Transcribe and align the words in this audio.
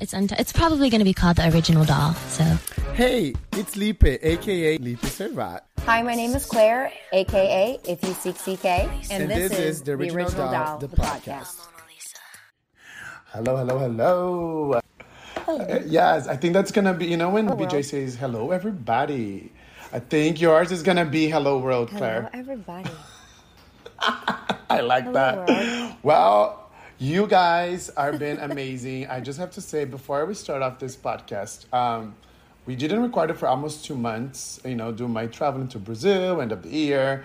It's 0.00 0.14
un- 0.14 0.28
it's 0.38 0.52
probably 0.52 0.90
going 0.90 1.00
to 1.00 1.04
be 1.04 1.14
called 1.14 1.36
the 1.36 1.48
original 1.52 1.84
doll. 1.84 2.14
So 2.28 2.44
Hey, 2.94 3.34
it's 3.52 3.76
Lipe, 3.76 4.02
aka 4.04 4.78
Lipe 4.78 5.00
Servat. 5.02 5.60
Hi, 5.86 6.02
my 6.02 6.14
name 6.14 6.34
is 6.34 6.44
Claire, 6.46 6.92
aka 7.12 7.78
If 7.84 8.02
You 8.02 8.12
Seek 8.14 8.36
CK, 8.36 8.64
and, 8.66 9.22
And 9.22 9.30
this, 9.30 9.50
this 9.50 9.58
is 9.58 9.82
The 9.82 9.92
Original 9.92 10.30
Doll, 10.50 10.78
the 10.78 10.88
podcast. 10.88 11.66
Hello, 13.32 13.56
hello, 13.56 13.78
hello. 13.78 14.80
Uh, 15.46 15.80
yes, 15.86 16.26
I 16.26 16.36
think 16.36 16.52
that's 16.54 16.72
gonna 16.72 16.92
be. 16.94 17.06
You 17.06 17.16
know 17.16 17.30
when 17.30 17.48
BJ 17.48 17.84
says 17.84 18.16
hello, 18.16 18.50
everybody. 18.50 19.52
I 19.92 19.98
think 20.00 20.40
yours 20.40 20.72
is 20.72 20.82
gonna 20.82 21.04
be 21.06 21.28
hello 21.28 21.58
world, 21.58 21.88
Claire. 21.90 22.22
Hello, 22.22 22.30
everybody. 22.34 22.90
I 24.70 24.80
like 24.80 25.04
Hello, 25.04 25.14
that. 25.14 25.48
world. 25.48 25.94
Well, 26.02 26.67
you 26.98 27.26
guys 27.28 27.90
are 27.90 28.12
been 28.12 28.38
amazing. 28.38 29.06
I 29.06 29.20
just 29.20 29.38
have 29.38 29.52
to 29.52 29.60
say 29.60 29.84
before 29.84 30.26
we 30.26 30.34
start 30.34 30.62
off 30.62 30.78
this 30.78 30.96
podcast, 30.96 31.72
um, 31.72 32.14
we 32.66 32.74
didn't 32.74 33.02
record 33.02 33.30
it 33.30 33.34
for 33.34 33.46
almost 33.46 33.84
two 33.84 33.94
months. 33.94 34.60
You 34.64 34.74
know, 34.74 34.90
doing 34.92 35.12
my 35.12 35.26
traveling 35.26 35.68
to 35.68 35.78
Brazil, 35.78 36.40
end 36.40 36.50
of 36.50 36.62
the 36.62 36.70
year, 36.70 37.24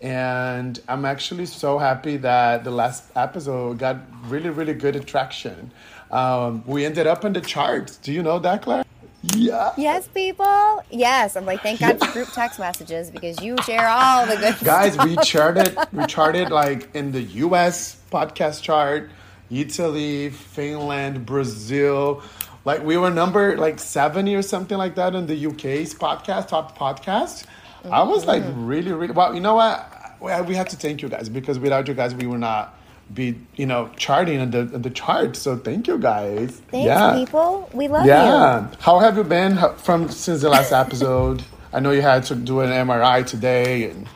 and 0.00 0.80
I'm 0.88 1.04
actually 1.04 1.46
so 1.46 1.78
happy 1.78 2.16
that 2.18 2.64
the 2.64 2.72
last 2.72 3.04
episode 3.14 3.78
got 3.78 3.98
really, 4.28 4.50
really 4.50 4.74
good 4.74 4.96
attraction. 4.96 5.70
Um, 6.10 6.64
we 6.66 6.84
ended 6.84 7.06
up 7.06 7.24
in 7.24 7.32
the 7.32 7.40
charts. 7.40 7.96
Do 7.98 8.12
you 8.12 8.22
know 8.22 8.38
that, 8.40 8.62
Claire? 8.62 8.84
Yeah. 9.22 9.72
Yes, 9.76 10.08
people. 10.08 10.82
Yes, 10.90 11.36
I'm 11.36 11.46
like, 11.46 11.62
thank 11.62 11.78
God 11.78 11.98
for 12.00 12.12
group 12.12 12.28
text 12.32 12.58
messages 12.58 13.08
because 13.08 13.40
you 13.40 13.56
share 13.64 13.86
all 13.86 14.26
the 14.26 14.36
good 14.36 14.56
guys 14.64 14.94
stuff. 14.94 15.08
we 15.08 15.16
charted 15.18 15.78
we 15.92 16.04
charted 16.08 16.50
like 16.50 16.92
in 16.94 17.12
the 17.12 17.22
us 17.22 18.00
podcast 18.10 18.62
chart 18.62 19.10
italy 19.52 20.30
finland 20.30 21.26
brazil 21.26 22.22
like 22.64 22.82
we 22.84 22.96
were 22.96 23.10
number 23.10 23.56
like 23.56 23.78
70 23.78 24.34
or 24.34 24.42
something 24.42 24.78
like 24.78 24.94
that 24.94 25.14
in 25.14 25.26
the 25.26 25.46
uk's 25.46 25.94
podcast 25.94 26.48
top 26.48 26.76
podcast 26.78 27.44
i 27.90 28.02
was 28.02 28.24
like 28.26 28.42
Mm-hmm. 28.42 28.66
really 28.66 28.92
really 28.92 29.12
well 29.12 29.34
you 29.34 29.40
know 29.40 29.54
what 29.54 30.46
we 30.46 30.54
have 30.54 30.68
to 30.68 30.76
thank 30.76 31.02
you 31.02 31.08
guys 31.08 31.28
because 31.28 31.58
without 31.58 31.86
you 31.88 31.94
guys 31.94 32.14
we 32.14 32.26
would 32.26 32.40
not 32.40 32.78
be 33.12 33.34
you 33.56 33.66
know 33.66 33.90
charting 33.96 34.40
on 34.40 34.50
the 34.52 34.60
in 34.72 34.82
the 34.82 34.90
chart 34.90 35.36
so 35.36 35.56
thank 35.56 35.86
you 35.88 35.98
guys 35.98 36.62
Thanks, 36.70 36.86
yeah 36.86 37.12
people. 37.14 37.68
We 37.74 37.88
love 37.88 38.04
you. 38.06 38.10
yeah. 38.12 38.68
How 38.78 39.00
have 39.00 39.16
you 39.18 39.24
been 39.24 39.58
from 39.78 40.08
since 40.08 40.40
the 40.40 40.48
last 40.48 40.72
episode? 40.72 41.42
I 41.74 41.80
know 41.80 41.90
you 41.90 42.00
had 42.00 42.22
to 42.26 42.34
do 42.36 42.60
an 42.60 42.70
MRI 42.70 43.26
today, 43.26 43.90
and 43.90 44.06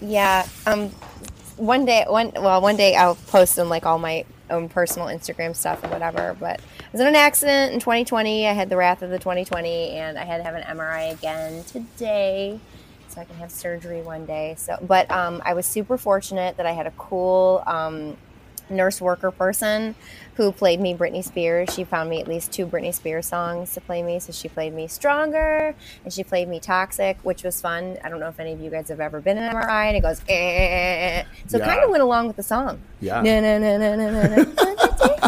Yeah. 0.00 0.46
Um, 0.66 0.90
one 1.56 1.84
day, 1.86 2.04
one 2.08 2.32
well, 2.36 2.60
one 2.60 2.76
day 2.76 2.94
I'll 2.96 3.14
post 3.14 3.58
on 3.58 3.68
like 3.70 3.86
all 3.86 3.98
my 3.98 4.24
own 4.50 4.68
personal 4.68 5.08
Instagram 5.08 5.54
stuff 5.54 5.82
and 5.82 5.92
whatever. 5.92 6.36
But 6.38 6.60
I 6.60 6.88
was 6.92 7.00
in 7.00 7.06
an 7.06 7.16
accident 7.16 7.72
in 7.72 7.80
2020. 7.80 8.46
I 8.46 8.52
had 8.52 8.68
the 8.68 8.76
wrath 8.76 9.02
of 9.02 9.10
the 9.10 9.18
2020, 9.18 9.90
and 9.90 10.18
I 10.18 10.24
had 10.24 10.38
to 10.38 10.42
have 10.42 10.54
an 10.54 10.62
MRI 10.62 11.12
again 11.12 11.64
today, 11.64 12.60
so 13.08 13.20
I 13.20 13.24
can 13.24 13.36
have 13.36 13.50
surgery 13.50 14.02
one 14.02 14.26
day. 14.26 14.54
So, 14.58 14.78
but 14.82 15.10
um, 15.10 15.42
I 15.44 15.54
was 15.54 15.66
super 15.66 15.98
fortunate 15.98 16.56
that 16.56 16.66
I 16.66 16.72
had 16.72 16.86
a 16.86 16.92
cool 16.92 17.62
um, 17.66 18.16
nurse 18.70 19.00
worker 19.00 19.30
person 19.30 19.94
who 20.36 20.52
played 20.52 20.80
me 20.80 20.94
Britney 20.94 21.24
Spears. 21.24 21.72
She 21.74 21.82
found 21.84 22.10
me 22.10 22.20
at 22.20 22.28
least 22.28 22.52
two 22.52 22.66
Britney 22.66 22.92
Spears 22.94 23.26
songs 23.26 23.72
to 23.74 23.80
play 23.80 24.02
me. 24.02 24.18
So 24.20 24.32
she 24.32 24.48
played 24.48 24.74
me 24.74 24.86
Stronger 24.86 25.74
and 26.04 26.12
she 26.12 26.22
played 26.24 26.46
me 26.48 26.60
Toxic, 26.60 27.16
which 27.22 27.42
was 27.42 27.60
fun. 27.60 27.96
I 28.04 28.08
don't 28.10 28.20
know 28.20 28.28
if 28.28 28.38
any 28.38 28.52
of 28.52 28.60
you 28.60 28.70
guys 28.70 28.88
have 28.90 29.00
ever 29.00 29.20
been 29.20 29.38
in 29.38 29.44
an 29.44 29.54
MRI 29.54 29.86
and 29.86 29.96
it 29.96 30.00
goes, 30.00 30.20
eh. 30.28 31.24
So 31.46 31.56
it 31.56 31.60
Yeah. 31.60 31.66
kind 31.66 31.84
of 31.84 31.90
went 31.90 32.02
along 32.02 32.26
with 32.26 32.36
the 32.36 32.42
song. 32.42 32.80
Yeah. 33.00 33.22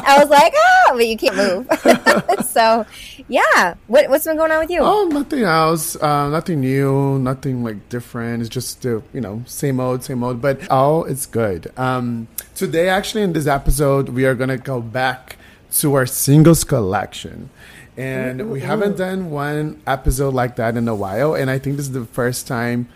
I 0.09 0.19
was 0.19 0.31
like, 0.31 0.55
ah, 0.57 0.93
but 0.93 1.07
you 1.07 1.19
can't 1.19 1.37
move. 1.37 2.47
so, 2.47 2.87
yeah. 3.29 3.75
What, 3.89 4.09
what's 4.09 4.25
been 4.25 4.39
going 4.39 4.51
on 4.51 4.61
with 4.61 4.71
you? 4.71 4.81
oh, 4.81 5.05
nothing 5.05 5.43
else, 5.43 5.97
uh, 5.97 6.31
nothing 6.31 6.61
new, 6.61 7.19
nothing 7.19 7.63
like 7.63 7.91
different. 7.91 8.41
It's 8.41 8.49
just 8.49 8.81
the 8.81 9.03
you 9.13 9.21
know 9.21 9.43
same 9.47 9.81
old, 9.81 10.03
same 10.03 10.25
old. 10.25 10.41
But 10.41 10.61
oh, 10.71 11.05
it's 11.05 11.27
good. 11.27 11.71
Um, 11.77 12.27
today, 12.55 12.89
actually, 12.89 13.23
in 13.23 13.35
this 13.35 13.47
episode, 13.47 14.09
we 14.09 14.25
are 14.25 14.35
gonna 14.35 14.57
go 14.57 14.81
back 14.81 15.37
to 15.73 15.93
our 15.95 16.07
singles 16.07 16.65
collection. 16.65 17.51
And 17.99 18.51
we 18.51 18.61
haven't 18.61 18.97
done 18.97 19.31
one 19.31 19.83
episode 19.85 20.33
like 20.33 20.57
that 20.57 20.77
in 20.77 20.87
a 20.89 20.95
while, 20.95 21.35
and 21.35 21.51
I 21.51 21.59
think 21.59 21.77
this 21.77 21.87
is 21.87 21.93
the 21.93 22.07
first 22.07 22.47
time 22.47 22.89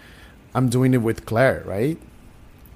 I'm 0.54 0.70
doing 0.70 0.94
it 0.94 1.02
with 1.02 1.26
Claire, 1.26 1.62
right? 1.66 1.98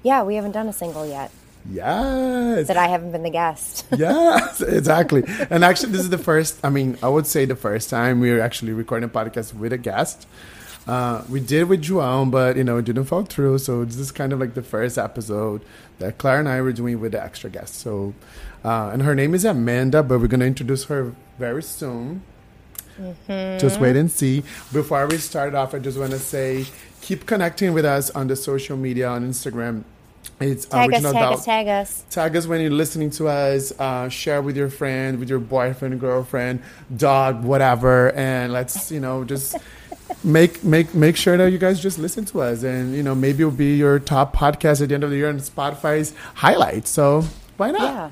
Yeah, 0.03 0.23
we 0.23 0.35
haven't 0.35 0.51
done 0.51 0.67
a 0.67 0.73
single 0.73 1.07
yet. 1.07 1.31
Yes. 1.69 2.67
That 2.67 2.77
I 2.77 2.87
haven't 2.87 3.11
been 3.11 3.23
the 3.23 3.29
guest. 3.29 3.85
yes, 3.97 4.61
exactly. 4.61 5.23
And 5.49 5.63
actually, 5.63 5.91
this 5.91 6.01
is 6.01 6.09
the 6.09 6.17
first, 6.17 6.59
I 6.63 6.69
mean, 6.69 6.97
I 7.03 7.09
would 7.09 7.27
say 7.27 7.45
the 7.45 7.55
first 7.55 7.89
time 7.89 8.19
we 8.19 8.31
are 8.31 8.39
actually 8.39 8.73
recording 8.73 9.09
a 9.09 9.11
podcast 9.11 9.53
with 9.53 9.73
a 9.73 9.77
guest. 9.77 10.27
Uh, 10.87 11.23
we 11.29 11.41
did 11.41 11.65
with 11.65 11.83
João, 11.83 12.31
but, 12.31 12.55
you 12.55 12.63
know, 12.63 12.77
it 12.77 12.85
didn't 12.85 13.05
fall 13.05 13.23
through. 13.23 13.57
So 13.57 13.83
this 13.83 13.97
is 13.97 14.11
kind 14.11 14.31
of 14.31 14.39
like 14.39 14.53
the 14.53 14.61
first 14.61 14.97
episode 14.97 15.61
that 15.99 16.17
Claire 16.17 16.39
and 16.39 16.47
I 16.47 16.61
were 16.61 16.71
doing 16.71 17.01
with 17.01 17.11
the 17.11 17.21
extra 17.21 17.49
guest. 17.49 17.75
So, 17.75 18.13
uh, 18.63 18.91
and 18.93 19.01
her 19.01 19.13
name 19.13 19.35
is 19.35 19.43
Amanda, 19.43 20.01
but 20.01 20.19
we're 20.21 20.27
going 20.27 20.39
to 20.39 20.45
introduce 20.45 20.85
her 20.85 21.13
very 21.37 21.63
soon. 21.63 22.21
Just 23.27 23.79
wait 23.79 23.95
and 23.95 24.09
see. 24.09 24.43
Before 24.71 25.05
we 25.07 25.17
start 25.17 25.53
off, 25.53 25.73
I 25.75 25.79
just 25.79 25.99
want 25.99 26.11
to 26.11 26.19
say 26.19 26.65
keep 27.01 27.25
connecting 27.25 27.73
with 27.73 27.85
us 27.85 28.09
on 28.11 28.27
the 28.27 28.35
social 28.35 28.77
media 28.77 29.07
on 29.09 29.27
Instagram. 29.29 29.83
It's 30.39 30.65
Tag 30.65 30.89
us, 30.89 30.95
Original 30.95 31.13
tag 31.13 31.21
Doll- 31.21 31.33
us, 31.33 31.45
tag 31.45 31.67
us. 31.67 32.03
Tag 32.09 32.35
us 32.35 32.45
when 32.47 32.61
you're 32.61 32.69
listening 32.71 33.09
to 33.11 33.27
us. 33.27 33.71
Uh, 33.79 34.07
share 34.09 34.41
with 34.41 34.55
your 34.55 34.69
friend, 34.69 35.19
with 35.19 35.29
your 35.29 35.39
boyfriend, 35.39 35.99
girlfriend, 35.99 36.61
dog, 36.95 37.43
whatever, 37.43 38.11
and 38.11 38.53
let's 38.53 38.91
you 38.91 38.99
know 38.99 39.23
just 39.23 39.55
make 40.23 40.63
make 40.63 40.93
make 40.93 41.15
sure 41.15 41.37
that 41.37 41.51
you 41.51 41.57
guys 41.57 41.79
just 41.81 41.97
listen 41.97 42.25
to 42.25 42.41
us, 42.41 42.63
and 42.63 42.95
you 42.95 43.03
know 43.03 43.15
maybe 43.15 43.43
it'll 43.43 43.51
be 43.51 43.75
your 43.75 43.99
top 43.99 44.35
podcast 44.35 44.81
at 44.81 44.89
the 44.89 44.95
end 44.95 45.03
of 45.03 45.09
the 45.09 45.17
year 45.17 45.29
on 45.29 45.39
Spotify's 45.39 46.13
highlights. 46.35 46.89
So 46.89 47.23
why 47.57 47.71
not? 47.71 47.81
Yeah. 47.81 48.09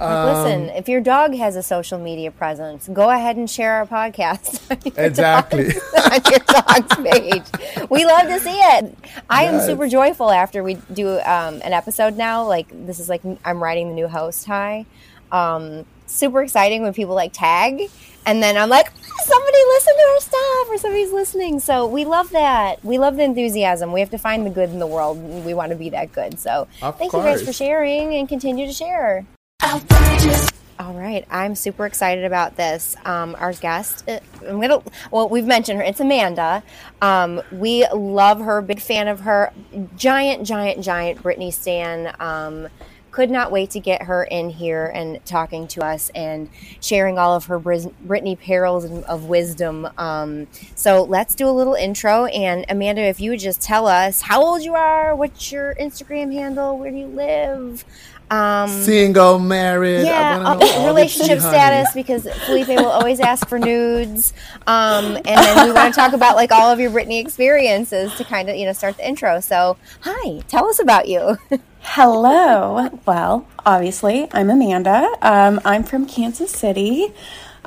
Like, 0.00 0.34
listen, 0.44 0.68
if 0.70 0.88
your 0.88 1.00
dog 1.00 1.34
has 1.36 1.56
a 1.56 1.62
social 1.62 1.98
media 1.98 2.30
presence, 2.30 2.88
go 2.92 3.10
ahead 3.10 3.36
and 3.36 3.48
share 3.48 3.74
our 3.74 3.86
podcast 3.86 4.70
on 4.70 4.78
your 4.94 5.04
Exactly. 5.06 5.64
dog's- 5.72 5.94
on 6.26 6.32
your 6.32 6.40
dog's 6.40 6.96
page. 7.20 7.88
We 7.90 8.04
love 8.06 8.26
to 8.28 8.40
see 8.40 8.50
it. 8.58 8.96
I 9.28 9.44
am 9.44 9.60
super 9.60 9.88
joyful 9.88 10.30
after 10.30 10.62
we 10.62 10.74
do 10.92 11.18
um, 11.20 11.60
an 11.62 11.72
episode 11.72 12.16
now. 12.16 12.44
Like 12.46 12.68
this 12.86 12.98
is 12.98 13.08
like 13.08 13.22
I'm 13.44 13.62
writing 13.62 13.88
the 13.88 13.94
new 13.94 14.08
host 14.08 14.46
high. 14.46 14.86
Um, 15.32 15.84
super 16.06 16.42
exciting 16.42 16.82
when 16.82 16.92
people 16.92 17.14
like 17.14 17.32
tag, 17.32 17.82
and 18.26 18.42
then 18.42 18.56
I'm 18.56 18.68
like, 18.68 18.90
somebody 19.22 19.58
listen 19.68 19.94
to 19.94 20.02
our 20.14 20.20
stuff, 20.20 20.68
or 20.70 20.78
somebody's 20.78 21.12
listening. 21.12 21.60
So 21.60 21.86
we 21.86 22.04
love 22.04 22.30
that. 22.30 22.84
We 22.84 22.98
love 22.98 23.16
the 23.16 23.22
enthusiasm. 23.22 23.92
We 23.92 24.00
have 24.00 24.10
to 24.10 24.18
find 24.18 24.44
the 24.44 24.50
good 24.50 24.70
in 24.70 24.80
the 24.80 24.88
world. 24.88 25.18
and 25.18 25.44
We 25.46 25.54
want 25.54 25.70
to 25.70 25.76
be 25.76 25.90
that 25.90 26.12
good. 26.12 26.40
So 26.40 26.66
Of 26.82 26.98
thank 26.98 27.12
you 27.12 27.20
guys 27.20 27.42
for 27.44 27.52
sharing 27.52 28.14
and 28.14 28.28
continue 28.28 28.66
to 28.66 28.72
share. 28.72 29.24
All 29.62 30.94
right, 30.94 31.26
I'm 31.30 31.54
super 31.54 31.84
excited 31.84 32.24
about 32.24 32.56
this. 32.56 32.96
Um, 33.04 33.36
our 33.38 33.52
guest, 33.52 34.08
uh, 34.08 34.20
I'm 34.46 34.60
gonna. 34.60 34.82
Well, 35.10 35.28
we've 35.28 35.44
mentioned 35.44 35.78
her. 35.78 35.84
It's 35.84 36.00
Amanda. 36.00 36.62
Um, 37.02 37.42
we 37.52 37.86
love 37.88 38.40
her. 38.40 38.62
Big 38.62 38.80
fan 38.80 39.06
of 39.06 39.20
her. 39.20 39.52
Giant, 39.96 40.46
giant, 40.46 40.82
giant 40.82 41.22
Britney 41.22 41.52
stan. 41.52 42.14
Um, 42.18 42.68
could 43.10 43.30
not 43.30 43.50
wait 43.50 43.70
to 43.70 43.80
get 43.80 44.02
her 44.02 44.24
in 44.24 44.50
here 44.50 44.86
and 44.86 45.22
talking 45.26 45.66
to 45.66 45.84
us 45.84 46.10
and 46.14 46.48
sharing 46.80 47.18
all 47.18 47.34
of 47.34 47.46
her 47.46 47.58
Britney 47.58 48.38
perils 48.38 48.84
of 49.02 49.24
wisdom. 49.24 49.88
Um, 49.98 50.46
so 50.76 51.02
let's 51.02 51.34
do 51.34 51.48
a 51.48 51.50
little 51.50 51.74
intro. 51.74 52.26
And 52.26 52.64
Amanda, 52.68 53.02
if 53.02 53.20
you 53.20 53.30
would 53.32 53.40
just 53.40 53.60
tell 53.60 53.86
us 53.86 54.22
how 54.22 54.42
old 54.42 54.62
you 54.62 54.74
are, 54.74 55.14
what's 55.14 55.50
your 55.50 55.74
Instagram 55.74 56.32
handle, 56.32 56.78
where 56.78 56.90
do 56.90 56.96
you 56.96 57.08
live? 57.08 57.84
Um, 58.30 58.68
Single, 58.68 59.40
married. 59.40 60.00
I 60.00 60.02
yeah, 60.02 60.42
wanna 60.42 60.60
know 60.60 60.82
uh, 60.84 60.86
relationship 60.86 61.40
status 61.40 61.92
because 61.94 62.28
Felipe 62.46 62.68
will 62.68 62.86
always 62.86 63.18
ask 63.18 63.48
for 63.48 63.58
nudes, 63.58 64.32
um, 64.68 65.16
and 65.16 65.24
then 65.24 65.66
we 65.66 65.72
want 65.72 65.92
to 65.92 66.00
talk 66.00 66.12
about 66.12 66.36
like 66.36 66.52
all 66.52 66.70
of 66.70 66.78
your 66.78 66.92
Britney 66.92 67.20
experiences 67.20 68.14
to 68.16 68.24
kind 68.24 68.48
of 68.48 68.54
you 68.54 68.66
know 68.66 68.72
start 68.72 68.96
the 68.96 69.06
intro. 69.06 69.40
So, 69.40 69.76
hi, 70.00 70.42
tell 70.46 70.68
us 70.68 70.78
about 70.78 71.08
you. 71.08 71.38
Hello. 71.82 72.88
Well, 73.04 73.48
obviously, 73.66 74.28
I'm 74.32 74.48
Amanda. 74.48 75.08
Um, 75.22 75.60
I'm 75.64 75.82
from 75.82 76.06
Kansas 76.06 76.52
City. 76.52 77.12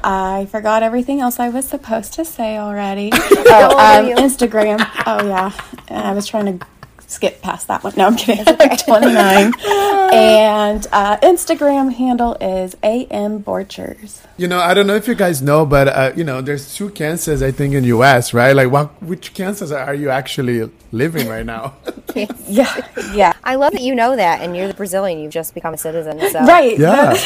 I 0.02 0.48
forgot 0.52 0.84
everything 0.84 1.20
else 1.20 1.40
I 1.40 1.50
was 1.50 1.68
supposed 1.68 2.14
to 2.14 2.26
say 2.26 2.58
already. 2.58 3.10
oh, 3.14 3.78
um. 3.78 4.06
Instagram. 4.18 4.80
Oh, 5.06 5.28
yeah. 5.28 5.52
I 5.90 6.14
was 6.14 6.26
trying 6.26 6.58
to 6.58 6.66
skip 7.13 7.42
past 7.42 7.68
that 7.68 7.83
one. 7.83 7.94
No, 7.95 8.07
I'm 8.07 8.15
kidding. 8.15 8.44
I'm 8.60 8.77
29. 8.77 9.54
and 10.13 10.88
uh, 10.92 11.18
Instagram 11.18 11.94
handle 11.94 12.36
is 12.42 12.75
AM 12.83 13.44
Borchers. 13.44 14.21
You 14.38 14.48
know, 14.48 14.60
I 14.60 14.74
don't 14.74 14.88
know 14.88 14.95
if 14.95 15.07
you 15.07 15.15
guys 15.15 15.42
know, 15.42 15.65
but 15.65 15.88
uh, 15.88 16.12
you 16.15 16.24
know, 16.24 16.42
there's 16.42 16.75
two 16.75 16.89
Kansas, 16.89 17.42
I 17.42 17.51
think, 17.51 17.74
in 17.74 17.83
U.S. 17.86 18.33
Right? 18.33 18.56
Like, 18.56 18.71
what? 18.71 19.01
Which 19.04 19.33
Kansas 19.33 19.71
are 19.71 19.94
you 19.95 20.10
actually 20.10 20.69
living 20.92 21.27
right 21.27 21.45
now? 21.45 21.74
Yeah. 22.48 22.69
Yeah. 23.15 23.33
I 23.44 23.56
love 23.56 23.74
that 23.74 23.81
you 23.81 23.95
know 23.95 24.15
that, 24.15 24.42
and 24.42 24.56
you're 24.56 24.68
the 24.68 24.75
Brazilian. 24.75 25.18
You've 25.19 25.31
just 25.33 25.56
become 25.56 25.74
a 25.74 25.77
citizen. 25.80 26.19
So 26.30 26.45
Right. 26.45 26.77
yeah. 26.77 27.18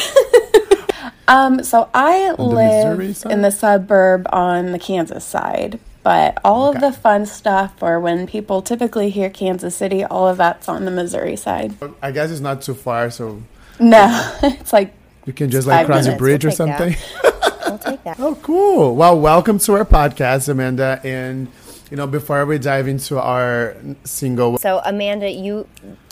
Um, 1.28 1.62
so 1.62 1.90
I 1.92 2.34
the 2.38 2.42
Missouri 2.42 3.06
live 3.08 3.16
side? 3.18 3.32
in 3.32 3.42
the 3.42 3.50
suburb 3.50 4.26
on 4.32 4.72
the 4.72 4.78
Kansas 4.78 5.26
side, 5.26 5.78
but 6.08 6.38
all 6.42 6.70
Okay. 6.70 6.76
of 6.78 6.80
the 6.94 6.98
fun 6.98 7.26
stuff, 7.26 7.74
or 7.82 8.00
when 8.00 8.26
people 8.26 8.62
typically 8.62 9.10
hear 9.10 9.28
Kansas 9.28 9.76
City, 9.76 10.02
all 10.04 10.26
of 10.26 10.38
that's 10.38 10.66
on 10.66 10.86
the 10.86 10.90
Missouri 10.90 11.36
side. 11.36 11.74
I 12.00 12.12
guess 12.12 12.30
it's 12.30 12.40
not 12.40 12.62
too 12.62 12.72
far, 12.72 13.10
so 13.10 13.42
No, 13.78 14.06
it's 14.42 14.72
like 14.72 14.94
you 15.26 15.34
can 15.34 15.50
just 15.50 15.68
like 15.68 15.80
Five 15.80 15.86
cross 15.86 16.06
a 16.06 16.16
bridge 16.16 16.46
or 16.46 16.48
We'll 16.48 16.56
take 16.56 16.78
something. 16.78 16.96
We'll 17.68 17.76
take 17.76 18.02
that. 18.04 18.16
Oh, 18.18 18.34
cool. 18.36 18.96
Well, 18.96 19.20
welcome 19.20 19.58
to 19.58 19.74
our 19.74 19.84
podcast, 19.84 20.48
Amanda. 20.48 20.98
And, 21.04 21.48
you 21.90 21.98
know, 21.98 22.06
before 22.06 22.46
we 22.46 22.56
dive 22.56 22.88
into 22.88 23.20
our 23.20 23.76
single, 24.04 24.56
So 24.56 24.80
Amanda, 24.86 25.30
you 25.30 25.68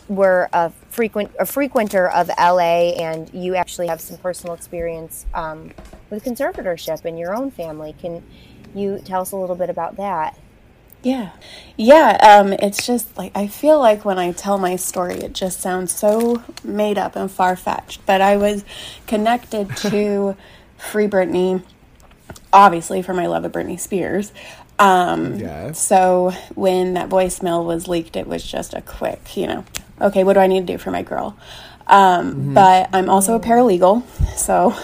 were 0.08 0.50
a 0.52 0.70
frequent 0.90 1.30
a 1.40 1.46
frequenter 1.46 2.10
of 2.10 2.28
LA, 2.38 2.92
and 3.00 3.32
you 3.32 3.54
actually 3.56 3.86
have 3.86 4.02
some 4.02 4.18
personal 4.18 4.54
experience 4.54 5.24
um, 5.32 5.70
with 6.10 6.22
conservatorship 6.22 7.06
in 7.06 7.16
your 7.16 7.34
own 7.34 7.50
family. 7.50 7.94
Can 7.98 8.22
you 8.76 9.00
tell 9.04 9.22
us 9.22 9.32
a 9.32 9.36
little 9.36 9.56
bit 9.56 9.70
about 9.70 9.96
that? 9.96 10.38
Yeah. 11.02 11.30
Yeah. 11.76 12.18
Um, 12.20 12.52
it's 12.54 12.84
just 12.84 13.16
like, 13.16 13.30
I 13.34 13.46
feel 13.46 13.78
like 13.78 14.04
when 14.04 14.18
I 14.18 14.32
tell 14.32 14.58
my 14.58 14.76
story, 14.76 15.14
it 15.14 15.34
just 15.34 15.60
sounds 15.60 15.94
so 15.94 16.42
made 16.64 16.98
up 16.98 17.14
and 17.14 17.30
far 17.30 17.54
fetched. 17.54 18.04
But 18.06 18.20
I 18.20 18.36
was 18.36 18.64
connected 19.06 19.76
to 19.76 20.36
Free 20.78 21.06
Britney, 21.06 21.62
obviously, 22.52 23.02
for 23.02 23.14
my 23.14 23.26
love 23.26 23.44
of 23.44 23.52
Britney 23.52 23.78
Spears. 23.78 24.32
Um, 24.78 25.36
Yes. 25.36 25.80
So 25.80 26.32
when 26.54 26.94
that 26.94 27.08
voicemail 27.08 27.64
was 27.64 27.86
leaked, 27.88 28.16
it 28.16 28.26
was 28.26 28.42
just 28.42 28.74
a 28.74 28.82
quick, 28.82 29.36
you 29.36 29.46
know, 29.46 29.64
okay, 30.00 30.24
what 30.24 30.32
do 30.34 30.40
I 30.40 30.48
need 30.48 30.66
to 30.66 30.72
do 30.72 30.78
for 30.78 30.90
my 30.90 31.02
girl? 31.02 31.36
Um, 31.86 32.52
But 32.52 32.90
I'm 32.92 33.08
also 33.08 33.36
a 33.36 33.40
paralegal. 33.40 34.02
So 34.36 34.74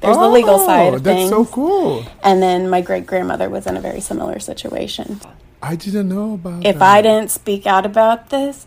there's 0.00 0.16
the 0.16 0.28
legal 0.28 0.58
side 0.58 0.88
of 0.88 0.94
Oh, 0.94 0.98
that's 0.98 1.16
things. 1.18 1.30
so 1.30 1.44
cool. 1.44 2.04
And 2.22 2.42
then 2.42 2.68
my 2.70 2.80
great 2.80 3.06
grandmother 3.06 3.48
was 3.48 3.66
in 3.66 3.76
a 3.76 3.80
very 3.80 4.00
similar 4.00 4.38
situation 4.38 5.20
I 5.62 5.74
didn't 5.74 6.08
know 6.08 6.34
about 6.34 6.64
if 6.64 6.78
that. 6.78 6.82
I 6.96 7.02
didn't 7.02 7.30
speak 7.32 7.66
out 7.66 7.84
about 7.84 8.30
this, 8.30 8.64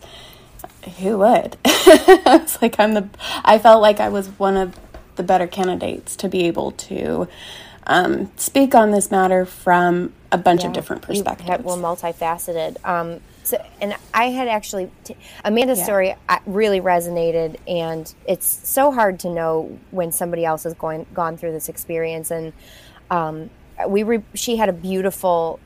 who 0.98 1.18
would? 1.18 1.56
it's 1.64 2.60
like 2.60 2.78
I'm 2.78 2.92
the. 2.94 3.08
I 3.44 3.58
felt 3.58 3.80
like 3.80 3.98
I 3.98 4.10
was 4.10 4.28
one 4.38 4.56
of 4.58 4.78
the 5.16 5.22
better 5.22 5.46
candidates 5.46 6.16
to 6.16 6.28
be 6.28 6.44
able 6.44 6.72
to 6.72 7.28
um, 7.86 8.30
speak 8.36 8.74
on 8.74 8.90
this 8.90 9.10
matter 9.10 9.46
from 9.46 10.12
a 10.30 10.36
bunch 10.38 10.64
of 10.64 10.72
different 10.74 11.02
You 11.02 11.06
perspectives. 11.22 11.48
had- 11.48 11.64
were 11.64 11.76
multifaceted. 11.76 12.76
Um, 12.86 13.20
so, 13.44 13.64
and 13.80 13.94
I 14.14 14.26
had 14.26 14.48
actually 14.48 14.90
t- 15.04 15.16
Amanda's 15.44 15.78
Yeah. 15.78 15.84
story 15.84 16.14
uh, 16.28 16.38
really 16.46 16.80
resonated, 16.80 17.56
and 17.66 18.12
it's 18.26 18.46
so 18.68 18.92
hard 18.92 19.18
to 19.20 19.28
know 19.30 19.78
when 19.90 20.12
somebody 20.12 20.44
else 20.44 20.64
has 20.64 20.74
going 20.74 21.06
gone 21.12 21.36
through 21.36 21.52
this 21.52 21.68
experience. 21.68 22.30
And 22.30 22.52
um, 23.10 23.50
we 23.88 24.02
re- 24.04 24.22
she 24.34 24.56
had 24.56 24.68
a 24.68 24.72
beautiful, 24.72 25.58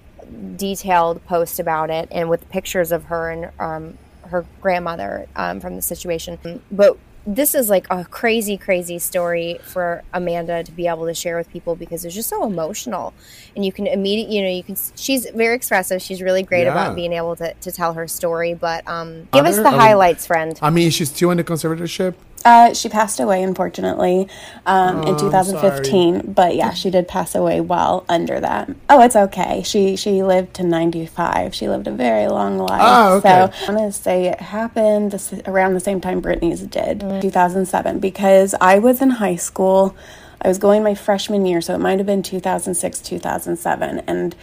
detailed 0.56 1.25
post 1.26 1.61
about 1.61 1.90
it, 1.90 2.08
and 2.11 2.28
with 2.31 2.49
pictures 2.50 2.93
of 2.93 3.05
her 3.05 3.31
and 3.31 3.50
um, 3.61 3.99
her 4.31 4.44
grandmother 4.61 5.28
um, 5.37 5.61
from 5.61 5.76
the 5.76 5.82
situation. 5.82 6.61
But 6.70 6.96
this 7.26 7.55
is 7.55 7.69
like 7.69 7.87
a 7.90 8.05
crazy, 8.05 8.56
crazy 8.56 8.99
story 8.99 9.58
for 9.64 10.02
Amanda 10.14 10.62
to 10.62 10.70
be 10.73 10.87
able 10.87 11.06
to 11.06 11.14
share 11.14 11.37
with 11.37 11.50
people 11.50 11.75
because 11.75 12.05
it's 12.05 12.14
just 12.14 12.28
so 12.28 12.44
emotional, 12.46 13.12
and 13.56 13.64
you 13.64 13.73
can 13.73 13.87
immediately, 13.87 14.37
you 14.37 14.43
know, 14.43 14.49
you 14.49 14.62
can. 14.62 14.76
She's 14.94 15.28
very 15.31 15.56
expressive. 15.56 16.00
She's 16.00 16.23
really 16.23 16.43
great 16.44 16.64
Yeah. 16.64 16.73
about 16.73 16.94
being 16.94 17.12
able 17.12 17.34
to, 17.37 17.52
to 17.55 17.73
tell 17.73 17.94
her 17.94 18.06
story. 18.06 18.55
But 18.55 18.87
um, 18.87 19.28
give 19.32 19.44
us 19.44 19.56
the 19.56 19.70
highlights, 19.70 20.26
friend. 20.26 20.56
I 20.62 20.70
mean, 20.70 20.90
she's 20.90 21.11
still 21.11 21.31
in 21.31 21.38
the 21.38 21.44
conservatorship. 21.44 22.14
Uh, 22.44 22.73
she 22.73 22.88
passed 22.88 23.19
away, 23.19 23.43
unfortunately, 23.43 24.29
um, 24.67 24.99
Oh, 24.99 25.03
in 25.03 25.09
I'm 25.15 25.19
2015. 25.19 26.33
But 26.33 26.55
yeah, 26.55 26.73
she 26.73 26.91
did 26.91 27.09
pass 27.09 27.35
away 27.35 27.61
well 27.61 28.05
under 28.09 28.38
that. 28.38 28.71
Oh, 28.88 29.00
it's 29.03 29.17
okay. 29.17 29.62
She 29.65 29.97
she 29.97 30.23
lived 30.23 30.55
to 30.55 30.62
95. 30.62 31.55
She 31.55 31.69
lived 31.69 31.88
a 31.88 31.91
very 31.91 32.29
long 32.29 32.59
life. 32.59 32.81
Ah, 32.83 33.12
okay. 33.15 33.49
So 33.50 33.67
I'm 33.69 33.75
gonna 33.77 33.91
say 33.91 34.27
it 34.27 34.41
happened 34.41 35.11
this, 35.11 35.33
around 35.47 35.75
the 35.75 35.81
same 35.81 36.00
time 36.00 36.23
Britney's 36.23 36.61
did, 36.62 37.00
2007, 37.00 37.99
because 37.99 38.55
I 38.61 38.79
was 38.79 39.03
in 39.03 39.11
high 39.11 39.37
school. 39.37 39.97
I 40.41 40.49
was 40.49 40.59
going 40.59 40.85
my 40.85 40.94
freshman 40.94 41.47
year, 41.47 41.61
so 41.61 41.75
it 41.75 41.79
might 41.79 41.99
have 41.99 42.06
been 42.06 42.23
2006, 42.23 43.00
2007. 43.00 44.03
And 44.06 44.37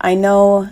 I 0.00 0.14
know, 0.14 0.68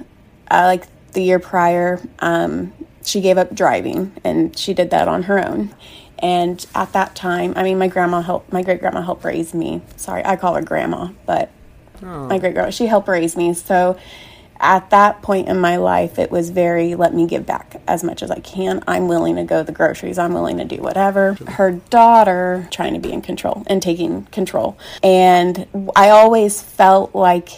uh, 0.50 0.62
like 0.66 0.84
the 1.12 1.22
year 1.22 1.38
prior, 1.40 2.00
um, 2.20 2.72
she 3.04 3.20
gave 3.20 3.38
up 3.38 3.54
driving 3.54 4.12
and 4.22 4.56
she 4.56 4.74
did 4.74 4.90
that 4.90 5.08
on 5.08 5.24
her 5.24 5.44
own. 5.44 5.74
And 6.18 6.64
at 6.74 6.92
that 6.92 7.14
time, 7.14 7.52
I 7.56 7.62
mean, 7.62 7.78
my 7.78 7.88
grandma 7.88 8.22
helped, 8.22 8.52
my 8.52 8.62
great 8.62 8.80
grandma 8.80 9.02
helped 9.02 9.24
raise 9.24 9.52
me. 9.52 9.82
Sorry, 9.96 10.24
I 10.24 10.36
call 10.36 10.54
her 10.54 10.62
grandma, 10.62 11.10
but 11.26 11.50
oh. 12.02 12.26
my 12.26 12.38
great 12.38 12.54
grandma, 12.54 12.70
she 12.70 12.86
helped 12.86 13.08
raise 13.08 13.36
me. 13.36 13.52
So 13.54 13.98
at 14.58 14.90
that 14.90 15.22
point 15.22 15.48
in 15.48 15.58
my 15.58 15.76
life, 15.76 16.18
it 16.18 16.30
was 16.30 16.50
very, 16.50 16.94
let 16.94 17.14
me 17.14 17.26
give 17.26 17.44
back 17.44 17.82
as 17.86 18.02
much 18.02 18.22
as 18.22 18.30
I 18.30 18.40
can. 18.40 18.82
I'm 18.86 19.08
willing 19.08 19.36
to 19.36 19.44
go 19.44 19.58
to 19.58 19.64
the 19.64 19.72
groceries, 19.72 20.18
I'm 20.18 20.32
willing 20.32 20.56
to 20.58 20.64
do 20.64 20.76
whatever. 20.78 21.34
Her 21.46 21.72
daughter 21.72 22.68
trying 22.70 22.94
to 22.94 23.00
be 23.00 23.12
in 23.12 23.22
control 23.22 23.64
and 23.66 23.82
taking 23.82 24.24
control. 24.26 24.78
And 25.02 25.66
I 25.94 26.10
always 26.10 26.62
felt 26.62 27.14
like 27.14 27.50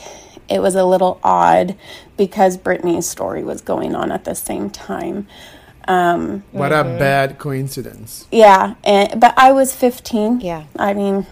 it 0.49 0.61
was 0.61 0.75
a 0.75 0.85
little 0.85 1.21
odd 1.23 1.77
because 2.17 2.57
Britney's 2.57 3.09
story 3.09 3.45
was 3.45 3.61
going 3.61 3.95
on 3.95 4.11
at 4.11 4.25
the 4.25 4.35
same 4.35 4.71
time. 4.71 5.29
Um, 5.89 6.45
what 6.53 6.71
a 6.71 6.85
bad 6.85 7.39
coincidence. 7.39 8.27
Yeah, 8.31 8.75
and 8.85 9.19
but 9.21 9.33
I 9.39 9.53
was 9.53 9.75
15. 9.75 10.41
Yeah. 10.41 10.65
I 10.79 10.93
mean, 10.93 11.27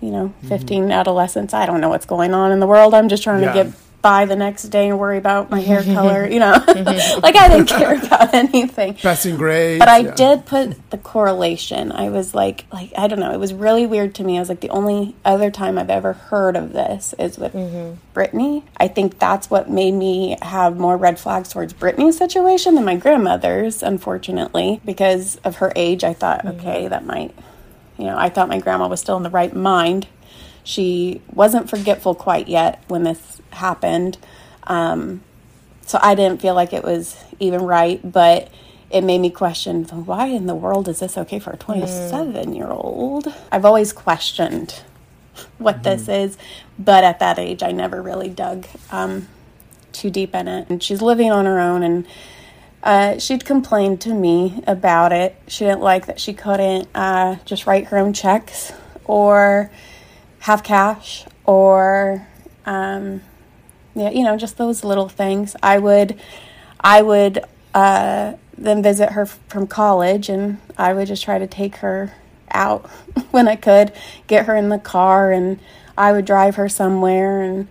you 0.00 0.10
know, 0.10 0.32
15 0.48 0.90
adolescents. 0.90 1.52
I 1.52 1.66
don't 1.66 1.80
know 1.80 1.90
what's 1.90 2.06
going 2.06 2.32
on 2.32 2.50
in 2.50 2.58
the 2.58 2.66
world. 2.66 2.94
I'm 2.94 3.08
just 3.08 3.22
trying 3.22 3.42
Yeah. 3.42 3.52
to 3.52 3.64
get 3.64 3.72
by 4.00 4.26
the 4.26 4.36
next 4.36 4.64
day 4.64 4.88
and 4.88 4.98
worry 4.98 5.18
about 5.18 5.50
my 5.50 5.60
hair 5.60 5.82
color, 5.94 6.26
you 6.26 6.38
know. 6.38 6.52
like 7.22 7.36
I 7.36 7.48
didn't 7.48 7.66
care 7.66 7.94
about 7.94 8.32
anything. 8.32 8.94
Passing 8.94 9.36
grades. 9.36 9.80
But 9.80 9.88
I 9.88 9.98
yeah. 9.98 10.14
did 10.14 10.46
put 10.46 10.90
the 10.90 10.98
correlation. 10.98 11.90
I 11.90 12.10
was 12.10 12.34
like, 12.34 12.64
like 12.72 12.92
I 12.96 13.08
don't 13.08 13.18
know. 13.18 13.32
It 13.32 13.40
was 13.40 13.52
really 13.52 13.86
weird 13.86 14.14
to 14.16 14.24
me. 14.24 14.36
I 14.36 14.40
was 14.40 14.48
like, 14.48 14.60
the 14.60 14.70
only 14.70 15.16
other 15.24 15.50
time 15.50 15.78
I've 15.78 15.90
ever 15.90 16.12
heard 16.12 16.56
of 16.56 16.72
this 16.72 17.14
is 17.18 17.38
with 17.38 17.54
mm-hmm. 17.54 17.94
Britney. 18.18 18.62
I 18.76 18.88
think 18.88 19.18
that's 19.18 19.50
what 19.50 19.68
made 19.68 19.92
me 19.92 20.36
have 20.42 20.78
more 20.78 20.96
red 20.96 21.18
flags 21.18 21.48
towards 21.48 21.74
Britney's 21.74 22.18
situation 22.18 22.76
than 22.76 22.84
my 22.84 22.96
grandmother's. 22.96 23.82
Unfortunately, 23.82 24.80
because 24.84 25.36
of 25.44 25.56
her 25.56 25.72
age, 25.74 26.04
I 26.04 26.14
thought, 26.14 26.44
mm-hmm. 26.44 26.60
okay, 26.60 26.88
that 26.88 27.04
might, 27.04 27.34
you 27.98 28.04
know, 28.04 28.16
I 28.16 28.28
thought 28.28 28.48
my 28.48 28.60
grandma 28.60 28.86
was 28.86 29.00
still 29.00 29.16
in 29.16 29.24
the 29.24 29.30
right 29.30 29.54
mind. 29.54 30.06
She 30.68 31.22
wasn't 31.32 31.70
forgetful 31.70 32.14
quite 32.14 32.46
yet 32.46 32.84
when 32.88 33.04
this 33.04 33.40
happened. 33.52 34.18
Um, 34.64 35.22
so 35.86 35.98
I 36.02 36.14
didn't 36.14 36.42
feel 36.42 36.52
like 36.52 36.74
it 36.74 36.84
was 36.84 37.16
even 37.40 37.62
right, 37.62 37.98
but 38.04 38.50
it 38.90 39.02
made 39.02 39.22
me 39.22 39.30
question 39.30 39.84
why 39.84 40.26
in 40.26 40.44
the 40.44 40.54
world 40.54 40.86
is 40.86 40.98
this 40.98 41.16
okay 41.16 41.38
for 41.38 41.52
a 41.52 41.56
27 41.56 42.54
year 42.54 42.66
old? 42.66 43.32
I've 43.50 43.64
always 43.64 43.94
questioned 43.94 44.82
what 45.56 45.84
this 45.84 46.06
is, 46.06 46.36
but 46.78 47.02
at 47.02 47.18
that 47.20 47.38
age, 47.38 47.62
I 47.62 47.72
never 47.72 48.02
really 48.02 48.28
dug 48.28 48.66
um, 48.90 49.26
too 49.92 50.10
deep 50.10 50.34
in 50.34 50.48
it. 50.48 50.68
And 50.68 50.82
she's 50.82 51.00
living 51.00 51.30
on 51.30 51.46
her 51.46 51.58
own, 51.58 51.82
and 51.82 52.06
uh, 52.82 53.18
she'd 53.18 53.46
complained 53.46 54.02
to 54.02 54.12
me 54.12 54.62
about 54.66 55.12
it. 55.12 55.34
She 55.46 55.64
didn't 55.64 55.80
like 55.80 56.04
that 56.04 56.20
she 56.20 56.34
couldn't 56.34 56.88
uh, 56.94 57.36
just 57.46 57.66
write 57.66 57.86
her 57.86 57.96
own 57.96 58.12
checks 58.12 58.70
or 59.06 59.70
have 60.40 60.62
cash 60.62 61.24
or 61.44 62.26
um, 62.66 63.22
yeah, 63.94 64.10
you 64.10 64.22
know, 64.22 64.36
just 64.36 64.58
those 64.58 64.84
little 64.84 65.08
things. 65.08 65.56
I 65.62 65.78
would, 65.78 66.18
I 66.80 67.02
would 67.02 67.44
uh, 67.74 68.34
then 68.56 68.82
visit 68.82 69.12
her 69.12 69.22
f- 69.22 69.40
from 69.48 69.66
college, 69.66 70.28
and 70.28 70.58
I 70.76 70.92
would 70.92 71.08
just 71.08 71.24
try 71.24 71.38
to 71.38 71.46
take 71.46 71.76
her 71.76 72.12
out 72.50 72.86
when 73.30 73.48
I 73.48 73.56
could, 73.56 73.92
get 74.26 74.46
her 74.46 74.54
in 74.54 74.68
the 74.68 74.78
car, 74.78 75.32
and 75.32 75.58
I 75.96 76.12
would 76.12 76.26
drive 76.26 76.56
her 76.56 76.68
somewhere, 76.68 77.42
and 77.42 77.66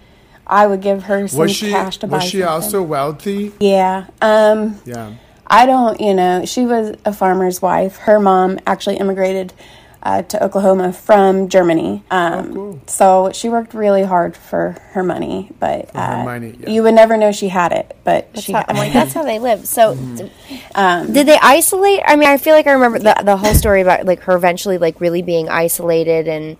I 0.46 0.68
would 0.68 0.82
give 0.82 1.04
her 1.04 1.28
some 1.28 1.48
she 1.48 1.70
cash 1.72 1.98
to 1.98 2.08
buy. 2.08 2.18
was 2.18 2.24
she 2.26 2.40
something. 2.40 2.48
also 2.48 2.84
wealthy? 2.84 3.54
Yeah. 3.60 4.08
Um, 4.22 4.80
Yeah. 4.86 5.14
I 5.50 5.66
don't, 5.66 6.02
you 6.02 6.14
know, 6.14 6.44
she 6.46 6.66
was 6.66 6.98
a 7.06 7.14
farmer's 7.14 7.62
wife. 7.62 7.96
Her 7.98 8.20
mom 8.20 8.60
actually 8.68 8.98
immigrated 8.98 9.54
uh, 10.08 10.22
to 10.22 10.42
Oklahoma 10.42 10.94
from 10.94 11.50
Germany. 11.50 12.02
Um, 12.10 12.54
cool. 12.54 12.82
So 12.88 13.32
she 13.34 13.50
worked 13.50 13.74
really 13.74 14.04
hard 14.04 14.38
for 14.38 14.78
her 14.92 15.04
money, 15.04 15.52
but 15.60 15.90
her 15.92 16.00
uh, 16.00 16.24
money, 16.24 16.56
yeah. 16.62 16.70
you 16.70 16.82
would 16.84 16.94
never 16.94 17.18
know 17.18 17.34
she 17.34 17.50
had 17.50 17.74
it. 17.74 17.94
But 18.06 18.30
she 18.40 18.54
That's 18.54 18.66
how- 18.68 18.74
I'm 18.74 18.78
like, 18.78 18.94
that's 18.94 19.12
how 19.14 19.24
they 19.24 19.38
live. 19.40 19.68
So, 19.68 19.96
Mm-hmm. 19.98 21.08
d- 21.08 21.14
did 21.14 21.28
they 21.28 21.38
isolate? 21.42 22.00
I 22.06 22.16
mean, 22.16 22.30
I 22.30 22.38
feel 22.38 22.54
like 22.54 22.68
I 22.68 22.72
remember 22.72 23.00
the 23.00 23.16
the 23.24 23.36
whole 23.36 23.54
story 23.54 23.82
about 23.82 24.06
like 24.06 24.22
her 24.22 24.36
eventually 24.36 24.78
like 24.78 25.02
really 25.02 25.22
being 25.22 25.50
isolated 25.50 26.28
and 26.30 26.56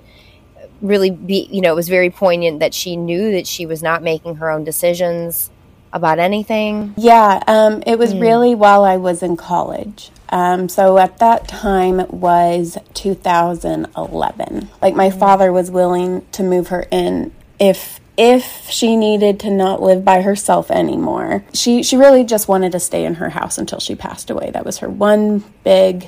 really 0.82 1.10
be 1.10 1.48
you 1.52 1.62
know 1.62 1.72
it 1.72 1.76
was 1.76 1.88
very 1.90 2.10
poignant 2.10 2.60
that 2.60 2.74
she 2.74 2.96
knew 2.98 3.32
that 3.32 3.48
she 3.48 3.66
was 3.66 3.82
not 3.82 4.04
making 4.04 4.36
her 4.36 4.50
own 4.52 4.64
decisions 4.64 5.50
about 5.98 6.20
anything? 6.20 6.94
Yeah, 6.96 7.44
um, 7.48 7.84
it 7.86 8.00
was 8.00 8.16
really 8.16 8.56
while 8.56 8.86
I 8.86 8.96
was 8.96 9.22
in 9.22 9.36
college. 9.36 10.12
Um, 10.30 10.70
so 10.70 10.98
at 10.98 11.18
that 11.20 11.48
time 11.48 12.08
was 12.10 12.78
2011. 12.94 14.70
Like 14.82 14.96
my 14.96 15.10
father 15.10 15.52
was 15.52 15.70
willing 15.72 16.26
to 16.32 16.44
move 16.44 16.70
her 16.70 16.86
in 16.92 17.34
if 17.60 18.00
if 18.18 18.68
she 18.70 18.96
needed 18.96 19.40
to 19.42 19.50
not 19.52 19.82
live 19.82 20.04
by 20.04 20.22
herself 20.22 20.72
anymore. 20.72 21.44
She 21.54 21.84
she 21.84 21.98
really 21.98 22.24
just 22.24 22.48
wanted 22.48 22.72
to 22.74 22.80
stay 22.80 23.06
in 23.06 23.16
her 23.16 23.30
house 23.30 23.58
until 23.58 23.80
she 23.80 23.96
passed 23.96 24.30
away. 24.30 24.52
That 24.52 24.66
was 24.66 24.80
her 24.80 24.90
one 24.90 25.44
big 25.64 26.08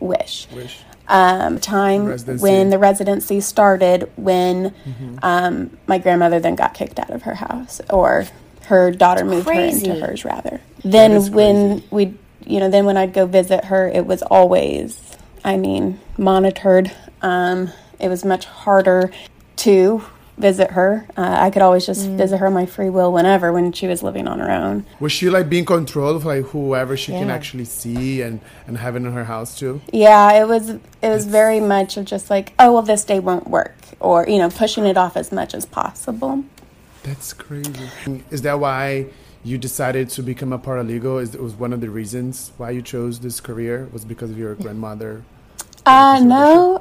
wish. 0.00 0.46
Wish. 0.52 0.80
Um, 1.10 1.58
time 1.58 2.04
Residency. 2.04 2.42
when 2.42 2.68
the 2.68 2.78
residency 2.78 3.40
started, 3.40 4.10
when 4.16 4.74
um, 5.22 5.78
my 5.86 5.96
grandmother 5.96 6.38
then 6.38 6.54
got 6.54 6.74
kicked 6.74 6.98
out 6.98 7.08
of 7.08 7.22
her 7.22 7.34
house, 7.34 7.80
or 7.88 8.26
her 8.68 8.90
daughter 8.90 9.24
moved 9.24 9.48
her 9.48 9.52
into 9.52 9.94
hers 9.94 10.24
rather. 10.24 10.60
Then 10.84 11.32
when 11.32 11.82
we, 11.90 12.14
you 12.46 12.60
know, 12.60 12.70
then 12.70 12.84
when 12.84 12.96
I'd 12.96 13.12
go 13.12 13.26
visit 13.26 13.66
her, 13.66 13.88
it 13.88 14.06
was 14.06 14.22
always, 14.22 15.16
I 15.44 15.56
mean, 15.56 15.98
monitored. 16.16 16.92
Um, 17.22 17.72
it 17.98 18.08
was 18.08 18.24
much 18.24 18.44
harder 18.44 19.10
to 19.56 20.02
visit 20.36 20.72
her. 20.72 21.06
Uh, 21.16 21.36
I 21.40 21.50
could 21.50 21.62
always 21.62 21.84
just 21.84 22.06
visit 22.08 22.38
her 22.38 22.46
on 22.46 22.52
my 22.52 22.66
free 22.66 22.90
will 22.90 23.12
whenever 23.12 23.52
when 23.52 23.72
she 23.72 23.86
was 23.86 24.02
living 24.02 24.28
on 24.28 24.38
her 24.38 24.50
own. 24.50 24.86
Was 25.00 25.12
she 25.12 25.30
like 25.30 25.48
being 25.48 25.64
controlled 25.64 26.16
of 26.16 26.24
like 26.24 26.44
whoever 26.46 26.96
she 26.96 27.12
can 27.12 27.30
actually 27.30 27.64
see 27.64 28.22
and 28.22 28.40
and 28.66 28.78
having 28.78 29.04
in 29.04 29.12
her 29.12 29.24
house 29.24 29.58
too? 29.58 29.80
Yeah, 29.92 30.40
it 30.40 30.46
was 30.46 30.70
it 30.70 30.80
was 31.02 31.26
very 31.26 31.60
much 31.60 31.96
of 31.96 32.04
just 32.04 32.30
like, 32.30 32.52
oh 32.58 32.72
well, 32.72 32.82
this 32.82 33.04
day 33.04 33.18
won't 33.18 33.48
work, 33.48 33.74
or 33.98 34.28
you 34.28 34.38
know, 34.38 34.50
pushing 34.50 34.86
it 34.86 34.96
off 34.96 35.16
as 35.16 35.32
much 35.32 35.54
as 35.54 35.66
possible. 35.66 36.44
That's 37.08 37.32
crazy. 37.32 38.22
Is 38.30 38.42
that 38.42 38.60
why 38.60 39.06
you 39.42 39.56
decided 39.56 40.10
to 40.10 40.22
become 40.22 40.52
a 40.52 40.58
paralegal? 40.58 41.22
Is 41.22 41.34
it 41.34 41.42
was 41.42 41.54
one 41.54 41.72
of 41.72 41.80
the 41.80 41.88
reasons 41.88 42.52
why 42.58 42.70
you 42.70 42.82
chose 42.82 43.20
this 43.20 43.40
career? 43.40 43.88
Was 43.92 44.04
because 44.04 44.30
of 44.30 44.36
your 44.36 44.54
grandmother? 44.56 45.22
Uh, 45.86 46.20
no, 46.22 46.78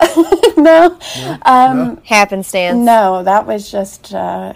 no, 0.57 0.99
um, 1.43 2.01
Happenstance. 2.03 2.77
no, 2.77 3.23
that 3.23 3.47
was 3.47 3.71
just 3.71 4.13
uh, 4.13 4.53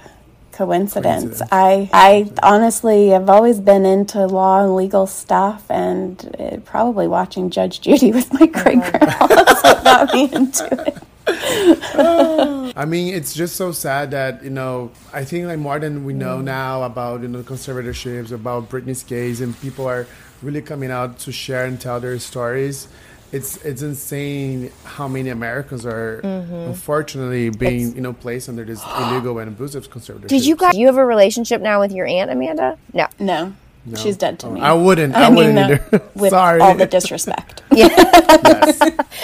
coincidence. 0.51 1.39
Coincidence. 1.39 1.49
I, 1.53 1.89
I 1.93 2.31
honestly 2.43 3.09
have 3.09 3.29
always 3.29 3.61
been 3.61 3.85
into 3.85 4.25
law 4.27 4.61
and 4.65 4.75
legal 4.75 5.07
stuff, 5.07 5.71
and 5.71 6.35
uh, 6.37 6.57
probably 6.65 7.07
watching 7.07 7.49
Judge 7.49 7.79
Judy 7.79 8.11
with 8.11 8.33
my 8.33 8.45
great 8.47 8.81
grandma 8.81 9.27
that 9.27 9.81
got 9.85 10.13
me 10.13 10.33
into 10.33 10.87
it. 10.87 10.97
I 12.75 12.85
mean, 12.85 13.13
it's 13.13 13.33
just 13.33 13.55
so 13.55 13.71
sad 13.71 14.11
that 14.11 14.43
you 14.43 14.49
know. 14.49 14.91
I 15.13 15.25
think 15.25 15.47
like 15.47 15.59
more 15.59 15.79
than 15.79 16.03
we 16.05 16.13
know 16.13 16.39
mm. 16.39 16.43
now 16.43 16.83
about 16.83 17.21
you 17.21 17.27
know 17.27 17.43
conservatorships, 17.43 18.31
about 18.31 18.69
Britney's 18.69 19.03
case, 19.03 19.41
and 19.41 19.59
people 19.61 19.87
are 19.87 20.07
really 20.41 20.61
coming 20.61 20.91
out 20.91 21.19
to 21.19 21.31
share 21.31 21.65
and 21.65 21.79
tell 21.79 21.99
their 21.99 22.17
stories. 22.19 22.87
It's 23.31 23.57
it's 23.63 23.81
insane 23.81 24.71
how 24.83 25.07
many 25.07 25.29
Americans 25.29 25.85
are 25.85 26.21
mm-hmm. 26.21 26.53
unfortunately 26.53 27.49
being 27.49 27.95
you 27.95 28.01
know 28.01 28.13
placed 28.13 28.49
under 28.49 28.65
this 28.65 28.83
illegal 28.97 29.39
and 29.39 29.47
abusive 29.47 29.89
conservatorship. 29.89 30.27
Did 30.27 30.45
you 30.45 30.55
guys? 30.55 30.75
You 30.75 30.87
have 30.87 30.97
a 30.97 31.05
relationship 31.05 31.61
now 31.61 31.79
with 31.79 31.91
your 31.91 32.05
aunt 32.05 32.29
Amanda? 32.29 32.77
No. 32.93 33.07
No, 33.19 33.53
she's 33.97 34.17
dead 34.17 34.39
to 34.39 34.47
Oh, 34.47 34.51
me. 34.51 34.61
I 34.61 34.73
wouldn't. 34.73 35.15
I, 35.15 35.29
wouldn't 35.29 35.57
uh, 35.57 35.61
either. 35.91 36.01
with 36.15 36.29
Sorry. 36.31 36.59
all 36.61 36.75
the 36.75 36.85
disrespect. 36.85 37.63
Yes. 37.73 38.79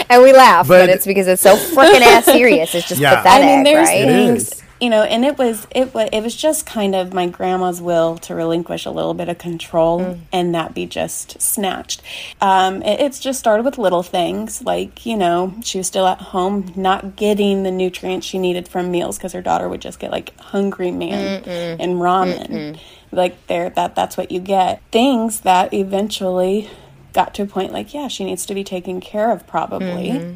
And 0.10 0.24
we 0.24 0.32
laugh, 0.34 0.68
but, 0.68 0.84
But- 0.84 0.90
it's 0.90 1.06
because 1.06 1.28
it's 1.28 1.42
so 1.42 1.56
freaking 1.56 2.02
ass 2.02 2.26
serious. 2.26 2.74
It's 2.76 2.88
just 2.88 3.02
Yeah. 3.02 3.18
pathetic, 3.18 3.44
I 3.44 3.56
mean, 3.56 3.64
there's 3.64 3.88
right? 3.88 4.06
Things, 4.06 4.64
you 4.80 4.90
know, 4.90 5.02
and 5.04 5.26
it 5.26 5.38
was 5.38 5.66
it 5.72 5.94
was 5.94 6.08
it 6.14 6.22
was 6.22 6.36
just 6.36 6.66
kind 6.66 6.96
of 6.96 7.12
my 7.14 7.28
grandma's 7.28 7.82
will 7.82 8.18
to 8.20 8.36
relinquish 8.36 8.86
a 8.86 8.92
little 8.92 9.14
bit 9.16 9.28
of 9.28 9.38
control 9.38 10.00
Mm. 10.00 10.20
and 10.32 10.56
that 10.56 10.74
be 10.76 10.86
just 10.86 11.42
snatched. 11.42 12.02
Um, 12.42 12.82
it, 12.84 13.00
it's 13.02 13.20
just 13.20 13.40
started 13.40 13.64
with 13.66 13.78
little 13.78 14.04
things 14.04 14.62
like 14.64 15.06
you 15.06 15.18
know 15.18 15.56
she 15.64 15.78
was 15.80 15.88
still 15.88 16.06
at 16.08 16.20
home, 16.22 16.72
not 16.76 17.16
getting 17.16 17.64
the 17.64 17.72
nutrients 17.72 18.26
she 18.28 18.38
needed 18.38 18.68
from 18.68 18.92
meals 18.92 19.18
because 19.18 19.34
her 19.34 19.42
daughter 19.42 19.68
would 19.68 19.82
just 19.82 20.00
get 20.00 20.12
like 20.12 20.38
hungry 20.40 20.92
man 20.92 21.44
and 21.44 21.96
ramen. 22.00 22.80
Like 23.12 23.48
there, 23.48 23.70
that 23.72 23.96
that's 23.96 24.18
what 24.18 24.32
you 24.32 24.40
get. 24.40 24.82
Things 24.92 25.42
that 25.42 25.74
eventually 25.74 26.70
got 27.14 27.34
to 27.36 27.44
a 27.44 27.48
point 27.48 27.72
like 27.72 27.94
yeah, 27.94 28.08
she 28.08 28.26
needs 28.26 28.46
to 28.46 28.54
be 28.54 28.64
taken 28.64 29.00
care 29.02 29.32
of 29.32 29.48
probably 29.48 30.10
mm-hmm. 30.10 30.36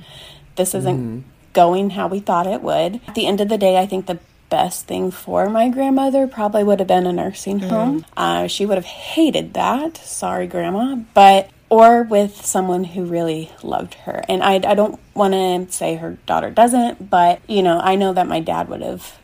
this 0.56 0.74
isn't 0.74 0.98
mm-hmm. 0.98 1.30
going 1.54 1.92
how 1.92 2.08
we 2.08 2.20
thought 2.20 2.48
it 2.48 2.62
would. 2.62 3.02
At 3.08 3.16
the 3.16 3.28
end 3.28 3.42
of 3.42 3.50
the 3.50 3.58
day, 3.58 3.78
I 3.78 3.86
think 3.86 4.06
the 4.06 4.20
best 4.50 4.86
thing 4.86 5.12
for 5.12 5.50
my 5.50 5.70
grandmother 5.70 6.28
probably 6.28 6.64
would 6.64 6.80
have 6.80 6.88
been 6.88 7.08
a 7.08 7.14
nursing 7.14 7.60
mm-hmm. 7.60 7.70
home. 7.70 8.06
Uh, 8.16 8.48
she 8.48 8.66
would 8.66 8.78
have 8.78 8.86
hated 8.86 9.54
that. 9.54 9.98
Sorry, 9.98 10.48
grandma. 10.48 10.96
But 11.14 11.50
or 11.72 12.04
with 12.04 12.46
someone 12.46 12.84
who 12.84 13.06
really 13.06 13.50
loved 13.64 13.94
her. 13.94 14.22
And 14.28 14.44
I, 14.44 14.56
I 14.56 14.76
don't 14.76 15.00
want 15.14 15.34
to 15.34 15.74
say 15.74 15.96
her 15.96 16.18
daughter 16.26 16.50
doesn't, 16.50 17.10
but 17.10 17.42
you 17.48 17.64
know, 17.64 17.80
I 17.80 17.96
know 17.96 18.12
that 18.12 18.28
my 18.28 18.42
dad 18.42 18.68
would 18.68 18.82
have. 18.82 19.18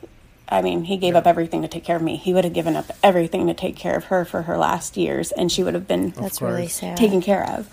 I 0.50 0.62
mean, 0.62 0.86
he 0.86 0.98
gave 0.98 1.16
up 1.16 1.28
everything 1.28 1.62
to 1.64 1.68
take 1.68 1.84
care 1.84 1.96
of 1.98 2.02
me. 2.02 2.16
He 2.16 2.34
would 2.34 2.44
have 2.46 2.54
given 2.54 2.76
up 2.76 2.86
everything 3.04 3.48
to 3.48 3.54
take 3.54 3.76
care 3.76 3.96
of 3.98 4.06
her 4.06 4.24
for 4.26 4.44
her 4.44 4.58
last 4.58 4.96
years, 4.98 5.32
and 5.32 5.52
she 5.52 5.64
would 5.64 5.74
have 5.74 5.88
been 5.88 6.12
That's 6.12 6.42
really 6.42 6.68
sad. 6.68 6.96
taken 6.98 7.22
care 7.22 7.44
of. 7.46 7.70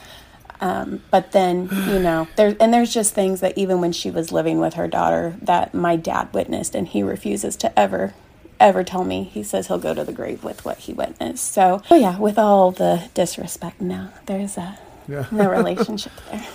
Um, 0.60 1.02
but 1.10 1.32
then, 1.32 1.68
you 1.88 1.98
know, 1.98 2.26
there 2.36 2.56
and 2.58 2.72
there's 2.72 2.92
just 2.94 3.14
things 3.14 3.40
that 3.40 3.56
even 3.58 3.80
when 3.80 3.92
she 3.92 4.10
was 4.10 4.32
living 4.32 4.58
with 4.60 4.74
her 4.74 4.88
daughter 4.88 5.36
that 5.42 5.74
my 5.74 5.96
dad 5.96 6.32
witnessed, 6.32 6.74
and 6.74 6.88
he 6.88 7.02
refuses 7.02 7.54
to 7.56 7.78
ever, 7.78 8.14
ever 8.58 8.82
tell 8.82 9.04
me. 9.04 9.24
He 9.24 9.42
says 9.42 9.66
he'll 9.66 9.78
go 9.78 9.94
to 9.94 10.04
the 10.04 10.12
grave 10.12 10.42
with 10.42 10.64
what 10.64 10.78
he 10.78 10.92
witnessed. 10.92 11.52
So, 11.52 11.82
oh 11.90 11.96
yeah, 11.96 12.18
with 12.18 12.38
all 12.38 12.70
the 12.70 13.08
disrespect, 13.14 13.80
no, 13.80 14.08
there's 14.26 14.56
a 14.56 14.78
Yeah. 15.06 15.26
no 15.30 15.50
relationship 15.50 16.12
there. 16.30 16.46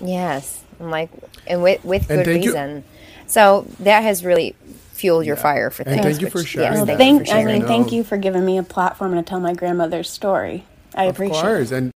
Yes, 0.00 0.62
I'm 0.80 0.90
like, 0.90 1.10
and 1.46 1.62
with 1.62 1.84
with 1.84 2.10
And 2.10 2.24
good 2.24 2.44
you- 2.44 2.50
reason. 2.50 2.84
So 3.26 3.66
that 3.80 4.02
has 4.02 4.24
really 4.24 4.54
fueled 4.94 5.26
your 5.26 5.36
fire 5.36 5.70
for 5.70 5.82
And 5.82 5.92
things. 6.00 6.04
thank 6.06 6.20
you 6.22 6.30
for 6.30 6.38
which- 6.38 6.48
sharing 6.48 6.78
yes, 6.78 6.86
that. 6.86 6.98
thank 6.98 7.26
thank, 7.26 7.28
you 7.28 7.34
I 7.34 7.40
sharing. 7.42 7.58
mean, 7.60 7.66
thank 7.68 7.92
you 7.92 8.04
for 8.04 8.16
giving 8.16 8.44
me 8.44 8.58
a 8.58 8.62
platform 8.62 9.14
to 9.14 9.22
tell 9.22 9.40
my 9.40 9.52
grandmother's 9.54 10.08
story. 10.08 10.64
I 10.94 11.04
Of 11.06 11.14
appreciate 11.16 11.42
course, 11.42 11.72
it. 11.72 11.76
and 11.78 11.90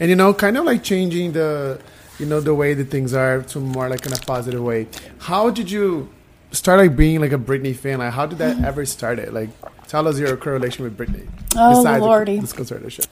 and 0.00 0.10
you 0.10 0.16
know, 0.16 0.34
kind 0.34 0.56
of 0.58 0.64
like 0.64 0.82
changing 0.82 1.32
the, 1.32 1.80
you 2.18 2.26
know, 2.26 2.40
the 2.40 2.54
way 2.54 2.74
that 2.74 2.90
things 2.90 3.14
are 3.14 3.42
to 3.42 3.60
more 3.60 3.88
like 3.88 4.04
in 4.06 4.12
a 4.12 4.16
positive 4.16 4.62
way. 4.62 4.88
How 5.18 5.50
did 5.50 5.70
you 5.70 6.08
start 6.50 6.78
like 6.80 6.96
being 6.96 7.20
like 7.20 7.32
a 7.32 7.38
Britney 7.38 7.74
fan? 7.74 7.98
Like, 8.00 8.12
how 8.12 8.26
did 8.26 8.38
that 8.38 8.62
ever 8.70 8.84
start? 8.84 9.18
It 9.18 9.32
Like, 9.32 9.50
tell 9.86 10.08
us 10.08 10.18
your 10.18 10.36
correlation 10.36 10.84
with 10.84 10.96
Britney. 10.98 11.26
Oh, 11.56 11.82
the- 11.82 11.98
Lordy. 11.98 12.40
this 12.40 12.52
conservatorship. 12.52 13.06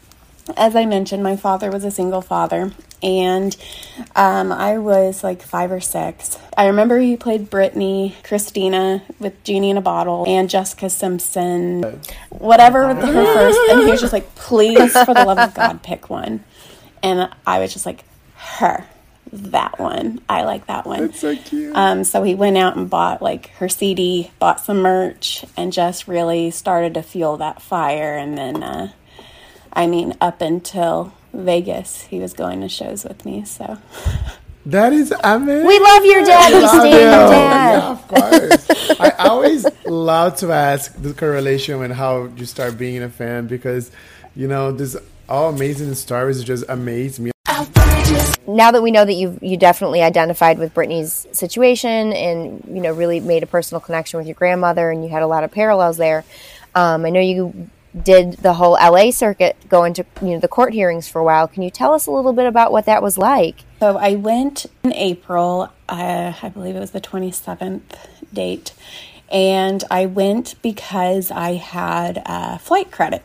As 0.56 0.76
I 0.76 0.84
mentioned, 0.84 1.22
my 1.22 1.36
father 1.36 1.70
was 1.70 1.84
a 1.84 1.90
single 1.90 2.20
father, 2.20 2.72
and 3.02 3.56
um, 4.14 4.52
I 4.52 4.78
was 4.78 5.24
like 5.24 5.42
five 5.42 5.72
or 5.72 5.80
six. 5.80 6.38
I 6.56 6.66
remember 6.66 6.98
he 6.98 7.16
played 7.16 7.50
Britney, 7.50 8.14
Christina 8.22 9.02
with 9.18 9.42
Genie 9.44 9.70
in 9.70 9.76
a 9.76 9.82
Bottle, 9.82 10.24
and 10.26 10.50
Jessica 10.50 10.90
Simpson, 10.90 12.00
whatever 12.30 12.86
with 12.88 12.98
her 12.98 13.34
first. 13.34 13.58
And 13.70 13.80
he 13.80 13.90
was 13.90 14.00
just 14.00 14.12
like, 14.12 14.34
please, 14.34 14.92
for 14.92 15.14
the 15.14 15.24
love 15.24 15.38
of 15.38 15.54
God, 15.54 15.82
pick 15.82 16.10
one. 16.10 16.44
And 17.02 17.30
I 17.46 17.58
was 17.58 17.72
just 17.72 17.86
like, 17.86 18.04
her, 18.36 18.86
that 19.32 19.78
one. 19.78 20.20
I 20.28 20.44
like 20.44 20.66
that 20.66 20.86
one. 20.86 21.06
That's 21.06 21.20
so 21.20 21.36
cute. 21.36 21.74
Um, 21.74 22.04
so 22.04 22.22
he 22.22 22.34
went 22.34 22.56
out 22.56 22.76
and 22.76 22.88
bought 22.88 23.22
like 23.22 23.48
her 23.56 23.68
CD, 23.68 24.30
bought 24.38 24.60
some 24.60 24.78
merch, 24.78 25.44
and 25.56 25.72
just 25.72 26.06
really 26.06 26.50
started 26.50 26.94
to 26.94 27.02
fuel 27.02 27.38
that 27.38 27.62
fire. 27.62 28.16
And 28.16 28.36
then, 28.36 28.62
uh, 28.62 28.92
I 29.76 29.86
mean, 29.86 30.14
up 30.20 30.40
until 30.40 31.12
Vegas, 31.32 32.02
he 32.02 32.20
was 32.20 32.32
going 32.32 32.60
to 32.60 32.68
shows 32.68 33.04
with 33.04 33.24
me. 33.24 33.44
So 33.44 33.78
That 34.66 34.92
is 34.92 35.12
amazing. 35.22 35.66
We 35.66 35.78
love 35.78 36.04
your 36.04 36.24
dad. 36.24 36.52
We 36.54 36.60
Love 36.60 36.70
stand 36.70 36.88
you. 36.88 36.98
your 36.98 37.10
dad. 37.10 37.72
Yeah, 37.72 37.90
of 37.90 38.08
course. 38.08 39.00
I 39.00 39.10
always 39.28 39.66
love 39.84 40.36
to 40.36 40.52
ask 40.52 40.94
the 41.00 41.12
correlation 41.12 41.80
when 41.80 41.90
how 41.90 42.24
you 42.36 42.46
start 42.46 42.78
being 42.78 43.02
a 43.02 43.10
fan 43.10 43.46
because, 43.46 43.90
you 44.34 44.48
know, 44.48 44.72
this 44.72 44.96
all 45.28 45.50
amazing 45.50 45.94
stories 45.94 46.42
just 46.44 46.64
amaze 46.68 47.18
me. 47.20 47.30
now 48.46 48.70
that 48.70 48.82
we 48.82 48.90
know 48.90 49.04
that 49.04 49.14
you 49.14 49.38
you 49.42 49.56
definitely 49.56 50.02
identified 50.02 50.58
with 50.58 50.72
Britney's 50.74 51.26
situation 51.32 52.12
and 52.12 52.62
you 52.68 52.80
know 52.82 52.92
really 52.92 53.20
made 53.20 53.42
a 53.42 53.46
personal 53.46 53.80
connection 53.80 54.18
with 54.18 54.26
your 54.26 54.34
grandmother 54.34 54.90
and 54.90 55.02
you 55.02 55.10
had 55.10 55.22
a 55.22 55.26
lot 55.26 55.44
of 55.44 55.50
parallels 55.50 55.96
there. 55.96 56.24
Um, 56.74 57.04
I 57.06 57.10
know 57.10 57.20
you 57.20 57.68
did 58.00 58.34
the 58.34 58.54
whole 58.54 58.72
LA 58.72 59.10
circuit, 59.10 59.56
go 59.68 59.84
into 59.84 60.04
you 60.20 60.30
know 60.30 60.40
the 60.40 60.48
court 60.48 60.72
hearings 60.72 61.08
for 61.08 61.20
a 61.20 61.24
while. 61.24 61.46
Can 61.46 61.62
you 61.62 61.70
tell 61.70 61.92
us 61.92 62.06
a 62.06 62.10
little 62.10 62.32
bit 62.32 62.46
about 62.46 62.72
what 62.72 62.86
that 62.86 63.02
was 63.02 63.16
like? 63.16 63.60
So 63.80 63.96
I 63.96 64.14
went 64.14 64.66
in 64.82 64.92
April, 64.94 65.70
uh, 65.88 66.32
I 66.42 66.48
believe 66.48 66.74
it 66.74 66.80
was 66.80 66.90
the 66.90 67.00
27th 67.00 67.82
date, 68.32 68.72
and 69.30 69.84
I 69.90 70.06
went 70.06 70.60
because 70.62 71.30
I 71.30 71.54
had 71.54 72.22
uh, 72.26 72.58
flight 72.58 72.90
credit. 72.90 73.22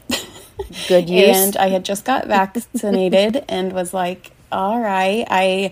Good 0.88 1.10
use. 1.10 1.36
and 1.36 1.58
I 1.58 1.70
had 1.70 1.86
just 1.86 2.06
got 2.06 2.28
vaccinated 2.28 3.44
and 3.50 3.74
was 3.74 3.94
like, 3.94 4.32
all 4.52 4.80
right, 4.80 5.26
I 5.30 5.72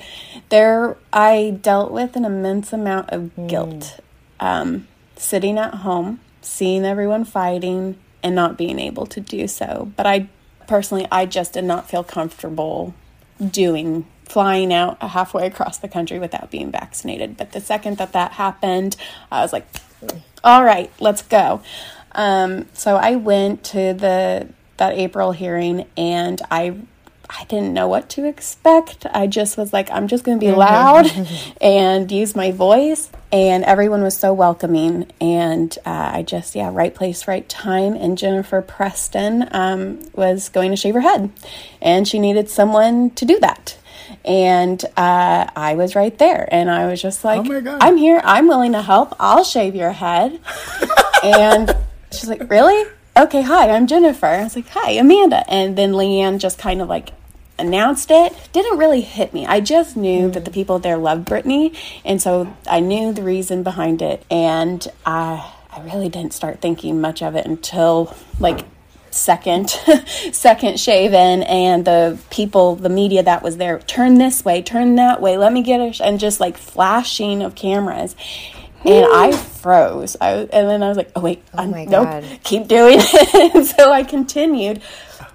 there 0.49 0.97
I 1.13 1.57
dealt 1.61 1.91
with 1.91 2.15
an 2.15 2.25
immense 2.25 2.73
amount 2.73 3.09
of 3.09 3.47
guilt. 3.47 3.99
Um, 4.39 4.87
sitting 5.15 5.57
at 5.57 5.73
home, 5.75 6.19
seeing 6.41 6.85
everyone 6.85 7.25
fighting 7.25 7.97
and 8.27 8.35
not 8.35 8.57
being 8.57 8.77
able 8.77 9.07
to 9.07 9.19
do 9.19 9.47
so. 9.47 9.91
But 9.95 10.05
I 10.05 10.29
personally, 10.67 11.07
I 11.11 11.25
just 11.25 11.53
did 11.53 11.63
not 11.63 11.89
feel 11.89 12.03
comfortable 12.03 12.93
doing 13.39 14.05
flying 14.25 14.73
out 14.73 15.01
halfway 15.01 15.47
across 15.47 15.77
the 15.77 15.87
country 15.87 16.19
without 16.19 16.51
being 16.51 16.69
vaccinated. 16.69 17.37
But 17.37 17.53
the 17.53 17.61
second 17.61 17.97
that 17.97 18.11
that 18.11 18.33
happened, 18.33 18.97
I 19.31 19.41
was 19.41 19.53
like, 19.53 19.65
all 20.43 20.63
right, 20.63 20.91
let's 20.99 21.21
go. 21.21 21.61
Um, 22.11 22.67
so 22.73 22.95
I 22.95 23.15
went 23.15 23.63
to 23.65 23.93
the 23.93 24.49
that 24.77 24.93
April 24.93 25.31
hearing 25.31 25.87
and 25.97 26.39
I 26.51 26.75
I 27.29 27.43
didn't 27.45 27.73
know 27.73 27.87
what 27.87 28.09
to 28.11 28.25
expect. 28.25 29.05
I 29.11 29.27
just 29.27 29.57
was 29.57 29.73
like, 29.73 29.91
I'm 29.91 30.07
just 30.07 30.23
going 30.23 30.39
to 30.39 30.45
be 30.45 30.51
loud 30.51 31.07
and 31.61 32.11
use 32.11 32.35
my 32.35 32.51
voice. 32.51 33.09
And 33.31 33.65
everyone 33.65 34.01
was 34.01 34.15
so 34.15 34.33
welcoming. 34.33 35.11
And 35.19 35.77
uh, 35.85 36.11
I 36.13 36.23
just, 36.23 36.55
yeah, 36.55 36.69
right 36.71 36.95
place, 36.95 37.27
right 37.27 37.47
time. 37.49 37.95
And 37.95 38.17
Jennifer 38.17 38.61
Preston 38.61 39.49
um, 39.51 39.99
was 40.13 40.49
going 40.49 40.71
to 40.71 40.77
shave 40.77 40.93
her 40.93 41.01
head, 41.01 41.31
and 41.81 42.07
she 42.07 42.19
needed 42.19 42.49
someone 42.49 43.09
to 43.11 43.25
do 43.25 43.39
that. 43.39 43.77
And 44.23 44.83
uh, 44.95 45.47
I 45.55 45.75
was 45.75 45.95
right 45.95 46.17
there. 46.17 46.47
And 46.51 46.69
I 46.69 46.87
was 46.87 47.01
just 47.01 47.25
like, 47.25 47.45
my 47.45 47.59
God. 47.59 47.79
I'm 47.81 47.97
here. 47.97 48.21
I'm 48.23 48.47
willing 48.47 48.71
to 48.71 48.81
help. 48.81 49.13
I'll 49.19 49.43
shave 49.43 49.75
your 49.75 49.91
head. 49.91 50.39
and 51.23 51.75
she's 52.11 52.29
like, 52.29 52.49
Really? 52.49 52.89
Okay, 53.17 53.41
hi, 53.41 53.71
I'm 53.71 53.87
Jennifer. 53.87 54.27
I 54.27 54.43
was 54.43 54.55
like, 54.55 54.67
Hi, 54.69 54.91
Amanda. 54.91 55.43
And 55.49 55.77
then 55.77 55.91
Leanne 55.91 56.39
just 56.39 56.57
kind 56.57 56.81
of 56.81 56.87
like 56.87 57.11
announced 57.59 58.11
it. 58.11 58.33
Didn't 58.53 58.77
really 58.77 59.01
hit 59.01 59.33
me. 59.33 59.45
I 59.45 59.59
just 59.59 59.97
knew 59.97 60.29
that 60.31 60.45
the 60.45 60.51
people 60.51 60.79
there 60.79 60.97
loved 60.97 61.27
Britney. 61.27 61.75
And 62.05 62.21
so 62.21 62.55
I 62.67 62.79
knew 62.79 63.13
the 63.13 63.23
reason 63.23 63.63
behind 63.63 64.01
it. 64.01 64.23
And 64.29 64.87
I, 65.05 65.53
I 65.71 65.81
really 65.81 66.09
didn't 66.09 66.33
start 66.33 66.61
thinking 66.61 67.01
much 67.01 67.21
of 67.21 67.35
it 67.35 67.45
until 67.45 68.15
like 68.39 68.65
second 69.09 69.69
second 70.31 70.79
shaven 70.79 71.41
and 71.43 71.85
the 71.85 72.19
people 72.29 72.75
the 72.75 72.89
media 72.89 73.23
that 73.23 73.41
was 73.41 73.57
there 73.57 73.79
turn 73.79 74.15
this 74.19 74.45
way 74.45 74.61
turn 74.61 74.95
that 74.95 75.19
way 75.19 75.37
let 75.37 75.51
me 75.51 75.63
get 75.63 75.79
it 75.79 75.99
and 76.01 76.19
just 76.19 76.39
like 76.39 76.55
flashing 76.55 77.41
of 77.41 77.55
cameras 77.55 78.15
and 78.85 79.05
I 79.11 79.31
froze. 79.35 80.15
I, 80.21 80.31
and 80.31 80.49
then 80.69 80.83
I 80.83 80.87
was 80.87 80.97
like, 80.97 81.11
"Oh 81.15 81.21
wait, 81.21 81.43
oh 81.53 81.63
I'm, 81.63 81.71
my 81.71 81.85
nope, 81.85 82.05
God. 82.05 82.39
keep 82.43 82.67
doing 82.67 82.97
it." 83.01 83.55
and 83.55 83.65
so 83.65 83.91
I 83.91 84.03
continued, 84.03 84.81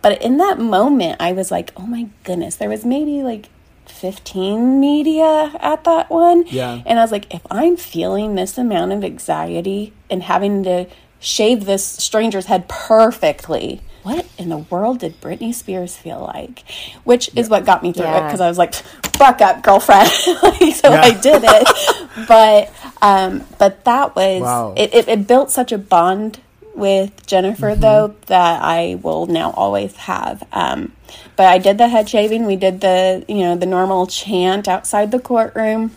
but 0.03 0.21
in 0.23 0.37
that 0.39 0.59
moment, 0.59 1.17
I 1.21 1.33
was 1.33 1.51
like, 1.51 1.73
"Oh 1.77 1.87
my 1.87 2.09
goodness!" 2.25 2.57
There 2.57 2.69
was 2.69 2.85
maybe 2.85 3.23
like 3.23 3.49
fifteen 3.87 4.81
media 4.81 5.53
at 5.61 5.85
that 5.85 6.11
one, 6.11 6.45
Yeah. 6.49 6.81
And 6.87 6.99
I 6.99 7.03
was 7.03 7.13
like, 7.13 7.33
"If 7.35 7.43
I'm 7.51 7.77
feeling 7.77 8.35
this 8.35 8.59
amount 8.59 8.93
of 8.93 9.05
anxiety 9.05 9.93
and 10.11 10.23
having 10.23 10.65
to 10.65 10.87
shave 11.21 11.65
this 11.65 11.85
stranger's 11.85 12.47
head 12.47 12.69
perfectly." 12.69 13.81
What 14.03 14.27
in 14.37 14.49
the 14.49 14.59
world 14.59 14.99
did 14.99 15.21
Britney 15.21 15.55
Spears 15.55 15.97
feel 15.97 16.19
like? 16.35 16.65
Which 17.05 17.31
is 17.37 17.49
what 17.49 17.65
got 17.65 17.85
me 17.85 17.93
through 17.93 18.07
it 18.07 18.25
because 18.25 18.41
I 18.41 18.49
was 18.49 18.59
like, 18.59 18.75
"Fuck 18.75 19.41
up, 19.41 19.63
girlfriend!" 19.63 20.11
like, 20.43 20.75
so 20.75 20.91
I 20.93 21.13
did 21.13 21.43
it. 21.47 22.27
but 22.29 22.73
um, 23.01 23.45
but 23.59 23.85
that 23.85 24.17
was 24.17 24.43
Wow. 24.43 24.75
it, 24.77 24.93
it. 24.93 25.07
It 25.09 25.27
built 25.29 25.53
such 25.53 25.71
a 25.71 25.79
bond 25.79 26.41
with 26.75 27.27
Jennifer 27.27 27.75
though 27.75 28.15
that 28.27 28.63
I 28.63 28.99
will 29.03 29.27
now 29.27 29.51
always 29.53 29.95
have. 29.97 30.43
Um, 30.53 30.93
but 31.37 31.47
I 31.47 31.59
did 31.59 31.79
the 31.79 31.89
head 31.89 32.09
shaving. 32.09 32.47
We 32.47 32.57
did 32.57 32.81
the 32.81 33.25
you 33.29 33.39
know 33.41 33.57
the 33.57 33.67
normal 33.67 34.07
chant 34.07 34.69
outside 34.69 35.11
the 35.11 35.21
courtroom, 35.21 35.95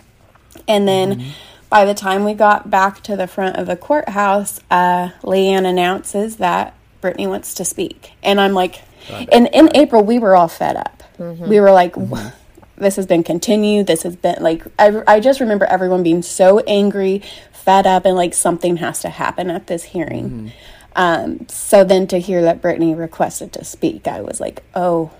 and 0.67 0.87
then. 0.87 1.25
By 1.67 1.83
the 1.83 1.95
time 1.95 2.23
we 2.23 2.35
got 2.35 2.69
back 2.69 3.01
to 3.03 3.17
the 3.17 3.27
front 3.27 3.57
of 3.57 3.65
the 3.65 3.75
courthouse, 3.75 4.61
uh, 4.71 5.09
Leanne 5.23 5.65
announces 5.67 6.37
that 6.37 6.73
Britney 7.01 7.27
wants 7.27 7.55
to 7.55 7.65
speak. 7.65 8.11
And 8.23 8.39
I'm 8.39 8.53
like, 8.53 8.81
and 9.31 9.49
in 9.51 9.69
April, 9.75 10.01
we 10.03 10.17
were 10.19 10.35
all 10.37 10.47
fed 10.47 10.77
up. 10.77 11.03
We 11.49 11.59
were 11.59 11.71
like, 11.71 11.97
"Wha- 11.97 12.31
this 12.77 12.95
has 12.95 13.07
been 13.07 13.23
continued. 13.23 13.87
This 13.87 14.03
has 14.03 14.15
been 14.15 14.41
like, 14.41 14.63
I, 14.79 15.01
I 15.07 15.19
just 15.19 15.39
remember 15.41 15.65
everyone 15.65 16.03
being 16.03 16.21
so 16.21 16.59
angry, 16.59 17.23
fed 17.65 17.85
up, 17.87 18.05
and 18.05 18.15
like 18.15 18.33
something 18.33 18.77
has 18.77 19.01
to 19.01 19.09
happen 19.09 19.49
at 19.49 19.67
this 19.67 19.83
hearing. 19.83 20.51
Um, 20.95 21.47
so 21.49 21.83
then 21.83 22.07
to 22.07 22.19
hear 22.19 22.41
that 22.43 22.61
Britney 22.61 22.97
requested 22.97 23.51
to 23.53 23.65
speak, 23.65 24.07
I 24.07 24.21
was 24.21 24.39
like, 24.39 24.63
oh 24.73 25.11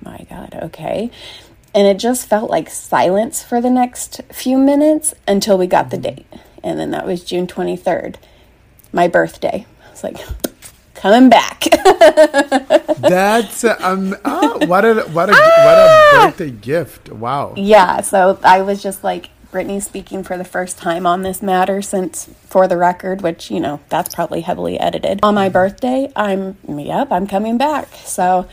my 0.00 0.26
God, 0.30 0.56
okay. 0.62 1.10
And 1.74 1.88
it 1.88 1.98
just 1.98 2.28
felt 2.28 2.50
like 2.50 2.70
silence 2.70 3.42
for 3.42 3.60
the 3.60 3.70
next 3.70 4.20
few 4.32 4.56
minutes 4.56 5.12
until 5.26 5.58
we 5.58 5.66
got 5.66 5.90
the 5.90 5.98
date. 5.98 6.26
And 6.62 6.78
then 6.78 6.92
that 6.92 7.04
was 7.04 7.24
June 7.24 7.48
23rd, 7.48 8.16
my 8.92 9.08
birthday. 9.08 9.66
I 9.84 9.90
was 9.90 10.04
like, 10.04 10.18
coming 10.94 11.28
back. 11.28 11.64
That's 12.98 13.64
um. 13.64 14.16
Oh, 14.24 14.66
what 14.66 14.84
a 14.84 15.02
what 15.02 15.28
a 15.28 15.32
what 15.32 15.78
a 15.78 16.10
birthday 16.12 16.50
gift! 16.50 17.10
Wow. 17.10 17.54
yeah, 17.56 18.00
so 18.00 18.38
I 18.42 18.62
was 18.62 18.82
just 18.82 19.04
like, 19.04 19.28
Britney's 19.54 19.84
speaking 19.84 20.24
for 20.24 20.36
the 20.36 20.44
first 20.44 20.78
time 20.78 21.06
on 21.06 21.22
this 21.22 21.40
matter 21.40 21.80
since 21.80 22.28
For 22.46 22.66
the 22.66 22.76
Record, 22.76 23.22
which, 23.22 23.52
you 23.52 23.60
know, 23.60 23.78
that's 23.88 24.12
probably 24.12 24.40
heavily 24.40 24.80
edited. 24.80 25.20
On 25.22 25.32
my 25.36 25.48
birthday, 25.48 26.10
I'm, 26.16 26.56
yep, 26.66 27.12
I'm 27.12 27.28
coming 27.28 27.56
back. 27.56 27.88
So 28.04 28.48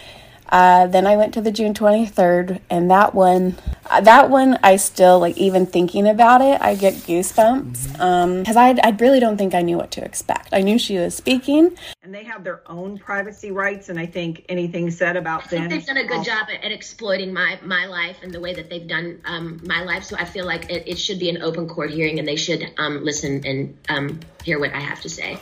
uh, 0.51 0.87
then 0.87 1.07
I 1.07 1.15
went 1.15 1.33
to 1.35 1.41
the 1.41 1.51
June 1.51 1.73
23rd, 1.73 2.59
and 2.69 2.91
that 2.91 3.15
one, 3.15 3.55
uh, 3.89 4.01
that 4.01 4.29
one, 4.29 4.59
I 4.63 4.75
still, 4.75 5.19
like, 5.19 5.37
even 5.37 5.65
thinking 5.65 6.07
about 6.07 6.41
it, 6.41 6.61
I 6.61 6.75
get 6.75 6.93
goosebumps. 6.93 7.99
Um, 7.99 8.39
because 8.39 8.57
I, 8.57 8.75
I 8.83 8.95
really 8.99 9.19
don't 9.19 9.37
think 9.37 9.53
I 9.53 9.61
knew 9.61 9.77
what 9.77 9.91
to 9.91 10.03
expect. 10.03 10.49
I 10.53 10.61
knew 10.61 10.77
she 10.77 10.97
was 10.97 11.15
speaking. 11.15 11.77
and 12.03 12.13
they 12.13 12.23
have 12.23 12.43
their 12.43 12.61
own 12.65 12.97
privacy 12.97 13.51
rights 13.51 13.89
and 13.89 13.99
i 13.99 14.05
think 14.05 14.43
anything 14.49 14.89
said 14.91 15.15
about 15.15 15.43
I 15.43 15.47
think 15.47 15.61
them 15.61 15.69
they've 15.69 15.85
done 15.85 15.97
a 15.97 16.05
good 16.05 16.25
job 16.25 16.47
at, 16.53 16.63
at 16.63 16.71
exploiting 16.71 17.33
my 17.33 17.59
my 17.63 17.85
life 17.85 18.17
and 18.23 18.33
the 18.33 18.39
way 18.39 18.53
that 18.53 18.69
they've 18.69 18.87
done 18.87 19.21
um, 19.25 19.61
my 19.63 19.83
life. 19.83 20.03
So 20.03 20.15
I 20.17 20.25
feel 20.25 20.45
like 20.45 20.69
it, 20.69 20.87
it 20.87 20.97
should 20.97 21.19
be 21.19 21.29
an 21.29 21.41
open 21.41 21.67
court 21.67 21.91
hearing, 21.91 22.19
and 22.19 22.27
they 22.27 22.35
should 22.35 22.63
um, 22.77 23.03
listen 23.03 23.45
and 23.45 23.77
um, 23.89 24.19
hear 24.43 24.59
what 24.59 24.73
I 24.73 24.79
have 24.79 25.01
to 25.01 25.09
say. 25.09 25.39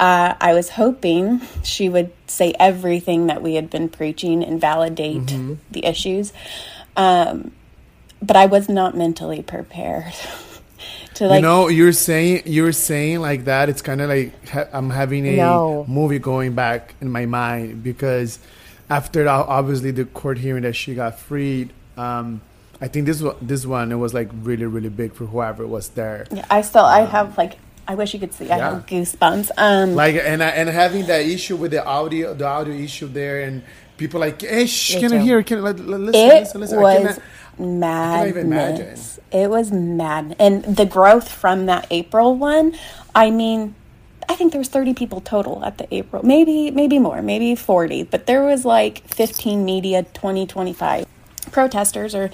Uh, 0.00 0.34
I 0.40 0.54
was 0.54 0.70
hoping 0.70 1.42
she 1.62 1.90
would 1.90 2.10
say 2.26 2.54
everything 2.58 3.26
that 3.26 3.42
we 3.42 3.54
had 3.56 3.68
been 3.68 3.90
preaching 3.90 4.42
and 4.42 4.58
validate 4.58 5.26
the 5.70 5.84
issues. 5.84 6.32
Um, 6.96 7.52
but 8.22 8.34
I 8.34 8.46
was 8.46 8.68
not 8.68 8.96
mentally 8.96 9.42
prepared 9.42 10.12
to 11.14 11.26
like 11.26 11.36
you 11.36 11.42
know, 11.42 11.68
you're 11.68 11.92
saying 11.92 12.42
you're 12.46 12.72
saying 12.72 13.20
like 13.20 13.44
that. 13.44 13.68
It's 13.68 13.82
kind 13.82 14.00
of 14.00 14.08
like 14.08 14.48
ha- 14.48 14.68
I'm 14.72 14.88
having 14.88 15.26
a 15.26 15.36
No. 15.36 15.84
movie 15.86 16.18
going 16.18 16.54
back 16.54 16.94
in 17.02 17.10
my 17.10 17.26
mind 17.26 17.82
because 17.82 18.38
after 18.88 19.28
obviously 19.28 19.90
the 19.90 20.06
court 20.06 20.38
hearing 20.38 20.62
that 20.62 20.74
she 20.74 20.94
got 20.94 21.18
freed. 21.18 21.72
Um, 21.98 22.40
I 22.80 22.88
think 22.88 23.04
this 23.04 23.20
one, 23.20 23.36
this 23.42 23.66
one, 23.66 23.92
it 23.92 23.96
was 23.96 24.14
like 24.14 24.30
really, 24.32 24.64
really 24.64 24.88
big 24.88 25.12
for 25.12 25.26
whoever 25.26 25.66
was 25.66 25.90
there. 25.90 26.26
Yeah, 26.32 26.46
I 26.48 26.62
still 26.62 26.84
I 26.86 27.02
have 27.04 27.36
like 27.36 27.58
I 27.88 27.94
wish 27.94 28.14
you 28.14 28.20
could 28.20 28.32
see 28.32 28.50
I 28.50 28.56
Yeah. 28.58 28.70
have 28.74 28.86
goosebumps. 28.86 29.50
Um, 29.56 29.94
Like 29.94 30.16
and 30.16 30.42
and 30.42 30.68
having 30.68 31.06
that 31.06 31.22
issue 31.26 31.56
with 31.56 31.70
the 31.72 31.84
audio, 31.84 32.34
the 32.34 32.46
audio 32.46 32.74
issue 32.74 33.08
there, 33.08 33.40
and 33.42 33.62
people 33.96 34.20
like, 34.20 34.40
hey, 34.42 34.66
shh, 34.66 34.98
can 35.00 35.12
I 35.12 35.18
hear? 35.18 35.42
Can 35.42 35.58
I, 35.58 35.62
let, 35.62 35.80
let- 35.80 36.00
listen, 36.00 36.20
it 36.20 36.40
listen, 36.40 36.60
listen. 36.60 36.80
Was 36.80 36.96
cannot- 36.96 37.18
cannot 37.56 38.28
even 38.28 38.46
imagine. 38.46 38.78
madness. 38.86 39.18
It 39.32 39.50
was 39.50 39.70
mad, 39.72 40.36
and 40.38 40.64
the 40.64 40.86
growth 40.86 41.28
from 41.28 41.66
that 41.66 41.86
April 41.90 42.34
one. 42.34 42.74
I 43.14 43.30
mean, 43.30 43.74
I 44.28 44.34
think 44.36 44.52
there 44.52 44.60
was 44.60 44.68
thirty 44.68 44.94
people 44.94 45.20
total 45.20 45.64
at 45.64 45.78
the 45.78 45.86
April, 45.92 46.24
maybe 46.24 46.70
maybe 46.70 46.98
more, 46.98 47.20
maybe 47.22 47.54
forty, 47.56 48.02
but 48.04 48.26
there 48.26 48.42
was 48.44 48.64
like 48.64 49.02
fifteen 49.06 49.64
media, 49.64 50.04
20, 50.14 50.46
25 50.46 51.06
protesters, 51.52 52.14
or 52.14 52.30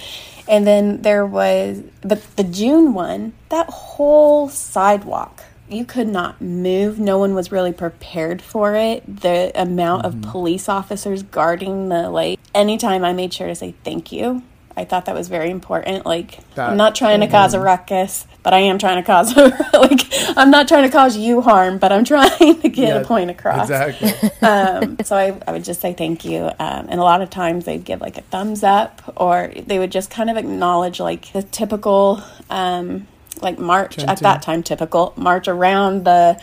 and 0.48 0.66
then 0.66 1.02
there 1.02 1.26
was 1.26 1.82
the 2.02 2.20
the 2.36 2.44
June 2.44 2.94
one. 2.94 3.32
That 3.48 3.68
whole 3.68 4.48
sidewalk. 4.48 5.42
You 5.68 5.84
could 5.84 6.06
not 6.06 6.40
move. 6.40 7.00
No 7.00 7.18
one 7.18 7.34
was 7.34 7.50
really 7.50 7.72
prepared 7.72 8.40
for 8.40 8.76
it. 8.76 9.20
The 9.20 9.50
amount 9.60 10.04
of 10.04 10.14
mm-hmm. 10.14 10.30
police 10.30 10.68
officers 10.68 11.22
guarding 11.24 11.88
the 11.88 12.08
like. 12.08 12.38
Anytime 12.54 13.04
I 13.04 13.12
made 13.12 13.34
sure 13.34 13.48
to 13.48 13.54
say 13.54 13.74
thank 13.82 14.12
you, 14.12 14.42
I 14.78 14.84
thought 14.84 15.06
that 15.06 15.14
was 15.14 15.28
very 15.28 15.50
important. 15.50 16.04
Like, 16.04 16.38
That- 16.54 16.68
I'm 16.70 16.76
not 16.76 16.94
trying 16.94 17.20
to 17.20 17.26
cause 17.26 17.54
a 17.54 17.60
ruckus, 17.60 18.26
but 18.42 18.52
I 18.52 18.58
am 18.58 18.78
trying 18.78 18.96
to 18.96 19.02
cause 19.02 19.34
a 19.36 19.48
like. 19.78 20.02
I'm 20.36 20.50
not 20.50 20.68
trying 20.68 20.82
to 20.84 20.90
cause 20.90 21.16
you 21.16 21.40
harm, 21.40 21.78
but 21.78 21.92
I'm 21.92 22.04
trying 22.04 22.60
to 22.60 22.68
get 22.68 22.76
Yeah, 22.88 22.94
a 22.96 23.04
point 23.04 23.30
across. 23.30 23.70
Exactly. 23.70 24.12
Um, 24.46 24.98
so 25.02 25.16
I, 25.16 25.36
I 25.46 25.52
would 25.52 25.64
just 25.64 25.80
say 25.80 25.92
thank 25.92 26.24
you. 26.24 26.42
Um, 26.44 26.86
and 26.88 27.00
a 27.00 27.02
lot 27.02 27.20
of 27.22 27.30
times 27.30 27.64
they'd 27.64 27.84
give 27.84 28.00
like 28.00 28.16
a 28.18 28.22
thumbs 28.22 28.62
up, 28.62 29.00
or 29.16 29.50
they 29.66 29.78
would 29.78 29.90
just 29.90 30.10
kind 30.10 30.30
of 30.30 30.36
acknowledge 30.36 31.00
like 31.00 31.32
the 31.32 31.42
typical, 31.42 32.22
um, 32.50 33.06
like 33.42 33.58
march 33.58 33.98
at 33.98 34.20
that 34.20 34.42
time, 34.42 34.62
typical 34.62 35.12
march 35.16 35.48
around 35.48 36.04
the 36.04 36.40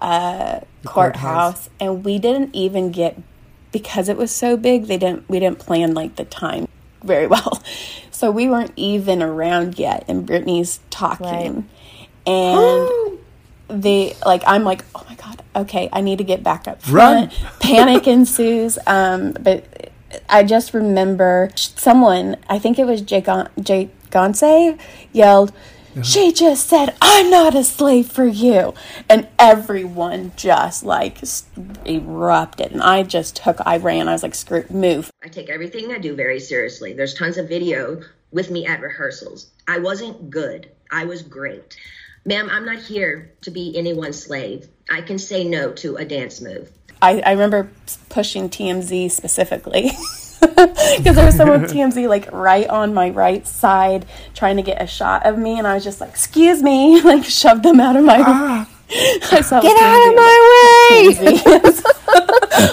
uh, 0.00 0.60
courthouse. 0.84 0.84
courthouse, 1.64 1.70
and 1.80 2.04
we 2.04 2.18
didn't 2.18 2.54
even 2.54 2.92
get 2.92 3.18
because 3.72 4.08
it 4.08 4.16
was 4.16 4.30
so 4.30 4.56
big. 4.56 4.84
They 4.86 4.98
didn't 4.98 5.28
we 5.28 5.40
didn't 5.40 5.58
plan 5.58 5.94
like 5.94 6.16
the 6.16 6.24
time 6.24 6.68
very 7.02 7.26
well, 7.34 7.62
so 8.10 8.30
we 8.30 8.48
weren't 8.48 8.72
even 8.76 9.22
around 9.22 9.78
yet. 9.78 10.04
And 10.08 10.26
Britney's 10.26 10.80
talking, 10.90 11.68
and 12.26 13.18
they 13.68 14.16
like 14.24 14.42
I'm 14.46 14.64
like, 14.64 14.84
oh 14.94 15.04
my 15.08 15.14
god, 15.14 15.42
okay, 15.56 15.88
I 15.92 16.00
need 16.00 16.18
to 16.18 16.24
get 16.24 16.42
back 16.42 16.68
up 16.68 16.82
front. 16.82 17.32
Run. 17.32 17.50
Panic 17.60 18.06
ensues. 18.06 18.78
Um, 18.86 19.32
but 19.32 19.92
I 20.28 20.42
just 20.42 20.74
remember 20.74 21.50
someone, 21.56 22.36
I 22.48 22.58
think 22.58 22.78
it 22.78 22.84
was 22.84 23.00
Jay, 23.00 23.20
Gon- 23.20 23.48
Jake 23.60 23.90
Gonse, 24.10 24.78
yelled, 25.12 25.52
Uh-huh. 25.92 26.02
she 26.02 26.32
just 26.32 26.68
said, 26.68 26.94
I'm 27.02 27.30
not 27.30 27.56
a 27.56 27.64
slave 27.64 28.10
for 28.10 28.24
you. 28.24 28.74
And 29.08 29.26
everyone 29.38 30.32
just 30.36 30.84
like 30.84 31.18
erupted. 31.84 32.72
And 32.72 32.82
I 32.82 33.02
just 33.02 33.36
took, 33.36 33.58
I 33.66 33.78
ran. 33.78 34.08
I 34.08 34.12
was 34.12 34.22
like, 34.22 34.34
screw, 34.34 34.64
move. 34.70 35.10
I 35.22 35.28
take 35.28 35.50
everything 35.50 35.92
I 35.92 35.98
do 35.98 36.14
very 36.14 36.38
seriously. 36.38 36.92
There's 36.92 37.14
tons 37.14 37.38
of 37.38 37.48
video 37.48 38.02
with 38.30 38.50
me 38.50 38.66
at 38.66 38.80
rehearsals. 38.80 39.50
I 39.66 39.78
wasn't 39.78 40.30
good. 40.30 40.70
I 40.92 41.04
was 41.04 41.22
great. 41.22 41.76
Ma'am, 42.24 42.48
I'm 42.50 42.64
not 42.64 42.78
here 42.78 43.32
to 43.42 43.50
be 43.50 43.76
anyone's 43.76 44.22
slave. 44.22 44.68
I 44.90 45.00
can 45.00 45.18
say 45.18 45.44
no 45.44 45.72
to 45.72 45.96
a 45.96 46.04
dance 46.04 46.40
move. 46.40 46.70
I, 47.02 47.20
I 47.20 47.32
remember 47.32 47.70
pushing 48.10 48.48
TMZ 48.48 49.10
specifically. 49.10 49.90
Because 50.96 51.16
there 51.16 51.26
was 51.26 51.36
someone 51.36 51.62
TMZ 51.64 52.08
like 52.08 52.30
right 52.32 52.68
on 52.68 52.92
my 52.92 53.10
right 53.10 53.46
side 53.46 54.06
trying 54.34 54.56
to 54.56 54.62
get 54.62 54.80
a 54.80 54.86
shot 54.86 55.24
of 55.26 55.38
me, 55.38 55.58
and 55.58 55.66
I 55.66 55.74
was 55.74 55.84
just 55.84 56.00
like, 56.00 56.10
"Excuse 56.10 56.62
me!" 56.62 57.00
like 57.04 57.24
shoved 57.24 57.62
them 57.62 57.80
out 57.80 57.96
of 57.96 58.04
my. 58.04 58.22
Ah. 58.26 58.68
I 58.92 59.40
saw 59.40 59.60
Get 59.60 59.76
out 59.80 60.08
of 60.08 60.14
my 60.16 60.36
way! 60.50 61.14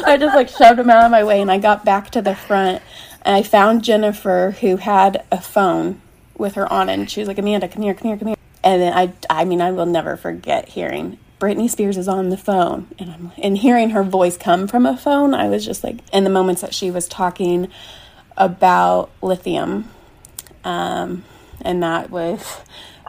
I 0.06 0.18
just 0.20 0.36
like 0.36 0.50
shoved 0.50 0.80
them 0.80 0.90
out 0.90 1.06
of 1.06 1.12
my 1.12 1.24
way, 1.24 1.42
and 1.42 1.52
I 1.52 1.60
got 1.60 1.86
back 1.86 2.10
to 2.12 2.22
the 2.22 2.36
front, 2.36 2.82
and 3.22 3.36
I 3.36 3.44
found 3.44 3.84
Jennifer 3.84 4.56
who 4.62 4.78
had 4.78 5.24
a 5.32 5.40
phone 5.40 6.02
with 6.38 6.56
her 6.56 6.72
on 6.72 6.90
it, 6.90 6.94
and 6.94 7.10
she 7.10 7.20
was 7.20 7.28
like, 7.28 7.38
"Amanda, 7.38 7.68
come 7.68 7.84
here, 7.84 7.94
come 7.94 8.08
here, 8.08 8.18
come 8.18 8.30
here." 8.30 8.38
And 8.64 8.82
then 8.82 8.94
I, 8.94 9.14
I 9.30 9.46
mean, 9.46 9.62
I 9.62 9.72
will 9.72 9.86
never 9.86 10.18
forget 10.18 10.70
hearing 10.70 11.20
Britney 11.40 11.70
Spears 11.70 11.98
is 11.98 12.08
on 12.08 12.30
the 12.30 12.38
phone, 12.38 12.88
and 12.98 13.12
I'm 13.12 13.32
and 13.38 13.58
hearing 13.58 13.92
her 13.92 14.04
voice 14.04 14.38
come 14.38 14.68
from 14.68 14.86
a 14.86 14.98
phone. 14.98 15.34
I 15.34 15.50
was 15.50 15.66
just 15.66 15.84
like, 15.84 15.98
in 16.12 16.24
the 16.24 16.30
moments 16.30 16.62
that 16.62 16.74
she 16.74 16.90
was 16.90 17.08
talking 17.08 17.68
about 18.36 19.12
lithium, 19.22 19.90
um, 20.64 21.24
and 21.62 21.84
that 21.84 22.10
was 22.10 22.62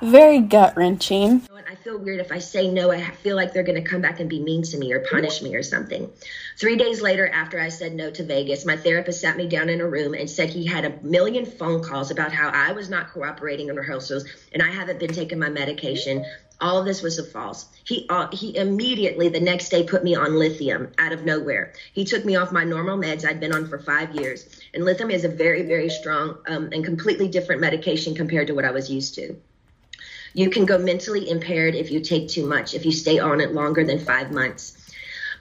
very 0.02 0.40
gut 0.40 0.76
wrenching. 0.76 1.42
I 1.70 1.74
feel 1.74 1.98
weird 1.98 2.20
if 2.20 2.32
I 2.32 2.38
say 2.38 2.70
no. 2.70 2.90
I 2.90 3.02
feel 3.02 3.36
like 3.36 3.52
they're 3.52 3.62
going 3.62 3.82
to 3.82 3.88
come 3.88 4.00
back 4.00 4.20
and 4.20 4.28
be 4.28 4.40
mean 4.40 4.62
to 4.64 4.78
me 4.78 4.92
or 4.92 5.00
punish 5.00 5.42
me 5.42 5.54
or 5.54 5.62
something. 5.62 6.10
Three 6.58 6.76
days 6.76 7.02
later, 7.02 7.28
after 7.28 7.60
I 7.60 7.68
said 7.68 7.94
no 7.94 8.10
to 8.10 8.24
Vegas, 8.24 8.64
my 8.64 8.76
therapist 8.76 9.20
sat 9.20 9.36
me 9.36 9.48
down 9.48 9.68
in 9.68 9.80
a 9.80 9.88
room 9.88 10.14
and 10.14 10.28
said 10.28 10.48
he 10.48 10.66
had 10.66 10.84
a 10.84 10.98
million 11.02 11.44
phone 11.44 11.82
calls 11.82 12.10
about 12.10 12.32
how 12.32 12.48
I 12.48 12.72
was 12.72 12.88
not 12.88 13.12
cooperating 13.12 13.68
in 13.68 13.76
rehearsals 13.76 14.24
and 14.52 14.62
I 14.62 14.70
haven't 14.70 14.98
been 14.98 15.12
taking 15.12 15.38
my 15.38 15.50
medication. 15.50 16.24
All 16.60 16.78
of 16.78 16.86
this 16.86 17.02
was 17.02 17.18
a 17.18 17.24
false. 17.24 17.66
He 17.84 18.06
uh, 18.08 18.28
he 18.32 18.56
immediately 18.56 19.28
the 19.28 19.40
next 19.40 19.68
day 19.68 19.84
put 19.84 20.02
me 20.02 20.16
on 20.16 20.38
lithium 20.38 20.90
out 20.98 21.12
of 21.12 21.24
nowhere. 21.24 21.72
He 21.92 22.04
took 22.04 22.24
me 22.24 22.34
off 22.34 22.50
my 22.50 22.64
normal 22.64 22.98
meds 22.98 23.24
I'd 23.24 23.38
been 23.38 23.54
on 23.54 23.68
for 23.68 23.78
five 23.78 24.14
years, 24.16 24.44
and 24.74 24.84
lithium 24.84 25.10
is 25.10 25.24
a 25.24 25.28
very 25.28 25.62
very 25.62 25.88
strong 25.88 26.38
um, 26.48 26.70
and 26.72 26.84
completely 26.84 27.28
different 27.28 27.60
medication 27.60 28.14
compared 28.14 28.48
to 28.48 28.54
what 28.54 28.64
I 28.64 28.72
was 28.72 28.90
used 28.90 29.14
to. 29.14 29.36
You 30.34 30.50
can 30.50 30.66
go 30.66 30.78
mentally 30.78 31.30
impaired 31.30 31.74
if 31.74 31.90
you 31.90 32.00
take 32.00 32.28
too 32.28 32.46
much, 32.46 32.74
if 32.74 32.84
you 32.84 32.92
stay 32.92 33.18
on 33.18 33.40
it 33.40 33.54
longer 33.54 33.84
than 33.84 33.98
five 33.98 34.32
months. 34.32 34.76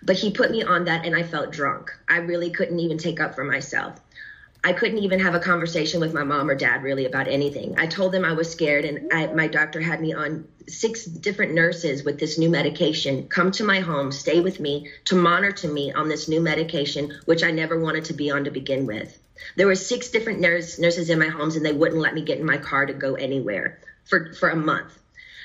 But 0.04 0.18
he 0.18 0.32
put 0.32 0.52
me 0.52 0.64
on 0.64 0.86
that 0.86 1.06
and 1.06 1.16
I 1.16 1.24
felt 1.24 1.52
drunk. 1.52 1.92
I 2.08 2.18
really 2.18 2.52
couldn't 2.52 2.80
even 2.80 2.98
take 2.98 3.20
up 3.20 3.36
for 3.36 3.44
myself. 3.44 4.00
I 4.64 4.74
couldn't 4.74 5.00
even 5.00 5.20
have 5.20 5.36
a 5.36 5.40
conversation 5.40 6.00
with 6.00 6.14
my 6.14 6.24
mom 6.24 6.50
or 6.50 6.56
dad 6.56 6.84
really 6.84 7.06
about 7.06 7.28
anything. 7.28 7.76
I 7.78 7.88
told 7.88 8.12
them 8.12 8.26
I 8.26 8.34
was 8.34 8.52
scared, 8.52 8.86
and 8.86 9.12
I, 9.14 9.28
my 9.28 9.48
doctor 9.48 9.80
had 9.80 10.02
me 10.02 10.14
on 10.14 10.48
six 10.68 11.06
different 11.06 11.54
nurses 11.54 12.04
with 12.04 12.20
this 12.20 12.38
new 12.38 12.50
medication 12.50 13.28
come 13.28 13.52
to 13.52 13.64
my 13.64 13.80
home, 13.80 14.12
stay 14.12 14.42
with 14.42 14.60
me, 14.60 14.90
to 15.06 15.16
monitor 15.16 15.68
me 15.68 15.94
on 15.94 16.10
this 16.10 16.28
new 16.28 16.42
medication, 16.42 17.14
which 17.26 17.44
I 17.44 17.52
never 17.52 17.80
wanted 17.80 18.06
to 18.06 18.14
be 18.14 18.32
on 18.32 18.44
to 18.46 18.52
begin 18.52 18.86
with. 18.86 19.18
There 19.56 19.68
were 19.68 19.76
six 19.76 20.10
different 20.10 20.40
nurse, 20.40 20.80
nurses 20.80 21.10
in 21.10 21.20
my 21.20 21.28
homes, 21.28 21.56
and 21.56 21.66
they 21.66 21.74
wouldn't 21.74 22.02
let 22.02 22.16
me 22.16 22.22
get 22.24 22.40
in 22.40 22.46
my 22.46 22.58
car 22.58 22.86
to 22.86 22.94
go 22.94 23.16
anywhere 23.16 23.80
for, 24.06 24.34
for 24.34 24.50
a 24.50 24.56
month. 24.56 24.98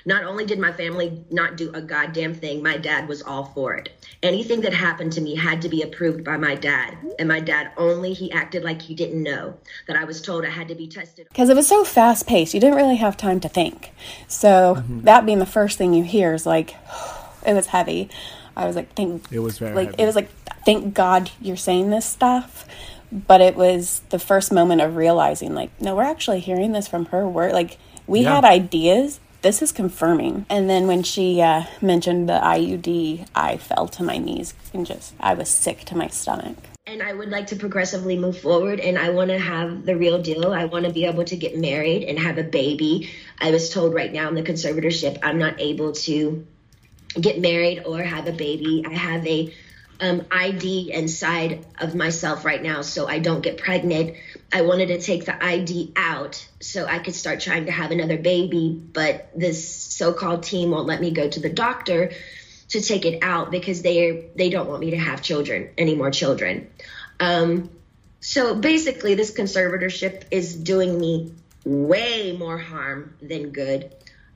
Not 0.04 0.24
only 0.24 0.44
did 0.44 0.58
my 0.58 0.72
family 0.72 1.24
not 1.30 1.56
do 1.56 1.70
a 1.72 1.80
goddamn 1.80 2.34
thing, 2.34 2.62
my 2.62 2.76
dad 2.76 3.08
was 3.08 3.22
all 3.22 3.44
for 3.46 3.74
it. 3.74 3.90
Anything 4.22 4.60
that 4.62 4.72
happened 4.72 5.12
to 5.12 5.20
me 5.20 5.34
had 5.34 5.62
to 5.62 5.68
be 5.68 5.82
approved 5.82 6.24
by 6.24 6.36
my 6.36 6.54
dad. 6.54 6.96
And 7.18 7.28
my 7.28 7.40
dad 7.40 7.70
only, 7.76 8.12
he 8.12 8.30
acted 8.32 8.64
like 8.64 8.82
he 8.82 8.94
didn't 8.94 9.22
know 9.22 9.54
that 9.86 9.96
I 9.96 10.04
was 10.04 10.20
told 10.20 10.44
I 10.44 10.50
had 10.50 10.68
to 10.68 10.74
be 10.74 10.88
tested. 10.88 11.28
because 11.28 11.48
it 11.48 11.56
was 11.56 11.68
so 11.68 11.84
fast 11.84 12.26
paced. 12.26 12.54
You 12.54 12.60
didn't 12.60 12.76
really 12.76 12.96
have 12.96 13.16
time 13.16 13.40
to 13.40 13.48
think. 13.48 13.92
So 14.28 14.76
mm-hmm. 14.76 15.02
that 15.02 15.26
being 15.26 15.38
the 15.38 15.46
first 15.46 15.78
thing 15.78 15.94
you 15.94 16.04
hear 16.04 16.34
is 16.34 16.46
like, 16.46 16.74
it 17.46 17.54
was 17.54 17.66
heavy. 17.68 18.10
I 18.56 18.66
was 18.66 18.76
like, 18.76 18.94
thank. 18.94 19.30
It 19.32 19.38
was 19.40 19.58
very 19.58 19.74
like 19.74 19.90
heavy. 19.90 20.02
it 20.02 20.06
was 20.06 20.14
like, 20.16 20.30
thank 20.64 20.94
God 20.94 21.30
you're 21.40 21.56
saying 21.56 21.90
this 21.90 22.04
stuff. 22.06 22.66
But 23.10 23.42
it 23.42 23.56
was 23.56 24.00
the 24.08 24.18
first 24.18 24.52
moment 24.52 24.80
of 24.80 24.96
realizing, 24.96 25.54
like, 25.54 25.70
no, 25.80 25.94
we're 25.94 26.02
actually 26.02 26.40
hearing 26.40 26.72
this 26.72 26.88
from 26.88 27.06
her. 27.06 27.28
We're 27.28 27.52
like, 27.52 27.76
we 28.06 28.20
Yeah. 28.20 28.36
had 28.36 28.44
ideas. 28.44 29.20
This 29.42 29.60
is 29.60 29.72
confirming. 29.72 30.46
And 30.48 30.70
then 30.70 30.86
when 30.86 31.02
she 31.02 31.40
uh, 31.40 31.64
mentioned 31.80 32.28
the 32.28 32.38
IUD, 32.38 33.26
I 33.34 33.56
fell 33.56 33.88
to 33.88 34.04
my 34.04 34.16
knees 34.16 34.54
and 34.72 34.86
just, 34.86 35.14
I 35.18 35.34
was 35.34 35.48
sick 35.48 35.84
to 35.86 35.96
my 35.96 36.06
stomach. 36.06 36.56
And 36.86 37.02
I 37.02 37.12
would 37.12 37.28
like 37.28 37.48
to 37.48 37.56
progressively 37.56 38.16
move 38.16 38.38
forward 38.38 38.78
and 38.78 38.96
I 38.96 39.10
want 39.10 39.30
to 39.30 39.38
have 39.40 39.84
the 39.84 39.96
real 39.96 40.22
deal. 40.22 40.52
I 40.52 40.66
want 40.66 40.84
to 40.84 40.92
be 40.92 41.06
able 41.06 41.24
to 41.24 41.36
get 41.36 41.58
married 41.58 42.04
and 42.04 42.20
have 42.20 42.38
a 42.38 42.44
baby. 42.44 43.10
I 43.40 43.50
was 43.50 43.70
told 43.70 43.94
right 43.94 44.12
now 44.12 44.28
in 44.28 44.36
the 44.36 44.44
conservatorship, 44.44 45.18
I'm 45.24 45.38
not 45.38 45.60
able 45.60 45.90
to 45.92 46.46
get 47.20 47.40
married 47.40 47.82
or 47.84 48.00
have 48.00 48.28
a 48.28 48.32
baby. 48.32 48.84
I 48.88 48.94
have 48.94 49.26
a 49.26 49.52
um, 50.02 50.22
IUD 50.22 50.88
inside 50.88 51.64
of 51.78 51.94
myself 51.94 52.44
right 52.44 52.60
now, 52.60 52.82
so 52.82 53.06
I 53.06 53.20
don't 53.20 53.40
get 53.40 53.56
pregnant. 53.56 54.16
I 54.52 54.62
wanted 54.62 54.88
to 54.88 55.00
take 55.00 55.24
the 55.24 55.32
IUD 55.32 55.92
out 55.94 56.44
so 56.60 56.84
I 56.84 56.98
could 56.98 57.14
start 57.14 57.40
trying 57.40 57.66
to 57.66 57.72
have 57.72 57.92
another 57.92 58.18
baby, 58.18 58.70
but 58.92 59.30
this 59.34 59.72
so-called 59.72 60.42
team 60.42 60.72
won't 60.72 60.88
let 60.88 61.00
me 61.00 61.12
go 61.12 61.28
to 61.28 61.40
the 61.40 61.48
doctor 61.48 62.10
to 62.70 62.80
take 62.80 63.04
it 63.04 63.20
out 63.22 63.52
because 63.52 63.82
they 63.82 64.28
they 64.34 64.50
don't 64.50 64.68
want 64.68 64.80
me 64.80 64.90
to 64.90 64.98
have 64.98 65.22
children, 65.22 65.70
any 65.78 65.94
more 65.94 66.10
children. 66.10 66.68
Um, 67.20 67.70
so 68.18 68.56
basically, 68.56 69.14
this 69.14 69.32
conservatorship 69.32 70.24
is 70.32 70.56
doing 70.56 70.98
me 70.98 71.32
way 71.64 72.36
more 72.36 72.58
harm 72.58 73.14
than 73.22 73.50
good. 73.50 73.94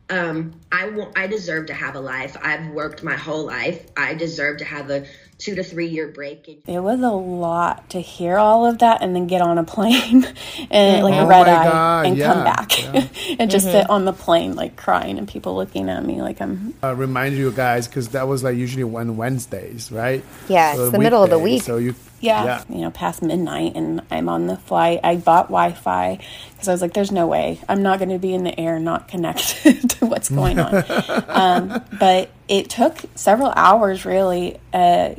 Um, 0.09 0.61
I 0.71 0.88
want, 0.88 1.19
I 1.19 1.27
deserve 1.27 1.66
to 1.66 1.75
have 1.75 1.97
a 1.97 2.01
life. 2.01 2.37
I've 2.40 2.69
worked 2.69 3.03
my 3.03 3.16
whole 3.16 3.45
life. 3.45 3.85
I 3.97 4.14
deserve 4.14 4.59
to 4.59 4.64
have 4.64 4.88
a 4.90 5.05
two 5.38 5.55
to 5.55 5.62
three 5.62 5.88
year 5.88 6.09
break. 6.09 6.49
And 6.49 6.62
It 6.66 6.81
was 6.81 7.01
a 7.01 7.11
lot 7.11 7.90
to 7.90 8.01
hear 8.01 8.38
all 8.38 8.66
of 8.66 8.79
that 8.79 9.03
and 9.03 9.14
then 9.14 9.27
get 9.27 9.42
on 9.42 9.59
a 9.59 9.64
plane 9.64 10.25
and 10.71 11.05
like 11.05 11.14
a 11.14 11.21
Oh 11.21 11.27
red 11.27 11.49
eye 11.49 11.64
God, 11.64 12.07
and 12.07 12.21
come 12.21 12.45
back 12.45 12.79
yeah. 12.83 13.09
and 13.38 13.51
just 13.51 13.66
sit 13.66 13.88
on 13.90 14.05
the 14.05 14.12
plane 14.12 14.55
like 14.55 14.77
crying 14.77 15.19
and 15.19 15.29
people 15.29 15.57
looking 15.57 15.88
at 15.88 16.05
me 16.05 16.23
like 16.23 16.40
I'm 16.40 16.75
uh, 16.83 16.95
remind 16.95 17.37
you 17.37 17.51
guys 17.53 17.87
because 17.87 18.11
that 18.11 18.29
was 18.29 18.42
like 18.42 18.57
usually 18.57 18.85
on 18.85 19.16
Wednesdays, 19.16 19.90
right? 19.92 20.25
Yeah, 20.49 20.71
it's 20.71 20.79
So 20.79 20.90
the 20.90 20.99
middle 20.99 21.23
of 21.23 21.31
the 21.31 21.38
week. 21.38 21.62
So 21.62 21.77
you, 21.77 21.95
yeah, 22.20 22.64
you 22.68 22.81
know 22.81 22.90
past 22.90 23.22
midnight 23.22 23.72
and 23.74 24.02
I'm 24.11 24.29
on 24.29 24.46
the 24.46 24.57
flight. 24.57 25.00
I 25.05 25.16
bought 25.16 25.46
Wi-Fi 25.46 26.18
because 26.50 26.68
I 26.68 26.72
was 26.72 26.83
like, 26.83 26.94
there's 26.94 27.12
no 27.12 27.26
way 27.26 27.61
I'm 27.68 27.83
not 27.83 27.98
going 27.98 28.11
to 28.11 28.18
be 28.18 28.35
in 28.35 28.44
the 28.44 28.59
air 28.59 28.79
not 28.79 29.09
connected 29.09 29.90
to 29.90 30.07
what's 30.07 30.29
going 30.29 30.59
on. 30.59 30.85
um, 31.29 31.85
but 31.98 32.31
it 32.48 32.70
took 32.70 32.98
several 33.14 33.52
hours 33.55 34.05
really 34.05 34.59
uh, 34.72 35.14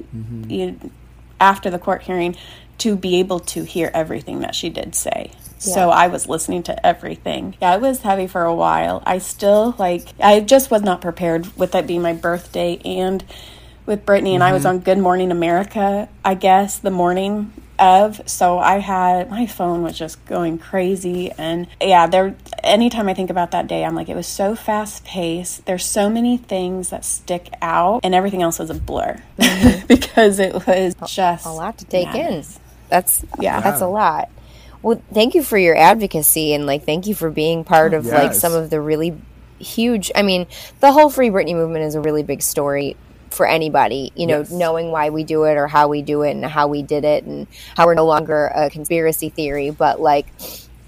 you, 0.48 0.80
after 1.40 1.70
the 1.70 1.80
court 1.80 2.04
hearing 2.04 2.36
to 2.80 2.96
be 2.96 3.18
able 3.18 3.40
to 3.40 3.64
hear 3.64 3.90
everything 3.94 4.42
that 4.42 4.54
she 4.54 4.70
did 4.70 4.94
say. 4.96 5.32
So 5.60 5.90
I 5.90 6.08
was 6.08 6.30
listening 6.30 6.64
to 6.64 6.86
everything. 6.86 7.56
Yeah, 7.62 7.76
it 7.76 7.82
was 7.82 8.02
heavy 8.02 8.28
for 8.28 8.44
a 8.44 8.54
while. 8.54 9.02
I 9.06 9.18
still 9.18 9.76
like 9.78 10.08
I 10.20 10.40
just 10.40 10.70
was 10.70 10.84
not 10.84 11.02
prepared 11.02 11.58
with 11.58 11.72
that 11.72 11.88
being 11.88 12.02
my 12.02 12.14
birthday 12.14 12.80
and 12.86 13.24
with 13.88 14.06
Britney 14.06 14.34
and 14.34 14.44
I 14.44 14.52
was 14.52 14.64
mm-hmm. 14.64 14.76
on 14.76 14.80
Good 14.80 15.00
Morning 15.00 15.32
America, 15.32 16.08
I 16.24 16.36
guess, 16.36 16.78
the 16.78 16.92
morning 16.92 17.54
of. 17.80 18.22
So 18.30 18.60
I 18.60 18.80
had 18.80 19.32
my 19.32 19.48
phone 19.48 19.82
was 19.82 19.98
just 19.98 20.24
going 20.26 20.60
crazy 20.60 21.32
and 21.32 21.68
yeah, 21.82 22.06
there 22.06 22.36
anytime 22.64 23.08
I 23.08 23.16
think 23.16 23.30
about 23.32 23.52
that 23.52 23.66
day, 23.66 23.84
I'm 23.84 23.96
like 23.96 24.10
it 24.10 24.16
was 24.16 24.28
so 24.28 24.56
fast 24.56 25.06
paced. 25.06 25.66
There's 25.66 25.86
so 25.86 26.10
many 26.10 26.38
things 26.38 26.90
that 26.90 27.06
stick 27.06 27.50
out 27.62 28.02
and 28.04 28.14
everything 28.14 28.44
else 28.44 28.60
was 28.60 28.70
a 28.70 28.76
blur 28.76 29.24
mm-hmm. 29.40 29.86
because 29.88 30.38
it 30.38 30.68
was 30.68 30.96
just 31.08 31.46
a 31.46 31.50
lot 31.50 31.80
to 31.80 31.86
take 31.86 32.08
madness. 32.08 32.58
in. 32.58 32.62
That's 32.90 33.26
Yeah. 33.40 33.62
that's 33.62 33.82
a 33.82 33.88
lot. 33.88 34.30
Well, 34.82 35.02
thank 35.14 35.34
you 35.34 35.44
for 35.44 35.58
your 35.58 35.76
advocacy 35.76 36.54
and 36.54 36.66
like 36.66 36.86
thank 36.86 37.08
you 37.08 37.16
for 37.16 37.32
being 37.32 37.64
part 37.64 37.94
of 37.94 38.06
like 38.06 38.34
some 38.34 38.54
of 38.54 38.70
the 38.70 38.82
really 38.82 39.20
huge. 39.60 40.12
I 40.14 40.22
mean, 40.22 40.46
the 40.82 40.92
whole 40.92 41.10
Free 41.10 41.30
Britney 41.30 41.54
movement 41.54 41.86
is 41.86 41.96
a 41.96 42.02
really 42.02 42.22
big 42.22 42.42
story 42.42 42.96
for 43.32 43.46
anybody. 43.48 44.12
You 44.16 44.28
know, 44.28 44.40
Yes. 44.40 44.52
knowing 44.52 44.92
why 44.92 45.10
we 45.10 45.24
do 45.24 45.44
it 45.44 45.56
or 45.58 45.68
how 45.68 45.88
we 45.88 46.02
do 46.02 46.22
it 46.24 46.32
and 46.32 46.46
how 46.46 46.68
we 46.68 46.82
did 46.82 47.04
it 47.06 47.24
and 47.24 47.48
how 47.76 47.86
we're 47.86 47.94
no 47.96 48.06
longer 48.06 48.52
a 48.56 48.70
conspiracy 48.70 49.30
theory, 49.30 49.70
but 49.70 50.00
like 50.02 50.28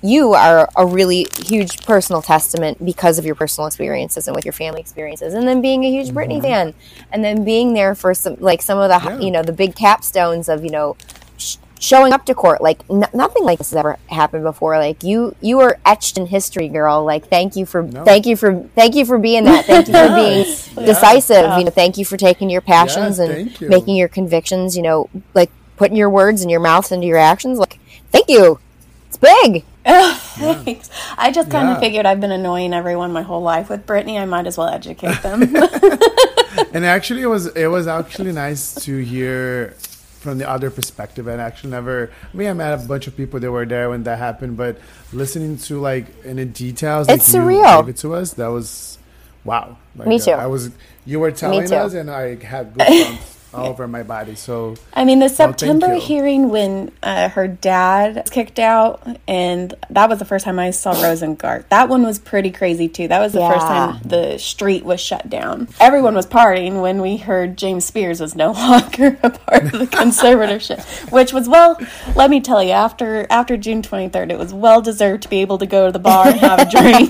you 0.02 0.34
are 0.34 0.69
a 0.78 0.86
really 0.86 1.28
huge 1.45 1.86
personal 1.86 2.21
testament 2.21 2.84
because 2.86 3.19
of 3.19 3.25
your 3.25 3.36
personal 3.36 3.67
experiences 3.67 4.28
and 4.30 4.36
with 4.36 4.45
your 4.45 4.54
family 4.54 4.80
experiences 4.80 5.34
and 5.34 5.45
then 5.45 5.60
being 5.62 5.84
a 5.84 5.89
huge 5.91 6.10
Britney 6.12 6.41
fan 6.41 6.73
and 7.12 7.21
then 7.21 7.43
being 7.43 7.73
there 7.73 7.93
for 7.93 8.13
some 8.13 8.38
like 8.39 8.62
some 8.62 8.78
of 8.78 8.88
the 8.89 8.95
Mm-hmm. 8.95 9.19
Yeah. 9.19 9.25
you 9.25 9.32
know 9.32 9.43
the 9.43 9.52
big 9.52 9.75
capstones 9.75 10.47
of 10.47 10.63
you 10.63 10.69
know 10.69 10.95
sh- 11.38 11.58
showing 11.82 12.12
up 12.12 12.26
to 12.26 12.36
court 12.36 12.62
like 12.62 12.82
n- 12.89 13.06
nothing 13.13 13.44
like 13.46 13.58
this 13.58 13.70
has 13.72 13.78
ever 13.78 13.98
happened 14.08 14.44
before. 14.44 14.78
Like 14.78 15.02
you 15.04 15.36
you 15.42 15.58
were 15.58 15.78
etched 15.86 16.18
in 16.18 16.28
history 16.28 16.68
girl. 16.68 17.04
Like 17.06 17.28
thank 17.30 17.56
you 17.56 17.65
for 17.65 17.88
thank 17.88 18.26
you 18.26 18.36
for 18.36 18.63
thank 18.76 18.96
you 18.96 19.06
for 19.06 19.18
being 19.18 19.46
that. 19.46 19.65
Thank 19.65 19.88
you 19.88 19.94
for 19.94 20.15
being 20.15 20.86
decisive. 20.86 21.58
You 21.58 21.63
know 21.65 21.72
thank 21.72 21.98
you 21.98 22.06
for 22.06 22.18
taking 22.18 22.50
your 22.50 22.62
passions 22.62 23.18
Yes, 23.18 23.30
and 23.30 23.62
you. 23.62 23.70
making 23.70 23.96
your 23.96 24.08
convictions 24.10 24.76
you 24.76 24.84
know 24.84 25.10
like 25.34 25.50
putting 25.78 25.96
your 25.96 26.10
words 26.10 26.42
and 26.42 26.52
your 26.52 26.60
mouth 26.60 26.92
into 26.92 27.08
your 27.08 27.18
actions. 27.18 27.58
Like 27.60 27.80
thank 28.12 28.28
you. 28.30 28.60
It's 29.08 29.18
big. 29.18 29.63
Thanks. 29.86 30.89
I 31.18 31.32
just 31.32 31.50
kind 31.50 31.68
of 31.70 31.76
Yeah. 31.76 31.80
figured 31.80 32.06
I've 32.06 32.20
been 32.22 32.32
annoying 32.32 32.74
everyone 32.74 33.12
my 33.12 33.24
whole 33.24 33.42
life 33.42 33.70
with 33.70 33.88
Britney. 33.88 34.20
I 34.20 34.26
might 34.26 34.46
as 34.46 34.56
well 34.58 34.68
educate 34.68 35.20
them. 35.24 35.42
and 36.74 36.86
actually 36.86 37.22
it 37.24 37.28
was 37.28 37.48
it 37.48 37.68
was 37.68 37.88
actually 37.88 38.32
nice 38.34 38.76
to 38.86 38.98
hear 38.98 39.76
from 40.19 40.38
the 40.38 40.49
other 40.49 40.69
perspective 40.69 41.27
and 41.27 41.39
actually 41.41 41.69
never 41.71 42.12
I 42.34 42.38
mean 42.38 42.47
I 42.49 42.53
met 42.53 42.73
a 42.84 42.86
bunch 42.86 43.08
of 43.08 43.15
people 43.15 43.39
that 43.39 43.51
were 43.51 43.65
there 43.65 43.89
when 43.89 44.03
that 44.03 44.17
happened 44.19 44.58
but 44.58 44.77
listening 45.13 45.58
to 45.60 45.79
like 45.79 46.05
in 46.25 46.36
the 46.38 46.45
details 46.45 47.08
like 47.08 47.17
It's 47.17 47.34
you 47.34 47.39
surreal. 47.39 47.79
gave 47.86 47.89
it 47.95 47.97
to 48.01 48.13
us 48.15 48.34
that 48.34 48.47
was 48.47 48.97
wow 49.45 49.77
like, 49.95 50.08
Me 50.08 50.15
uh, 50.17 50.19
too. 50.19 50.32
I 50.32 50.47
was 50.47 50.71
you 51.05 51.19
were 51.19 51.32
telling 51.32 51.71
us 51.71 51.93
and 51.93 52.12
I 52.12 52.36
had 52.43 52.73
goosebumps 52.75 53.38
all 53.54 53.68
over 53.68 53.88
my 53.88 54.04
body 54.04 54.36
so 54.36 54.76
I 54.94 55.06
mean, 55.06 55.20
the 55.20 55.30
September 55.30 55.94
you. 55.96 56.02
hearing 56.02 56.50
when 56.50 56.92
uh, 57.04 57.30
her 57.30 57.48
dad 57.48 58.16
was 58.16 58.30
kicked 58.30 58.60
out, 58.60 59.06
and 59.28 59.74
that 59.90 60.10
was 60.10 60.20
the 60.20 60.26
first 60.26 60.46
time 60.46 60.60
I 60.60 60.72
saw 60.72 60.94
Rosengart. 60.94 61.70
That 61.70 61.90
one 61.90 62.04
was 62.04 62.20
pretty 62.20 62.52
crazy 62.52 62.88
too. 62.88 63.08
That 63.08 63.20
was 63.20 63.34
the 63.34 63.40
first 63.40 63.66
time 63.66 64.02
the 64.04 64.38
street 64.38 64.84
was 64.84 65.00
shut 65.00 65.30
down. 65.30 65.68
Everyone 65.80 66.16
was 66.16 66.26
partying 66.28 66.82
when 66.82 67.02
we 67.02 67.18
heard 67.18 67.58
James 67.58 67.86
Spears 67.86 68.20
was 68.20 68.36
no 68.36 68.52
longer 68.54 69.18
a 69.24 69.30
part 69.30 69.64
of 69.66 69.72
the 69.72 69.88
conservatorship, 69.92 71.12
which 71.12 71.34
was 71.34 71.48
well. 71.50 71.78
Let 72.16 72.30
me 72.30 72.42
tell 72.42 72.62
you, 72.64 72.72
after 72.72 73.26
after 73.30 73.58
June 73.58 73.82
twenty 73.82 74.10
third, 74.10 74.32
it 74.32 74.38
was 74.38 74.54
well 74.54 74.82
deserved 74.82 75.24
to 75.24 75.30
be 75.30 75.42
able 75.42 75.58
to 75.58 75.66
go 75.66 75.88
to 75.88 75.92
the 75.92 76.00
bar 76.00 76.28
and 76.28 76.40
have 76.40 76.60
a 76.60 76.66
drink 76.70 77.10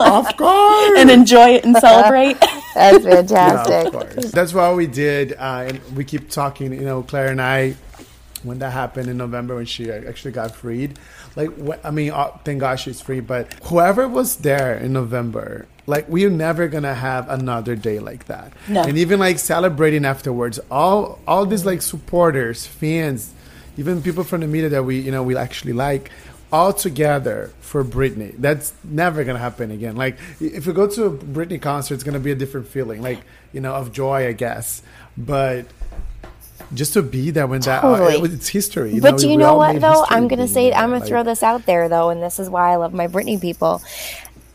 of 0.00 0.36
course 0.36 0.98
and 0.98 1.10
enjoy 1.10 1.50
it 1.50 1.64
and 1.64 1.76
celebrate. 1.76 2.38
that's 2.74 3.04
Yeah, 3.04 3.10
fantastic 3.22 3.86
of 3.86 3.92
course. 3.92 4.30
That's 4.30 4.54
why 4.54 4.72
we 4.72 4.86
did, 4.86 5.34
uh, 5.38 5.69
and 5.70 5.96
we 5.96 6.04
keep 6.04 6.30
talking. 6.30 6.72
You 6.72 6.80
know, 6.80 7.02
Claire 7.02 7.28
and 7.28 7.40
I, 7.40 7.74
when 8.42 8.58
that 8.60 8.70
happened 8.72 9.08
in 9.08 9.16
November, 9.16 9.56
when 9.56 9.66
she 9.66 9.90
actually 9.90 10.32
got 10.32 10.54
freed. 10.54 10.98
Like, 11.36 11.50
wh- 11.64 11.78
I 11.84 11.90
mean, 11.90 12.10
uh, 12.10 12.28
thank 12.44 12.60
God 12.60 12.76
she's 12.76 13.00
free. 13.00 13.20
But 13.20 13.52
whoever 13.64 14.08
was 14.08 14.36
there 14.36 14.76
in 14.76 14.92
November, 14.92 15.66
like, 15.86 16.08
we're 16.08 16.30
never 16.30 16.68
gonna 16.68 16.94
have 16.94 17.28
another 17.30 17.76
day 17.76 17.98
like 18.00 18.26
that. 18.26 18.52
No. 18.68 18.82
And 18.82 18.98
even 18.98 19.18
like 19.20 19.38
celebrating 19.38 20.04
afterwards, 20.04 20.58
all 20.70 21.18
all 21.26 21.46
these 21.46 21.64
like 21.64 21.82
supporters, 21.82 22.66
fans, 22.66 23.32
even 23.76 24.02
people 24.02 24.24
from 24.24 24.40
the 24.40 24.46
media 24.48 24.68
that 24.70 24.84
we 24.84 24.98
you 25.00 25.10
know 25.10 25.22
we 25.22 25.36
actually 25.36 25.72
like. 25.72 26.10
All 26.52 26.72
together 26.72 27.52
for 27.60 27.84
Britney. 27.84 28.34
That's 28.36 28.74
never 28.82 29.22
gonna 29.22 29.38
happen 29.38 29.70
again. 29.70 29.94
Like 29.94 30.18
if 30.40 30.66
you 30.66 30.72
go 30.72 30.88
to 30.88 31.04
a 31.04 31.10
Britney 31.12 31.62
concert, 31.62 31.94
it's 31.94 32.02
gonna 32.02 32.18
be 32.18 32.32
a 32.32 32.34
different 32.34 32.66
feeling, 32.66 33.02
like 33.02 33.20
you 33.52 33.60
know, 33.60 33.74
of 33.74 33.92
joy, 33.92 34.26
I 34.28 34.32
guess. 34.32 34.82
But 35.16 35.66
just 36.74 36.92
to 36.94 37.02
be 37.02 37.30
there 37.30 37.46
when 37.46 37.60
that 37.62 37.82
uh, 37.84 37.96
Totally. 37.96 38.20
was- 38.20 38.34
it's 38.34 38.48
history. 38.48 38.94
You 38.94 39.00
but 39.00 39.12
know, 39.12 39.18
do 39.18 39.28
you 39.28 39.36
know 39.36 39.56
what 39.56 39.80
though? 39.80 40.04
I'm 40.08 40.28
gonna 40.28 40.48
say. 40.48 40.72
I'm 40.72 40.90
gonna 40.90 41.00
Like, 41.00 41.08
throw 41.08 41.22
this 41.22 41.42
out 41.42 41.66
there 41.66 41.88
though, 41.88 42.10
and 42.10 42.22
this 42.22 42.38
is 42.38 42.48
why 42.48 42.72
I 42.72 42.76
love 42.76 42.92
my 42.94 43.06
Britney 43.08 43.40
people. 43.40 43.82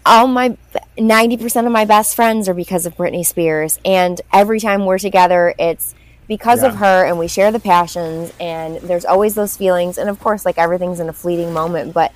All 0.07 0.27
my 0.27 0.55
90% 0.99 1.65
of 1.65 1.71
my 1.71 1.83
best 1.85 2.15
friends 2.15 2.47
are 2.47 2.53
because 2.53 2.85
of 2.85 2.95
Britney 2.95 3.25
Spears, 3.25 3.79
and 3.83 4.21
every 4.31 4.59
time 4.59 4.85
we're 4.85 4.99
together, 4.99 5.53
it's 5.57 5.95
because 6.27 6.61
of 6.63 6.75
her, 6.75 7.05
and 7.05 7.17
we 7.19 7.27
share 7.27 7.51
the 7.51 7.59
passions, 7.59 8.31
and 8.39 8.77
there's 8.77 9.03
always 9.05 9.33
those 9.35 9.57
feelings, 9.57 9.97
and 9.97 10.07
of 10.09 10.19
course, 10.19 10.45
like 10.45 10.57
everything's 10.59 10.99
in 10.99 11.09
a 11.09 11.13
fleeting 11.13 11.53
moment, 11.53 11.93
but. 11.93 12.13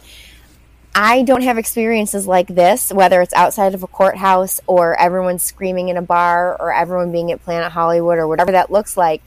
I 0.95 1.21
don't 1.21 1.43
have 1.43 1.57
experiences 1.57 2.27
like 2.27 2.47
this, 2.47 2.91
whether 2.91 3.21
it's 3.21 3.33
outside 3.33 3.73
of 3.73 3.83
a 3.83 3.87
courthouse 3.87 4.59
or 4.67 4.99
everyone 4.99 5.39
screaming 5.39 5.89
in 5.89 5.97
a 5.97 6.01
bar 6.01 6.57
or 6.59 6.73
everyone 6.73 7.11
being 7.11 7.31
at 7.31 7.43
Planet 7.43 7.71
Hollywood 7.71 8.17
or 8.17 8.27
whatever 8.27 8.51
that 8.51 8.71
looks 8.71 8.97
like. 8.97 9.21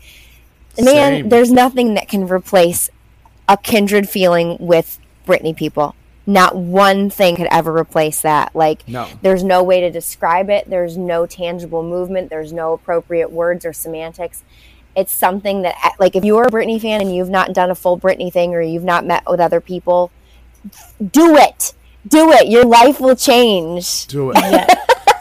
Man, 0.79 1.12
Same. 1.12 1.29
there's 1.29 1.53
nothing 1.53 1.94
that 1.94 2.09
can 2.09 2.27
replace 2.27 2.90
a 3.48 3.57
kindred 3.57 4.09
feeling 4.09 4.57
with 4.59 4.98
Britney 5.27 5.55
people. 5.55 5.94
Not 6.27 6.57
one 6.57 7.11
thing 7.11 7.37
could 7.37 7.48
ever 7.51 7.77
replace 7.77 8.22
that. 8.22 8.55
Like, 8.55 8.87
No. 8.88 9.07
there's 9.22 9.42
no 9.42 9.62
way 9.62 9.81
to 9.81 9.90
describe 9.90 10.51
it. 10.51 10.68
There's 10.68 10.96
no 10.96 11.27
tangible 11.27 11.83
movement. 11.83 12.31
There's 12.31 12.53
no 12.53 12.72
appropriate 12.72 13.33
words 13.33 13.64
or 13.64 13.72
semantics. 13.72 14.42
It's 14.94 15.12
something 15.12 15.62
that, 15.62 15.75
like, 15.98 16.16
if 16.16 16.25
you're 16.25 16.44
a 16.44 16.51
Britney 16.51 16.81
fan 16.81 17.01
and 17.01 17.14
you've 17.14 17.31
not 17.31 17.53
done 17.53 17.70
a 17.70 17.75
full 17.75 17.98
Britney 17.98 18.33
thing 18.33 18.55
or 18.55 18.61
you've 18.61 18.85
not 18.85 19.05
met 19.05 19.25
with 19.29 19.40
other 19.40 19.61
people, 19.61 20.11
do 21.11 21.37
it. 21.37 21.72
Do 22.09 22.33
it. 22.33 22.48
Your 22.48 22.64
life 22.64 23.01
will 23.01 23.16
change. 23.16 24.07
do 24.09 24.33
it. 24.35 24.37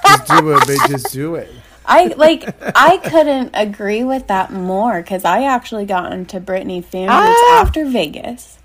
just 0.07 0.27
do 0.27 0.51
it, 0.55 0.67
babe. 0.67 0.79
Just 0.87 1.13
do 1.13 1.35
it. 1.35 1.49
I 1.85 2.05
like 2.07 2.43
I 2.75 2.97
couldn't 2.97 3.51
agree 3.53 4.03
with 4.03 4.27
that 4.27 4.51
more 4.51 5.01
because 5.01 5.25
I 5.25 5.43
actually 5.43 5.85
got 5.85 6.13
into 6.13 6.39
Britney 6.39 6.83
fan 6.83 7.07
groups 7.07 7.41
Ah! 7.43 7.61
after 7.61 7.85
Vegas. 7.85 8.57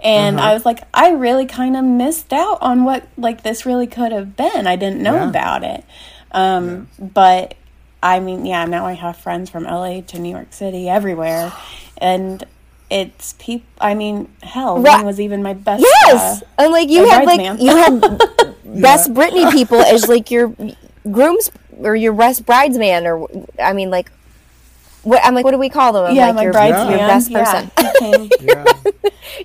And 0.00 0.38
Uh-huh. 0.38 0.50
I 0.50 0.54
was 0.54 0.64
like, 0.66 0.80
I 0.92 1.10
really 1.10 1.46
kind 1.46 1.76
of 1.76 1.84
missed 1.84 2.32
out 2.32 2.58
on 2.60 2.84
what 2.84 3.06
like 3.16 3.42
this 3.42 3.64
really 3.66 3.86
could 3.86 4.12
have 4.12 4.36
been. 4.36 4.66
I 4.66 4.76
didn't 4.76 5.00
know 5.02 5.14
Yeah. 5.14 5.28
about 5.28 5.64
it. 5.64 5.84
Um, 6.32 6.88
But 6.98 7.54
I 8.02 8.20
mean, 8.20 8.44
yeah, 8.46 8.64
now 8.66 8.84
I 8.86 8.92
have 8.92 9.16
friends 9.16 9.48
from 9.50 9.64
LA 9.64 10.00
to 10.02 10.18
New 10.18 10.30
York 10.30 10.52
City, 10.52 10.88
everywhere, 10.88 11.52
and 11.98 12.44
it's 12.90 13.34
people. 13.38 13.66
I 13.80 13.94
mean, 13.94 14.28
hell, 14.42 14.78
Right. 14.78 14.96
one 14.98 15.06
was 15.06 15.20
even 15.20 15.42
my 15.42 15.54
best. 15.54 15.82
Yes, 16.06 16.42
uh, 16.42 16.46
and 16.62 16.72
like 16.72 16.88
you 16.88 17.04
a 17.06 17.10
had 17.10 17.24
like 17.26 17.40
bridesman. 17.40 17.66
you 17.66 17.76
had 17.76 18.00
best 18.82 19.12
Britney 19.14 19.50
people 19.52 19.78
as 19.80 20.08
like 20.08 20.30
your 20.30 20.54
grooms 21.10 21.50
or 21.78 21.94
your 21.96 22.12
best 22.12 22.46
bridesman 22.46 23.06
or 23.06 23.28
I 23.62 23.72
mean 23.72 23.90
like 23.90 24.10
what 25.02 25.20
I'm 25.24 25.34
like 25.34 25.44
what 25.44 25.50
do 25.52 25.58
we 25.58 25.68
call 25.68 25.92
them? 25.92 26.04
I'm 26.06 26.14
yeah, 26.16 26.26
like 26.26 26.34
my 26.36 26.42
your, 26.44 26.52
bridesman, 26.52 26.88
your 26.98 27.08
best 27.08 27.32
person, 27.32 27.70
he 27.78 27.98
came- 27.98 28.30
Yeah. 28.40 28.64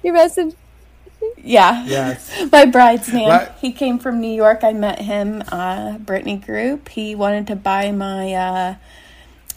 your 0.04 0.14
best. 0.16 0.40
yeah. 1.44 1.86
yes. 1.86 2.32
My 2.52 2.66
bridesman. 2.66 3.28
Right. 3.28 3.52
He 3.62 3.72
came 3.72 4.00
from 4.00 4.20
New 4.22 4.32
York. 4.34 4.64
I 4.64 4.74
met 4.74 5.00
him, 5.02 5.44
uh, 5.50 5.98
Britney 5.98 6.44
Group. 6.44 6.90
He 6.90 7.14
wanted 7.16 7.46
to 7.48 7.56
buy 7.56 7.92
my. 7.92 8.34
Uh, 8.34 8.76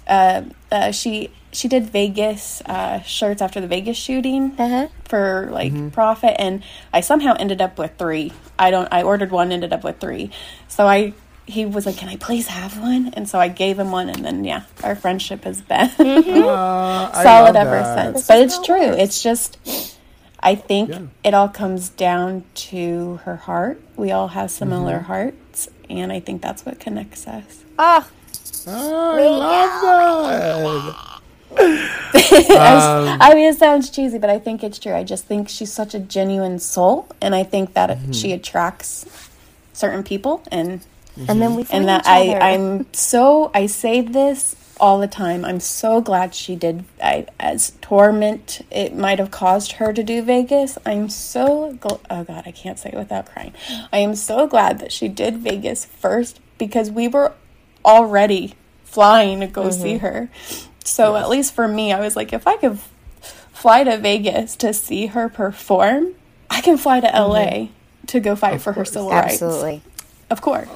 uh, 0.06 0.42
uh, 0.70 0.90
she 0.90 1.30
she 1.54 1.68
did 1.68 1.86
Vegas 1.90 2.60
uh, 2.66 3.00
shirts 3.02 3.40
after 3.40 3.60
the 3.60 3.66
Vegas 3.68 3.96
shooting 3.96 4.54
Uh-huh. 4.58 4.88
for 5.04 5.48
like 5.52 5.92
profit, 5.92 6.36
and 6.38 6.62
I 6.92 7.00
somehow 7.00 7.34
ended 7.38 7.62
up 7.62 7.78
with 7.78 7.96
three. 7.96 8.32
I 8.58 8.70
don't. 8.70 8.88
I 8.92 9.02
ordered 9.02 9.30
one, 9.30 9.52
ended 9.52 9.72
up 9.72 9.84
with 9.84 9.98
three. 10.00 10.30
So 10.68 10.86
I. 10.86 11.14
He 11.46 11.66
was 11.66 11.84
like, 11.84 11.98
"Can 11.98 12.08
I 12.08 12.16
please 12.16 12.46
have 12.48 12.80
one?" 12.80 13.12
And 13.12 13.28
so 13.28 13.38
I 13.38 13.48
gave 13.48 13.78
him 13.78 13.90
one, 13.92 14.08
and 14.08 14.24
then 14.24 14.44
yeah, 14.44 14.62
our 14.82 14.96
friendship 14.96 15.44
has 15.44 15.60
been 15.60 15.90
Uh, 16.00 17.12
solid 17.22 17.54
ever 17.54 17.80
that. 17.82 18.14
since. 18.14 18.26
But 18.26 18.38
it's 18.40 18.58
true. 18.64 18.80
It's 18.96 19.22
just, 19.22 19.58
I 20.40 20.54
think 20.54 20.88
Yeah. 20.88 21.00
it 21.22 21.34
all 21.34 21.48
comes 21.50 21.90
down 21.90 22.44
to 22.72 23.20
her 23.24 23.36
heart. 23.36 23.78
We 23.94 24.10
all 24.10 24.28
have 24.28 24.50
similar 24.50 24.94
Mm-hmm. 25.04 25.04
hearts, 25.12 25.68
and 25.90 26.10
I 26.10 26.20
think 26.20 26.40
that's 26.40 26.64
what 26.64 26.80
connects 26.80 27.26
us. 27.28 27.62
Oh, 27.78 28.08
Oh, 28.66 29.18
I 29.18 29.26
love 29.26 30.84
that. 30.86 31.13
Um, 32.14 33.18
I 33.20 33.34
mean, 33.34 33.52
it 33.52 33.58
sounds 33.58 33.90
cheesy, 33.90 34.18
but 34.18 34.30
I 34.30 34.38
think 34.38 34.62
it's 34.62 34.78
true. 34.78 34.94
I 34.94 35.02
just 35.02 35.26
think 35.26 35.48
she's 35.48 35.72
such 35.72 35.94
a 35.94 35.98
genuine 35.98 36.58
soul, 36.58 37.08
and 37.20 37.34
I 37.34 37.42
think 37.42 37.74
that 37.74 37.90
Mm-hmm. 37.90 38.12
she 38.12 38.32
attracts 38.32 39.04
certain 39.72 40.02
people, 40.02 40.42
and 40.50 40.80
mm-hmm. 40.80 41.24
and 41.28 41.42
then 41.42 41.54
we 41.56 41.64
find 41.64 41.80
and 41.80 41.88
that 41.88 42.02
each 42.02 42.08
I 42.08 42.28
other. 42.28 42.40
I'm 42.40 42.92
so 42.92 43.50
I 43.54 43.66
say 43.66 44.00
this 44.00 44.56
all 44.80 44.98
the 44.98 45.08
time. 45.08 45.44
I'm 45.44 45.60
so 45.60 46.00
glad 46.00 46.34
she 46.34 46.56
did. 46.56 46.84
I, 47.02 47.26
as 47.38 47.72
torment 47.80 48.64
it 48.70 48.94
might 48.94 49.18
have 49.18 49.30
caused 49.30 49.72
her 49.72 49.92
to 49.92 50.02
do 50.02 50.22
Vegas. 50.22 50.78
I'm 50.84 51.08
so 51.08 51.74
gl- 51.74 52.00
oh 52.10 52.24
god, 52.24 52.44
I 52.46 52.52
can't 52.52 52.78
say 52.78 52.90
it 52.90 52.96
without 52.96 53.26
crying. 53.26 53.52
I 53.92 53.98
am 53.98 54.14
so 54.14 54.46
glad 54.46 54.78
that 54.80 54.92
she 54.92 55.08
did 55.08 55.38
Vegas 55.38 55.84
first 55.84 56.40
because 56.58 56.90
we 56.90 57.08
were 57.08 57.32
already 57.84 58.54
flying 58.84 59.40
to 59.40 59.46
go 59.46 59.70
see 59.70 59.94
mm-hmm. 59.94 60.06
her. 60.06 60.30
So 60.84 61.16
at 61.16 61.28
least 61.28 61.54
for 61.54 61.66
me, 61.66 61.92
I 61.92 62.00
was 62.00 62.14
like, 62.14 62.32
if 62.32 62.46
I 62.46 62.56
could 62.56 62.78
fly 63.52 63.84
to 63.84 63.96
Vegas 63.98 64.56
to 64.56 64.72
see 64.72 65.06
her 65.06 65.28
perform, 65.28 66.14
I 66.50 66.60
can 66.60 66.76
fly 66.76 67.00
to 67.00 67.06
LA 67.06 67.68
to 68.08 68.20
go 68.20 68.36
fight 68.36 68.60
for 68.60 68.72
her 68.72 68.84
civil 68.84 69.10
rights. 69.10 69.42
absolutely. 69.42 69.82
Of 70.30 70.40
course. 70.40 70.68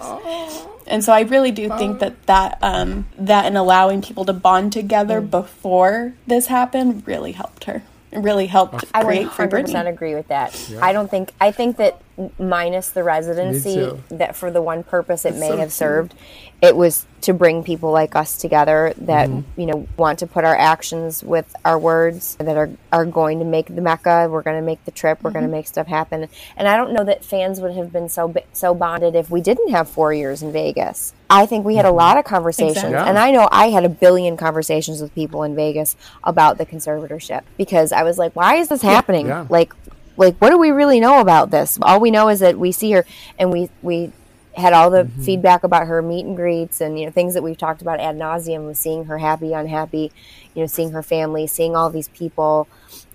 And 0.87 1.05
so 1.05 1.13
I 1.13 1.21
really 1.21 1.51
do 1.51 1.69
think 1.77 2.01
that 2.01 2.27
that 2.27 2.59
um, 2.63 3.07
that 3.19 3.45
and 3.45 3.57
allowing 3.59 4.01
people 4.01 4.25
to 4.25 4.33
bond 4.33 4.73
together 4.73 5.21
before 5.21 6.15
this 6.27 6.47
happened 6.47 7.07
really 7.07 7.33
helped 7.33 7.65
her. 7.65 7.83
It 8.11 8.21
really 8.21 8.47
helped 8.47 8.85
I 8.95 9.05
create 9.05 9.31
for 9.31 9.47
100% 9.47 9.51
Britney. 9.51 9.87
agree 9.87 10.15
with 10.15 10.29
that. 10.29 10.59
I 10.81 10.95
don't 10.95 11.11
think 11.11 11.33
I 11.41 11.53
think 11.53 11.77
that 11.77 12.01
minus 12.39 12.91
the 12.91 13.03
residency 13.05 13.91
that 14.09 14.35
for 14.37 14.51
the 14.51 14.63
one 14.63 14.83
purpose 14.83 15.25
it 15.25 15.35
may 15.37 15.49
so 15.49 15.57
have 15.59 15.73
served, 15.73 16.15
it 16.61 16.75
was 16.77 17.07
to 17.21 17.33
bring 17.33 17.63
people 17.65 17.91
like 17.93 18.15
us 18.17 18.37
together 18.37 18.93
that 18.99 19.29
Mm-hmm. 19.29 19.61
you 19.61 19.67
know 19.67 19.87
want 19.97 20.19
to 20.21 20.27
put 20.27 20.45
our 20.45 20.57
actions 20.57 21.23
with 21.23 21.55
our 21.65 21.79
words 21.79 22.37
that 22.37 22.57
are 22.57 22.71
are 22.93 23.05
going 23.05 23.39
to 23.41 23.45
make 23.45 23.67
the 23.75 23.81
mecca. 23.81 24.29
We're 24.31 24.43
going 24.43 24.57
to 24.61 24.65
make 24.67 24.85
the 24.85 24.91
trip. 24.91 25.23
We're 25.23 25.31
going 25.31 25.45
Mm-hmm. 25.45 25.53
to 25.53 25.59
make 25.59 25.67
stuff 25.67 25.87
happen. 25.87 26.29
And 26.57 26.67
I 26.69 26.77
don't 26.77 26.93
know 26.93 27.05
that 27.05 27.25
fans 27.25 27.61
would 27.61 27.75
have 27.75 27.93
been 27.93 28.09
so 28.09 28.35
so 28.53 28.75
bonded 28.75 29.15
if 29.15 29.31
we 29.31 29.41
didn't 29.41 29.71
have 29.71 29.89
four 29.89 30.13
years 30.13 30.43
in 30.43 30.53
Vegas. 30.53 31.13
I 31.31 31.47
think 31.47 31.65
we 31.65 31.77
had 31.77 31.85
Mm-hmm. 31.85 31.95
a 31.95 31.97
lot 31.97 32.19
of 32.19 32.25
conversations, 32.25 32.77
Exactly. 32.79 32.95
Yeah. 32.95 33.05
and 33.09 33.19
I 33.19 33.31
know 33.31 33.49
I 33.53 33.71
had 33.71 33.85
a 33.85 33.89
billion 33.89 34.37
conversations 34.37 35.01
with 35.03 35.15
people 35.15 35.43
in 35.45 35.55
Vegas 35.55 35.97
about 36.25 36.59
the 36.59 36.67
conservatorship 36.67 37.43
because 37.57 37.93
I 37.93 38.03
was 38.03 38.19
like, 38.19 38.35
"Why 38.35 38.57
is 38.57 38.69
this 38.69 38.83
happening? 38.83 39.27
Yeah. 39.29 39.47
Like, 39.49 39.73
like 40.19 40.37
what 40.39 40.51
do 40.51 40.59
we 40.59 40.71
really 40.71 41.01
know 41.01 41.21
about 41.21 41.51
this? 41.51 41.79
All 41.81 42.01
we 42.01 42.11
know 42.11 42.29
is 42.29 42.41
that 42.41 42.59
we 42.59 42.73
see 42.73 42.91
her, 42.93 43.05
and 43.39 43.51
we 43.51 43.71
we 43.83 44.13
had 44.55 44.73
all 44.73 44.91
the 44.91 45.05
Mm-hmm. 45.05 45.23
feedback 45.23 45.63
about 45.63 45.87
her 45.87 46.03
meet 46.03 46.27
and 46.27 46.37
greets 46.37 46.81
and 46.81 46.99
you 46.99 47.07
know 47.07 47.13
things 47.13 47.35
that 47.35 47.43
we've 47.43 47.57
talked 47.57 47.81
about 47.81 48.01
ad 48.01 48.17
nauseum 48.19 48.67
with 48.67 48.77
seeing 48.77 49.05
her 49.05 49.19
happy, 49.19 49.53
unhappy, 49.53 50.11
you 50.55 50.63
know, 50.63 50.67
seeing 50.67 50.91
her 50.91 51.03
family, 51.03 51.47
seeing 51.47 51.77
all 51.77 51.89
these 51.91 52.09
people. 52.09 52.67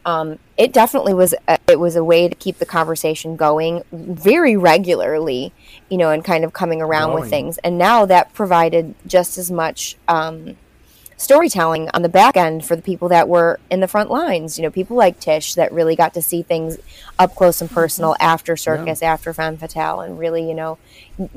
Um, 0.06 0.40
it 0.58 0.74
definitely 0.74 1.14
was 1.14 1.34
a, 1.48 1.58
it 1.68 1.80
was 1.80 1.96
a 1.96 2.04
way 2.04 2.28
to 2.28 2.36
keep 2.36 2.58
the 2.60 2.66
conversation 2.66 3.36
going 3.38 3.84
very 3.92 4.56
regularly, 4.58 5.54
you 5.90 5.98
know, 5.98 6.12
and 6.12 6.24
kind 6.24 6.44
of 6.44 6.52
coming 6.54 6.82
around 6.82 7.14
with 7.14 7.30
things. 7.30 7.58
And 7.60 7.78
now 7.78 8.06
that 8.06 8.34
provided 8.34 8.96
just 9.08 9.38
as 9.38 9.50
much 9.50 9.96
um, 10.10 10.58
storytelling 11.18 11.90
on 11.94 12.02
the 12.02 12.10
back 12.10 12.36
end 12.38 12.66
for 12.66 12.76
the 12.76 12.82
people 12.82 13.10
that 13.10 13.28
were 13.28 13.60
in 13.70 13.80
the 13.80 13.88
front 13.88 14.10
lines. 14.10 14.58
You 14.58 14.64
know, 14.64 14.72
people 14.72 14.98
like 14.98 15.20
Tish 15.20 15.56
that 15.56 15.72
really 15.72 15.96
got 15.96 16.14
to 16.16 16.22
see 16.22 16.42
things 16.44 16.78
up 17.20 17.36
close 17.36 17.62
and 17.62 17.70
personal 17.70 18.16
after 18.20 18.56
Circus, 18.58 19.02
after 19.02 19.34
Femme 19.34 19.58
Fatale, 19.58 20.02
and 20.02 20.20
really, 20.20 20.48
you 20.48 20.54
know, 20.54 20.78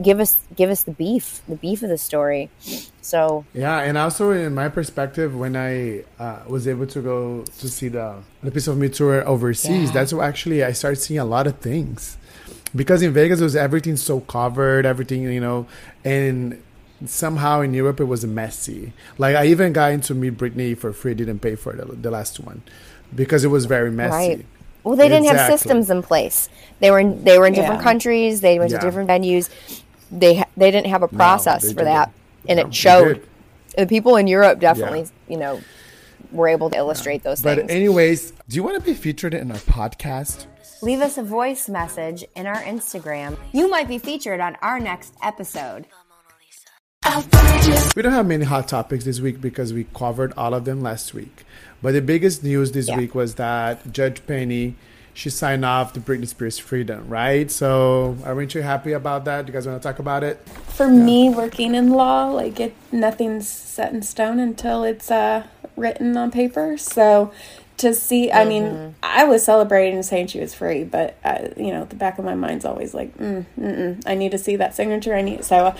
give 0.02 0.20
us 0.20 0.38
give 0.54 0.70
us 0.70 0.82
the 0.82 0.92
beef, 0.92 1.42
the 1.48 1.56
beef 1.56 1.82
of 1.82 1.88
the 1.88 1.98
story. 1.98 2.50
So 3.02 3.44
Yeah, 3.54 3.78
and 3.80 3.96
also 3.96 4.30
in 4.30 4.54
my 4.54 4.68
perspective, 4.68 5.36
when 5.36 5.54
I 5.56 6.04
uh, 6.18 6.40
was 6.48 6.66
able 6.66 6.86
to 6.88 7.00
go 7.00 7.44
to 7.58 7.68
see 7.68 7.88
the 7.88 8.16
the 8.42 8.50
piece 8.50 8.66
of 8.68 8.76
me 8.76 8.88
tour 8.88 9.26
overseas, 9.26 9.88
Yeah. 9.88 9.92
that's 9.92 10.12
where 10.12 10.26
actually 10.26 10.64
I 10.64 10.72
started 10.72 10.96
seeing 11.00 11.20
a 11.20 11.24
lot 11.24 11.46
of 11.46 11.58
things. 11.58 12.16
Because 12.74 13.00
in 13.00 13.12
Vegas, 13.12 13.40
it 13.40 13.44
was 13.44 13.56
everything 13.56 13.96
so 13.96 14.20
covered, 14.20 14.84
everything 14.84 15.22
you 15.22 15.40
know, 15.40 15.66
and 16.04 16.60
somehow 17.04 17.60
in 17.60 17.74
Europe 17.74 18.00
it 18.00 18.04
was 18.04 18.24
messy. 18.24 18.92
Like 19.18 19.36
I 19.36 19.46
even 19.46 19.72
got 19.72 19.92
into 19.92 20.14
meet 20.14 20.36
Britney 20.38 20.76
for 20.76 20.92
free, 20.92 21.14
didn't 21.14 21.40
pay 21.40 21.54
for 21.56 21.72
the, 21.74 21.84
the 21.84 22.10
last 22.10 22.40
one 22.40 22.62
because 23.14 23.44
it 23.44 23.48
was 23.48 23.66
very 23.66 23.90
messy. 23.90 24.12
right. 24.14 24.46
Well, 24.84 24.94
they 24.96 25.08
didn't 25.08 25.26
have 25.26 25.50
systems 25.50 25.90
in 25.90 26.00
place. 26.02 26.48
They 26.78 26.92
were 26.92 27.00
in, 27.00 27.24
they 27.24 27.38
were 27.38 27.46
in 27.46 27.54
different 27.54 27.80
Yeah. 27.80 27.84
countries. 27.90 28.40
They 28.40 28.58
went 28.60 28.70
Yeah. 28.70 28.78
to 28.78 28.86
different 28.86 29.08
venues. 29.10 29.50
They 30.12 30.44
they 30.56 30.70
didn't 30.70 30.86
have 30.90 31.02
a 31.02 31.08
process 31.08 31.62
they 31.62 31.74
for 31.74 31.82
that, 31.84 32.12
didn't. 32.46 32.50
and 32.50 32.58
No, 32.60 32.66
it 32.68 32.74
showed. 32.74 33.26
The 33.76 33.86
people 33.86 34.16
in 34.16 34.26
Europe 34.28 34.60
definitely, 34.60 35.06
you 35.28 35.36
know, 35.36 35.60
were 36.32 36.48
able 36.48 36.70
to 36.70 36.76
illustrate 36.76 37.24
those 37.24 37.42
But 37.42 37.56
things. 37.58 37.68
But 37.68 37.74
anyways, 37.76 38.32
do 38.48 38.56
you 38.56 38.62
want 38.62 38.76
to 38.76 38.80
be 38.80 38.94
featured 38.94 39.34
in 39.34 39.50
our 39.50 39.58
podcast? 39.58 40.46
Leave 40.82 41.00
us 41.00 41.18
a 41.18 41.22
voice 41.22 41.68
message 41.68 42.24
in 42.36 42.46
our 42.46 42.62
Instagram. 42.62 43.36
You 43.52 43.68
might 43.68 43.88
be 43.88 43.98
featured 43.98 44.40
on 44.40 44.56
our 44.62 44.78
next 44.78 45.14
episode. 45.22 45.86
We 47.96 48.02
don't 48.02 48.12
have 48.12 48.26
many 48.26 48.44
hot 48.44 48.68
topics 48.68 49.04
this 49.04 49.20
week 49.20 49.40
because 49.40 49.72
we 49.72 49.86
covered 49.94 50.32
all 50.36 50.54
of 50.54 50.64
them 50.64 50.82
last 50.82 51.14
week. 51.14 51.44
But 51.82 51.92
the 51.92 52.02
biggest 52.02 52.42
news 52.44 52.72
this 52.72 52.88
Yeah. 52.88 52.96
week 52.96 53.14
was 53.14 53.34
that 53.36 53.92
Judge 53.92 54.26
Penny 54.26 54.74
she 55.14 55.30
signed 55.30 55.64
off 55.64 55.94
the 55.94 56.00
Britney 56.00 56.28
Spears 56.28 56.58
freedom, 56.58 57.08
right? 57.08 57.50
So, 57.50 58.18
aren't 58.22 58.54
you 58.54 58.60
happy 58.60 58.92
about 58.92 59.24
that? 59.24 59.46
Do 59.46 59.50
you 59.50 59.54
guys 59.54 59.66
want 59.66 59.80
to 59.80 59.88
talk 59.88 59.98
about 59.98 60.22
it? 60.22 60.46
For 60.68 60.88
me, 60.88 61.30
working 61.30 61.74
in 61.74 61.88
law, 61.88 62.26
like 62.26 62.60
it, 62.60 62.74
nothing's 62.92 63.48
set 63.48 63.94
in 63.94 64.02
stone 64.02 64.38
until 64.38 64.84
it's 64.84 65.10
uh, 65.10 65.44
written 65.74 66.18
on 66.18 66.30
paper. 66.30 66.76
So 66.76 67.32
to 67.78 67.94
see, 67.94 68.30
I 68.30 68.44
mean, 68.44 68.94
I 69.02 69.24
was 69.24 69.42
celebrating 69.42 70.02
saying 70.02 70.26
she 70.26 70.40
was 70.40 70.52
free, 70.52 70.84
but 70.84 71.16
uh, 71.24 71.48
you 71.56 71.72
know, 71.72 71.86
the 71.86 71.96
back 71.96 72.18
of 72.18 72.26
my 72.26 72.34
mind's 72.34 72.66
always 72.66 72.92
like, 72.92 73.16
mm, 73.16 74.02
I 74.06 74.14
need 74.14 74.32
to 74.32 74.38
see 74.38 74.56
that 74.56 74.74
signature. 74.74 75.14
I 75.14 75.22
need 75.22 75.46
so. 75.46 75.74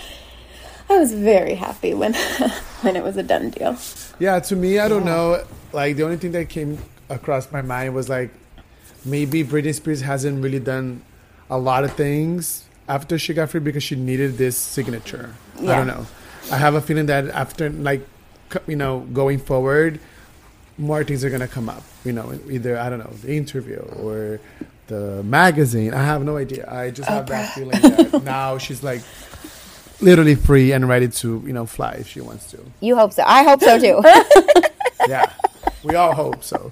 I 0.89 0.97
was 0.97 1.13
very 1.13 1.55
happy 1.55 1.93
when 1.93 2.13
when 2.81 2.95
it 2.95 3.03
was 3.03 3.17
a 3.17 3.23
done 3.23 3.49
deal. 3.49 3.77
Yeah, 4.19 4.39
to 4.39 4.55
me, 4.55 4.79
I 4.79 4.87
don't 4.87 5.05
know. 5.05 5.43
Like 5.73 5.97
the 5.97 6.03
only 6.03 6.17
thing 6.17 6.31
that 6.31 6.49
came 6.49 6.77
across 7.09 7.51
my 7.51 7.61
mind 7.61 7.93
was 7.93 8.09
like 8.09 8.31
maybe 9.03 9.43
Britney 9.43 9.73
Spears 9.73 10.01
hasn't 10.01 10.43
really 10.43 10.59
done 10.59 11.01
a 11.49 11.57
lot 11.57 11.83
of 11.83 11.93
things 11.93 12.65
after 12.87 13.17
she 13.17 13.33
got 13.33 13.49
free 13.49 13.59
because 13.59 13.83
she 13.83 13.95
needed 13.95 14.37
this 14.37 14.57
signature. 14.57 15.35
I 15.59 15.65
don't 15.65 15.87
know. 15.87 16.05
I 16.51 16.57
have 16.57 16.75
a 16.75 16.81
feeling 16.81 17.07
that 17.07 17.27
after 17.29 17.69
like 17.69 18.07
you 18.67 18.75
know 18.75 19.01
going 19.11 19.39
forward, 19.39 19.99
more 20.77 21.03
things 21.03 21.23
are 21.25 21.29
gonna 21.29 21.47
come 21.47 21.69
up. 21.69 21.83
You 22.05 22.13
know, 22.13 22.39
either 22.49 22.77
I 22.79 22.89
don't 22.89 22.99
know 22.99 23.13
the 23.21 23.35
interview 23.35 23.79
or 24.01 24.39
the 24.87 25.21
magazine. 25.23 25.93
I 25.93 26.03
have 26.03 26.23
no 26.23 26.37
idea. 26.37 26.69
I 26.71 26.91
just 26.91 27.09
have 27.09 27.27
that 27.27 27.53
feeling 27.53 27.81
that 27.81 28.23
now 28.23 28.57
she's 28.57 28.83
like 28.83 29.01
literally 30.01 30.35
free 30.35 30.71
and 30.71 30.87
ready 30.87 31.07
to 31.07 31.41
you 31.45 31.53
know 31.53 31.65
fly 31.65 31.93
if 31.93 32.07
she 32.07 32.21
wants 32.21 32.49
to 32.51 32.59
You 32.81 32.95
hope 32.95 33.13
so. 33.13 33.23
I 33.25 33.43
hope 33.43 33.61
so 33.61 33.79
too. 33.79 34.01
yeah 35.09 35.31
we 35.83 35.95
all 35.95 36.13
hope 36.13 36.43
so 36.43 36.71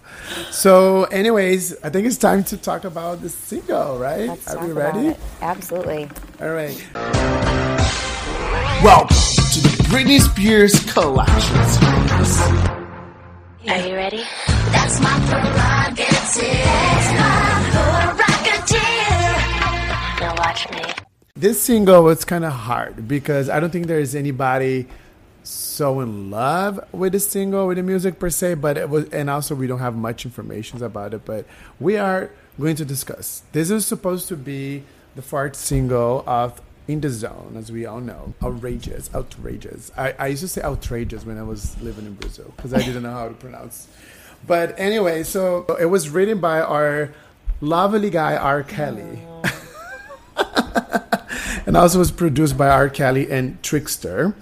so 0.51 1.03
anyways 1.05 1.75
i 1.83 1.89
think 1.89 2.05
it's 2.07 2.17
time 2.17 2.43
to 2.43 2.57
talk 2.57 2.83
about 2.83 3.21
the 3.21 3.29
single 3.29 3.97
right 3.99 4.27
Let's 4.27 4.47
are 4.49 4.55
talk 4.55 4.63
we 4.65 4.71
about 4.71 4.95
ready 4.95 5.07
it. 5.09 5.19
Absolutely. 5.41 6.09
all 6.41 6.49
right 6.49 6.75
welcome 8.83 9.15
to 9.15 9.59
the 9.61 9.83
britney 9.89 10.19
spears 10.19 10.79
collection 10.91 11.63
series 11.65 12.39
Are 13.69 13.87
you 13.87 13.95
ready? 13.95 14.23
That's 14.71 14.99
my 14.99 15.17
prerogative. 15.27 16.94
This 21.37 21.61
single 21.61 22.01
was 22.01 22.23
kind 22.23 22.45
of 22.45 22.53
hard 22.53 23.09
because 23.09 23.49
i 23.49 23.59
don't 23.59 23.71
think 23.71 23.87
there's 23.87 24.15
anybody 24.15 24.87
so 25.43 25.99
in 25.99 26.31
love 26.31 26.79
with 26.93 27.11
the 27.11 27.19
single 27.19 27.67
with 27.67 27.75
the 27.75 27.83
music 27.83 28.17
per 28.19 28.29
se 28.29 28.53
but 28.53 28.77
it 28.77 28.89
was 28.89 29.09
and 29.09 29.29
also 29.29 29.53
we 29.53 29.67
don't 29.67 29.79
have 29.79 29.95
much 29.95 30.23
information 30.23 30.81
about 30.81 31.13
it 31.13 31.25
but 31.25 31.45
we 31.77 31.97
are 31.97 32.31
going 32.59 32.75
to 32.77 32.85
discuss. 32.85 33.43
This 33.51 33.69
is 33.69 33.85
supposed 33.85 34.29
to 34.29 34.37
be 34.37 34.83
the 35.15 35.21
fourth 35.21 35.55
single 35.55 36.23
of 36.25 36.61
in 36.87 37.01
the 37.01 37.09
zone 37.09 37.55
as 37.57 37.71
we 37.71 37.85
all 37.85 37.99
know. 37.99 38.33
Outrageous 38.41 39.09
outrageous. 39.13 39.91
I, 39.97 40.13
I 40.17 40.27
used 40.27 40.41
to 40.41 40.47
say 40.47 40.61
outrageous 40.61 41.25
when 41.25 41.37
i 41.37 41.43
was 41.43 41.79
living 41.81 42.05
in 42.05 42.13
brazil 42.13 42.53
because 42.55 42.73
i 42.73 42.77
didn't 42.77 43.03
know 43.03 43.11
how 43.11 43.27
to 43.27 43.33
pronounce. 43.33 43.89
But 44.47 44.79
anyway 44.79 45.23
so 45.23 45.65
it 45.79 45.87
was 45.87 46.09
written 46.09 46.39
by 46.39 46.61
our 46.61 47.11
lovely 47.59 48.09
guy 48.09 48.37
r. 48.37 48.63
Kelly 48.63 49.19
and 51.75 51.81
also 51.81 51.99
was 51.99 52.09
produced 52.09 52.57
by 52.57 52.69
R. 52.69 52.87
Kelly 52.87 53.29
and 53.29 53.61
Trickster. 53.61 54.33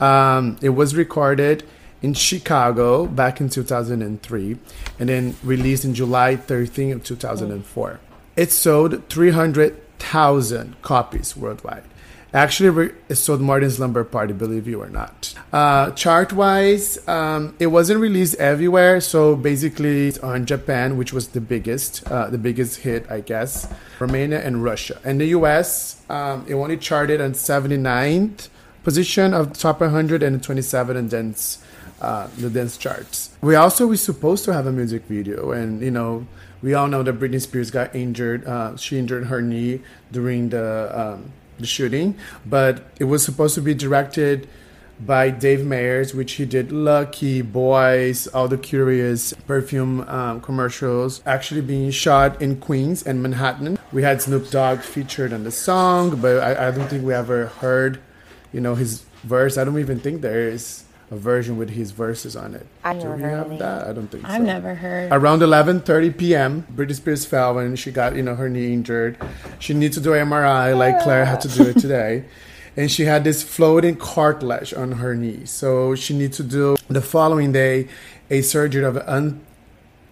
Um, 0.00 0.58
it 0.60 0.70
was 0.70 0.96
recorded 0.96 1.62
in 2.02 2.12
Chicago 2.12 3.06
back 3.06 3.40
in 3.40 3.48
2003 3.48 4.58
and 4.98 5.08
then 5.08 5.36
released 5.44 5.84
in 5.84 5.94
July 5.94 6.34
13 6.34 6.90
of 6.90 7.04
2004. 7.04 8.00
It 8.34 8.50
sold 8.50 9.08
300,000 9.08 10.82
copies 10.82 11.36
worldwide. 11.36 11.84
Actually, 12.34 12.92
sold 13.10 13.42
more 13.42 13.60
than 13.60 13.70
Slumber 13.70 14.04
Party, 14.04 14.32
believe 14.32 14.66
you 14.66 14.80
or 14.80 14.88
not. 14.88 15.34
Uh, 15.52 15.90
chart 15.90 16.32
wise, 16.32 17.06
um, 17.06 17.54
it 17.58 17.66
wasn't 17.66 18.00
released 18.00 18.36
everywhere. 18.36 19.02
So 19.02 19.36
basically, 19.36 20.18
on 20.20 20.46
Japan, 20.46 20.96
which 20.96 21.12
was 21.12 21.28
the 21.28 21.42
biggest, 21.42 22.10
uh, 22.10 22.30
the 22.30 22.38
biggest 22.38 22.80
hit, 22.80 23.04
I 23.10 23.20
guess, 23.20 23.68
Romania 23.98 24.40
and 24.40 24.64
Russia. 24.64 24.98
And 25.04 25.20
the 25.20 25.26
US, 25.26 26.00
um, 26.08 26.46
it 26.48 26.54
only 26.54 26.78
charted 26.78 27.20
on 27.20 27.34
79th 27.34 28.48
position 28.82 29.34
of 29.34 29.52
top 29.52 29.80
100 29.80 30.22
and 30.22 30.42
27 30.42 30.96
in 30.96 31.08
dance, 31.08 31.62
uh, 32.00 32.28
the 32.38 32.48
dance 32.48 32.78
charts. 32.78 33.36
We 33.42 33.56
also 33.56 33.86
were 33.86 33.98
supposed 33.98 34.46
to 34.46 34.54
have 34.54 34.66
a 34.66 34.72
music 34.72 35.04
video, 35.04 35.52
and 35.52 35.82
you 35.82 35.90
know, 35.90 36.26
we 36.62 36.72
all 36.72 36.88
know 36.88 37.02
that 37.02 37.20
Britney 37.20 37.42
Spears 37.42 37.70
got 37.70 37.94
injured. 37.94 38.46
Uh, 38.46 38.74
she 38.76 38.98
injured 38.98 39.26
her 39.26 39.42
knee 39.42 39.82
during 40.10 40.48
the 40.48 40.90
um, 40.98 41.32
the 41.58 41.66
shooting, 41.66 42.16
but 42.46 42.84
it 42.98 43.04
was 43.04 43.24
supposed 43.24 43.54
to 43.54 43.60
be 43.60 43.74
directed 43.74 44.48
by 45.00 45.30
Dave 45.30 45.64
Meyers, 45.64 46.14
which 46.14 46.32
he 46.32 46.44
did 46.44 46.70
Lucky 46.70 47.42
Boys, 47.42 48.26
All 48.28 48.46
the 48.46 48.58
Curious 48.58 49.32
perfume 49.46 50.02
um, 50.02 50.40
commercials, 50.40 51.22
actually 51.26 51.60
being 51.60 51.90
shot 51.90 52.40
in 52.40 52.56
Queens 52.60 53.02
and 53.02 53.22
Manhattan. 53.22 53.78
We 53.92 54.02
had 54.02 54.22
Snoop 54.22 54.50
Dogg 54.50 54.80
featured 54.80 55.32
on 55.32 55.44
the 55.44 55.50
song, 55.50 56.20
but 56.20 56.38
I, 56.38 56.68
I 56.68 56.70
don't 56.70 56.88
think 56.88 57.04
we 57.04 57.14
ever 57.14 57.46
heard, 57.46 58.00
you 58.52 58.60
know, 58.60 58.74
his 58.74 59.02
verse. 59.24 59.58
I 59.58 59.64
don't 59.64 59.78
even 59.78 59.98
think 59.98 60.20
there 60.20 60.48
is 60.48 60.84
a 61.12 61.16
version 61.16 61.58
with 61.58 61.68
his 61.70 61.90
verses 61.90 62.34
on 62.34 62.54
it. 62.54 62.66
I've 62.82 62.96
Do 62.98 63.04
never 63.04 63.16
we 63.16 63.22
heard 63.22 63.36
have 63.36 63.46
any. 63.48 63.58
that? 63.58 63.86
I 63.86 63.92
don't 63.92 64.08
think 64.08 64.24
I've 64.24 64.38
so. 64.40 64.42
never 64.44 64.74
heard. 64.74 65.12
Around 65.12 65.40
11:30 65.40 66.16
p.m., 66.16 66.66
Britney 66.74 66.94
Spears 66.94 67.26
fell 67.26 67.54
when 67.54 67.76
she 67.76 67.90
got, 67.92 68.16
you 68.16 68.22
know, 68.22 68.34
her 68.34 68.48
knee 68.48 68.72
injured. 68.72 69.18
She 69.58 69.74
needs 69.74 69.94
to 69.96 70.02
do 70.02 70.10
MRI, 70.10 70.76
like 70.76 71.00
Claire 71.02 71.26
had 71.26 71.42
to 71.42 71.48
do 71.48 71.64
it 71.68 71.78
today, 71.86 72.24
and 72.78 72.90
she 72.90 73.04
had 73.04 73.24
this 73.24 73.42
floating 73.42 73.96
cartilage 73.96 74.72
on 74.72 74.92
her 74.92 75.14
knee. 75.14 75.44
So 75.44 75.94
she 75.94 76.16
needs 76.16 76.38
to 76.38 76.42
do 76.42 76.76
the 76.88 77.02
following 77.02 77.52
day 77.52 77.88
a 78.30 78.40
surgery 78.40 78.82
of 78.84 78.96
un- 78.96 79.44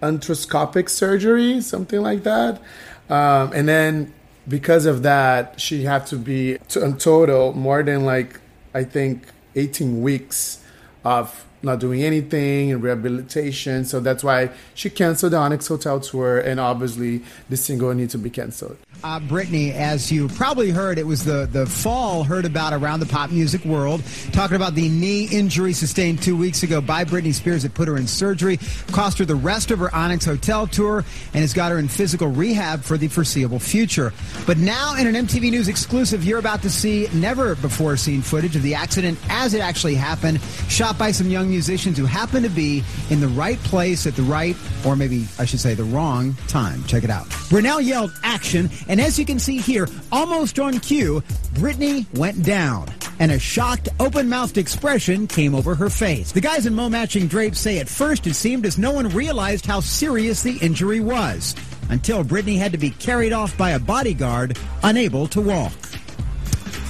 arthroscopic 0.03 0.91
surgery, 0.91 1.63
something 1.63 2.03
like 2.03 2.25
that, 2.25 2.61
um, 3.09 3.53
and 3.55 3.67
then 3.67 4.13
because 4.47 4.85
of 4.85 5.03
that, 5.03 5.59
she 5.59 5.85
had 5.85 6.07
to 6.09 6.17
be 6.17 6.59
to, 6.69 6.85
in 6.85 6.99
total 6.99 7.55
more 7.55 7.83
than 7.83 8.05
like 8.05 8.39
I 8.75 8.85
think 8.85 9.29
18 9.57 10.03
weeks 10.03 10.59
of 11.05 11.47
not 11.63 11.79
doing 11.79 12.03
anything 12.03 12.73
and 12.73 12.83
rehabilitation. 12.83 13.85
So 13.85 14.01
that's 14.01 14.25
why 14.25 14.51
she 14.75 14.91
canceled 14.91 15.33
the 15.33 15.37
Onyx 15.37 15.67
Hotel 15.67 16.01
tour, 16.01 16.39
and 16.39 16.59
obviously 16.59 17.23
the 17.49 17.57
single 17.57 17.93
needs 17.95 18.13
to 18.13 18.19
be 18.19 18.31
canceled. 18.31 18.77
Uh, 19.03 19.19
Britney, 19.19 19.73
as 19.73 20.13
you 20.13 20.29
probably 20.29 20.71
heard, 20.71 20.99
it 20.99 21.07
was 21.07 21.25
the, 21.25 21.49
the 21.51 21.65
fall 21.65 22.23
heard 22.23 22.45
about 22.45 22.75
around 22.75 23.01
the 23.01 23.07
pop 23.07 23.31
music 23.31 23.65
world, 23.65 24.03
talking 24.33 24.57
about 24.57 24.75
the 24.75 24.89
knee 24.89 25.25
injury 25.25 25.73
sustained 25.73 26.23
two 26.23 26.37
weeks 26.37 26.63
ago 26.63 26.81
by 26.81 27.05
Britney 27.05 27.33
Spears 27.33 27.63
that 27.63 27.73
put 27.73 27.89
her 27.89 27.97
in 27.97 28.07
surgery, 28.07 28.59
cost 28.93 29.19
her 29.19 29.25
the 29.25 29.35
rest 29.35 29.71
of 29.71 29.79
her 29.79 29.95
Onyx 29.95 30.27
Hotel 30.27 30.67
tour, 30.67 30.99
and 31.33 31.41
has 31.41 31.55
got 31.55 31.73
her 31.73 31.79
in 31.79 31.89
physical 31.89 32.29
rehab 32.29 32.83
for 32.83 32.99
the 32.99 33.09
foreseeable 33.09 33.59
future. 33.59 34.13
But 34.47 34.59
now, 34.59 34.97
in 34.97 35.07
an 35.07 35.27
MTV 35.27 35.51
News 35.51 35.69
exclusive, 35.69 36.25
you're 36.25 36.39
about 36.39 36.61
to 36.63 36.71
see 36.71 37.09
never 37.15 37.55
before 37.55 37.97
seen 37.97 38.21
footage 38.21 38.55
of 38.55 38.63
the 38.63 38.75
accident 38.75 39.19
as 39.31 39.55
it 39.55 39.61
actually 39.61 39.95
happened, 39.95 40.41
shot 40.69 40.99
by 40.99 41.11
some 41.11 41.31
young 41.31 41.50
musicians 41.51 41.99
who 41.99 42.07
happen 42.07 42.43
to 42.43 42.49
be 42.49 42.83
in 43.11 43.21
the 43.21 43.29
right 43.29 43.59
place 43.59 44.07
at 44.07 44.17
the 44.17 44.23
right, 44.23 44.57
or 44.87 44.97
maybe 44.97 45.27
I 45.39 45.45
should 45.45 45.61
say 45.61 45.75
the 45.75 45.85
wrong 45.85 46.35
time. 46.49 46.83
Check 46.85 47.05
it 47.05 47.11
out. 47.11 47.27
Brunel 47.51 47.81
yelled 47.81 48.13
action, 48.23 48.71
and 48.89 49.01
as 49.01 49.19
you 49.19 49.27
can 49.27 49.39
see 49.39 49.59
here, 49.59 49.89
almost 50.11 50.59
on 50.59 50.79
cue, 50.79 51.23
Britney 51.55 52.07
went 52.17 52.43
down. 52.43 52.89
And 53.19 53.33
a 53.33 53.39
shocked, 53.39 53.91
open 53.99 54.31
mouthed 54.31 54.57
expression 54.57 55.27
came 55.27 55.55
over 55.55 55.75
her 55.75 55.91
face. 55.91 56.33
The 56.33 56.41
guys 56.41 56.65
in 56.65 56.75
Mo 56.75 56.89
Matching 56.89 57.27
Drapes 57.27 57.61
say 57.61 57.79
at 57.79 57.89
first 57.89 58.27
it 58.27 58.35
seemed 58.35 58.65
as 58.65 58.79
no 58.79 58.93
one 58.93 59.09
realized 59.11 59.67
how 59.67 59.81
serious 59.81 60.43
the 60.43 60.57
injury 60.59 61.01
was. 61.01 61.55
Until 61.91 62.25
Britney 62.25 62.57
had 62.57 62.73
to 62.73 62.79
be 62.79 62.91
carried 62.91 63.33
off 63.33 63.57
by 63.59 63.73
a 63.73 63.79
bodyguard, 63.79 64.57
unable 64.83 65.27
to 65.27 65.41
walk. 65.41 65.73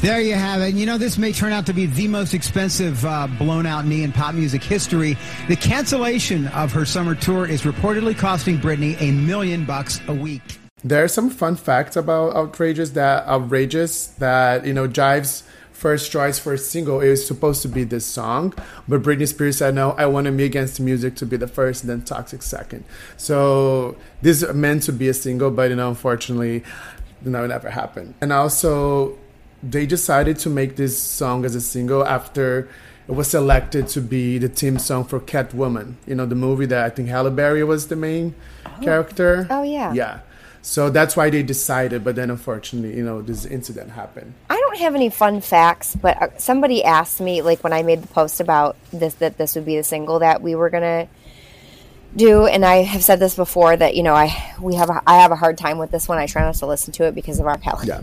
There 0.03 0.19
you 0.19 0.33
have 0.33 0.63
it. 0.63 0.75
You 0.77 0.87
know, 0.87 0.97
this 0.97 1.19
may 1.19 1.31
turn 1.31 1.53
out 1.53 1.67
to 1.67 1.75
be 1.75 1.85
the 1.85 2.09
most 2.09 2.33
expensive 2.33 3.05
uh, 3.05 3.27
blown 3.27 3.67
out 3.67 3.85
knee 3.85 4.03
in 4.03 4.13
pop 4.13 4.35
music 4.35 4.65
history. 4.65 5.15
The 5.47 5.57
cancellation 5.57 6.47
of 6.49 6.73
her 6.73 6.87
summer 6.87 7.15
tour 7.15 7.47
is 7.47 7.63
reportedly 7.63 8.17
costing 8.17 8.57
Britney 8.57 8.99
a 8.99 9.13
million 9.13 9.67
bucks 9.67 10.01
a 10.09 10.15
week. 10.15 10.59
There 10.83 11.05
are 11.05 11.09
some 11.09 11.29
fun 11.29 11.55
facts 11.57 11.97
about 11.97 12.35
outrageous 12.35 12.91
that 12.91 13.27
outrageous 13.27 14.07
that 14.07 14.65
you 14.65 14.73
know 14.73 14.89
Jive's 14.89 15.43
first 15.73 16.11
choice 16.11 16.39
for 16.39 16.55
a 16.55 16.59
single 16.59 17.03
is 17.03 17.27
supposed 17.27 17.61
to 17.61 17.69
be 17.69 17.85
this 17.85 18.07
song, 18.07 18.55
but 18.89 19.03
Britney 19.03 19.29
Spears 19.29 19.59
said 19.59 19.75
no. 19.75 19.91
I 19.93 20.07
wanted 20.07 20.31
Me 20.31 20.45
Against 20.45 20.81
Music 20.81 21.15
to 21.17 21.27
be 21.27 21.37
the 21.37 21.47
first, 21.47 21.87
then 21.87 22.01
Toxic 22.01 22.41
second. 22.41 22.85
So 23.19 23.97
this 24.23 24.43
is 24.43 24.55
meant 24.55 24.83
to 24.85 24.95
be 24.95 25.09
a 25.09 25.15
single, 25.15 25.51
but 25.51 25.69
you 25.69 25.77
know 25.77 25.91
unfortunately, 25.91 26.65
you 27.23 27.31
know 27.31 27.47
never 27.47 27.69
happened. 27.69 28.15
And 28.23 28.33
also, 28.33 29.19
they 29.63 29.87
decided 29.87 30.39
to 30.41 30.51
make 30.51 30.77
this 30.77 30.99
song 30.99 31.45
as 31.45 31.55
a 31.55 31.61
single 31.61 32.07
after 32.07 32.69
it 33.09 33.13
was 33.13 33.29
selected 33.29 33.89
to 33.89 34.01
be 34.01 34.39
the 34.39 34.49
theme 34.49 34.79
song 34.79 35.05
for 35.05 35.19
Catwoman. 35.19 35.95
You 36.07 36.15
know 36.15 36.27
the 36.27 36.35
movie 36.35 36.67
that 36.67 36.85
I 36.85 36.91
think 36.91 37.09
Halle 37.09 37.31
Berry 37.31 37.65
was 37.65 37.89
the 37.89 37.97
main 37.97 38.35
character. 38.83 39.47
Oh, 39.51 39.63
yeah. 39.63 39.93
Yeah. 39.93 40.21
So 40.63 40.91
that's 40.91 41.17
why 41.17 41.31
they 41.31 41.43
decided, 41.43 42.05
but 42.05 42.17
then 42.17 42.31
unfortunately, 42.31 42.97
you 42.97 43.03
know, 43.03 43.23
this 43.23 43.47
incident 43.47 43.91
happened. 43.93 44.35
I 44.51 44.57
don't 44.57 44.77
have 44.79 44.95
any 44.95 45.09
fun 45.09 45.41
facts, 45.41 45.97
but 45.97 46.21
uh, 46.21 46.29
somebody 46.39 46.85
asked 46.85 47.21
me, 47.21 47.41
like 47.41 47.65
when 47.65 47.73
I 47.73 47.83
made 47.83 48.03
the 48.03 48.09
post 48.09 48.41
about 48.41 48.77
this, 48.93 49.15
that 49.15 49.39
this 49.39 49.55
would 49.55 49.65
be 49.65 49.77
the 49.77 49.83
single 49.83 50.19
that 50.19 50.43
we 50.43 50.55
were 50.55 50.69
gonna 50.69 51.09
do, 52.15 52.47
and 52.47 52.65
I 52.65 52.83
have 52.83 53.03
said 53.03 53.21
this 53.21 53.35
before 53.37 53.75
that 53.75 53.97
you 53.97 54.03
know 54.03 54.15
I 54.15 54.55
we 54.61 54.75
have 54.75 54.91
a, 54.91 55.03
I 55.07 55.17
have 55.17 55.33
a 55.33 55.37
hard 55.37 55.57
time 55.57 55.79
with 55.79 55.91
this 55.91 56.09
one. 56.09 56.19
I 56.19 56.27
try 56.27 56.43
not 56.43 56.57
to 56.57 56.67
listen 56.67 56.93
to 56.95 57.05
it 57.05 57.15
because 57.15 57.41
of 57.41 57.47
our 57.47 57.57
palette. 57.57 57.89
Yeah. 57.89 58.03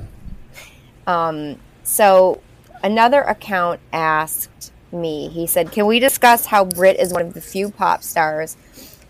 Um, 1.08 1.58
so 1.84 2.42
another 2.84 3.22
account 3.22 3.80
asked 3.92 4.72
me. 4.92 5.30
He 5.30 5.48
said, 5.48 5.72
"Can 5.72 5.88
we 5.88 6.00
discuss 6.00 6.46
how 6.48 6.66
Brit 6.66 7.00
is 7.00 7.12
one 7.12 7.24
of 7.24 7.34
the 7.34 7.42
few 7.42 7.70
pop 7.70 8.04
stars 8.04 8.58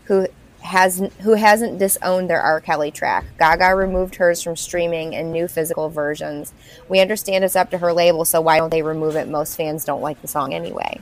who 0.06 0.28
has 0.62 1.00
who 1.22 1.34
hasn't 1.34 1.80
disowned 1.80 2.30
their 2.30 2.41
R. 2.41 2.62
Kelly 2.62 2.91
track? 2.91 3.26
Gaga 3.39 3.76
removed 3.76 4.16
hers 4.16 4.41
from 4.41 4.56
streaming 4.56 5.16
and 5.16 5.32
new 5.34 5.48
physical 5.48 5.89
versions. 5.89 6.54
We 6.88 7.00
understand 7.00 7.43
it's 7.43 7.56
up 7.56 7.72
to 7.72 7.80
her 7.80 7.91
label, 7.91 8.24
so 8.24 8.39
why 8.39 8.58
don't 8.60 8.70
they 8.70 8.84
remove 8.84 9.16
it? 9.16 9.28
Most 9.28 9.58
fans 9.58 9.84
don't 9.84 10.02
like 10.02 10.22
the 10.22 10.28
song 10.28 10.54
anyway. 10.54 11.02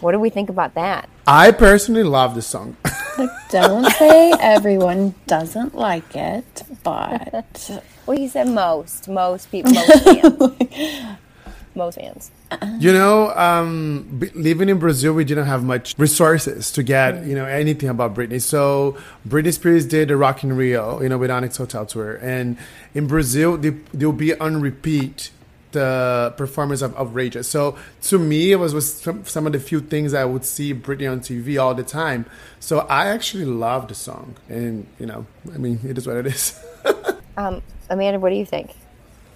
What 0.00 0.12
do 0.12 0.20
we 0.20 0.30
think 0.30 0.48
about 0.48 0.74
that? 0.74 1.08
I 1.26 1.50
personally 1.50 2.04
love 2.04 2.36
the 2.36 2.42
song. 2.42 2.76
Don't 3.50 3.90
say 3.94 4.32
everyone 4.38 5.16
doesn't 5.26 5.74
like 5.74 6.14
it, 6.14 6.62
but 6.84 7.82
Well, 8.08 8.16
he 8.16 8.26
said 8.26 8.48
most, 8.48 9.06
most 9.06 9.50
people, 9.50 9.70
most 9.70 10.02
fans, 10.02 11.18
most 11.74 11.96
fans. 11.96 12.30
you 12.78 12.90
know, 12.90 13.36
um, 13.36 14.08
b- 14.18 14.30
living 14.34 14.70
in 14.70 14.78
Brazil, 14.78 15.12
we 15.12 15.24
didn't 15.24 15.44
have 15.44 15.62
much 15.62 15.94
resources 15.98 16.72
to 16.72 16.82
get, 16.82 17.26
you 17.26 17.34
know, 17.34 17.44
anything 17.44 17.90
about 17.90 18.14
Britney. 18.14 18.40
So 18.40 18.96
Britney 19.28 19.52
Spears 19.52 19.84
did 19.84 20.08
the 20.08 20.16
Rock 20.16 20.42
in 20.42 20.56
Rio, 20.56 21.02
you 21.02 21.10
know, 21.10 21.18
with 21.18 21.30
Onyx 21.30 21.58
Hotel 21.58 21.84
tour, 21.84 22.16
and 22.22 22.56
in 22.94 23.06
Brazil, 23.06 23.58
they, 23.58 23.74
they'll 23.92 24.12
be 24.12 24.34
on 24.40 24.62
repeat 24.62 25.30
the 25.72 26.32
performance 26.38 26.80
of 26.80 26.96
Outrageous. 26.96 27.46
So 27.46 27.76
to 28.04 28.18
me, 28.18 28.52
it 28.52 28.56
was, 28.56 28.72
was 28.72 28.90
some, 28.90 29.26
some 29.26 29.46
of 29.46 29.52
the 29.52 29.60
few 29.60 29.80
things 29.80 30.14
I 30.14 30.24
would 30.24 30.46
see 30.46 30.72
Britney 30.72 31.12
on 31.12 31.20
TV 31.20 31.62
all 31.62 31.74
the 31.74 31.82
time. 31.82 32.24
So 32.58 32.78
I 32.88 33.08
actually 33.08 33.44
love 33.44 33.88
the 33.88 33.94
song, 33.94 34.36
and 34.48 34.86
you 34.98 35.04
know, 35.04 35.26
I 35.54 35.58
mean, 35.58 35.80
it 35.84 35.98
is 35.98 36.06
what 36.06 36.16
it 36.16 36.26
is. 36.28 36.58
Um, 37.38 37.62
Amanda, 37.90 38.18
what 38.18 38.30
do 38.30 38.36
you 38.36 38.46
think? 38.46 38.70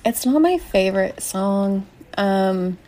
it's 0.05 0.27
not 0.27 0.41
my 0.41 0.59
favorite 0.59 1.23
song. 1.23 1.87
Um, 2.17 2.79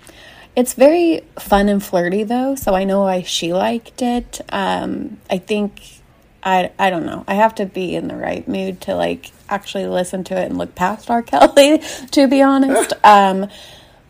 it's 0.57 0.75
very 0.75 1.23
fun 1.39 1.69
and 1.69 1.83
flirty 1.83 2.23
though, 2.23 2.55
so 2.55 2.75
I 2.75 2.85
know 2.85 3.03
why 3.03 3.23
she 3.23 3.53
liked 3.53 4.03
it. 4.03 4.41
Um, 4.51 5.19
I 5.31 5.39
think 5.39 5.83
I 6.43 6.71
I 6.79 6.91
don't 6.91 7.07
know. 7.07 7.25
I 7.27 7.35
have 7.35 7.55
to 7.57 7.67
be 7.67 7.95
in 7.95 8.09
the 8.09 8.17
right 8.17 8.47
mood 8.47 8.81
to 8.83 8.95
like 8.95 9.33
actually 9.49 9.87
listen 9.87 10.25
to 10.25 10.41
it 10.41 10.47
and 10.47 10.59
look 10.59 10.75
past 10.75 11.11
R. 11.11 11.23
Kelly, 11.31 11.83
to 12.12 12.29
be 12.29 12.43
honest. 12.43 12.93
um, 13.05 13.49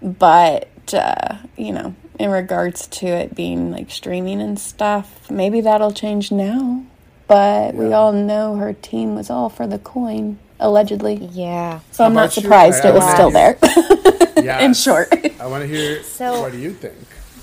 but 0.03 0.93
uh, 0.93 1.39
you 1.57 1.73
know, 1.73 1.95
in 2.19 2.31
regards 2.31 2.87
to 2.89 3.07
it 3.07 3.35
being 3.35 3.71
like 3.71 3.91
streaming 3.91 4.41
and 4.41 4.59
stuff, 4.59 5.31
maybe 5.31 5.61
that'll 5.61 5.93
change 5.93 6.31
now. 6.31 6.85
But 7.27 7.75
we 7.75 7.91
all 7.95 8.13
know 8.13 8.57
her 8.57 8.75
team 8.75 9.15
was 9.15 9.31
all 9.31 9.49
for 9.49 9.67
the 9.67 9.79
coin, 9.79 10.39
allegedly. 10.65 11.17
Yeah. 11.33 11.81
So 11.93 12.05
I'm 12.05 12.15
not 12.15 12.25
about 12.25 12.37
you? 12.37 12.43
surprised 12.43 12.85
I- 12.85 12.89
I 12.89 12.91
it 12.91 12.95
was 12.95 13.11
still 13.12 13.31
hear- 13.31 13.59
there. 13.61 14.43
yeah. 14.45 14.61
In 14.61 14.75
short. 14.75 15.09
I 15.41 15.47
want 15.47 15.62
to 15.62 15.69
hear. 15.69 16.03
So- 16.03 16.41
what 16.41 16.53
do 16.53 16.59
you 16.59 16.73
think? 16.73 16.95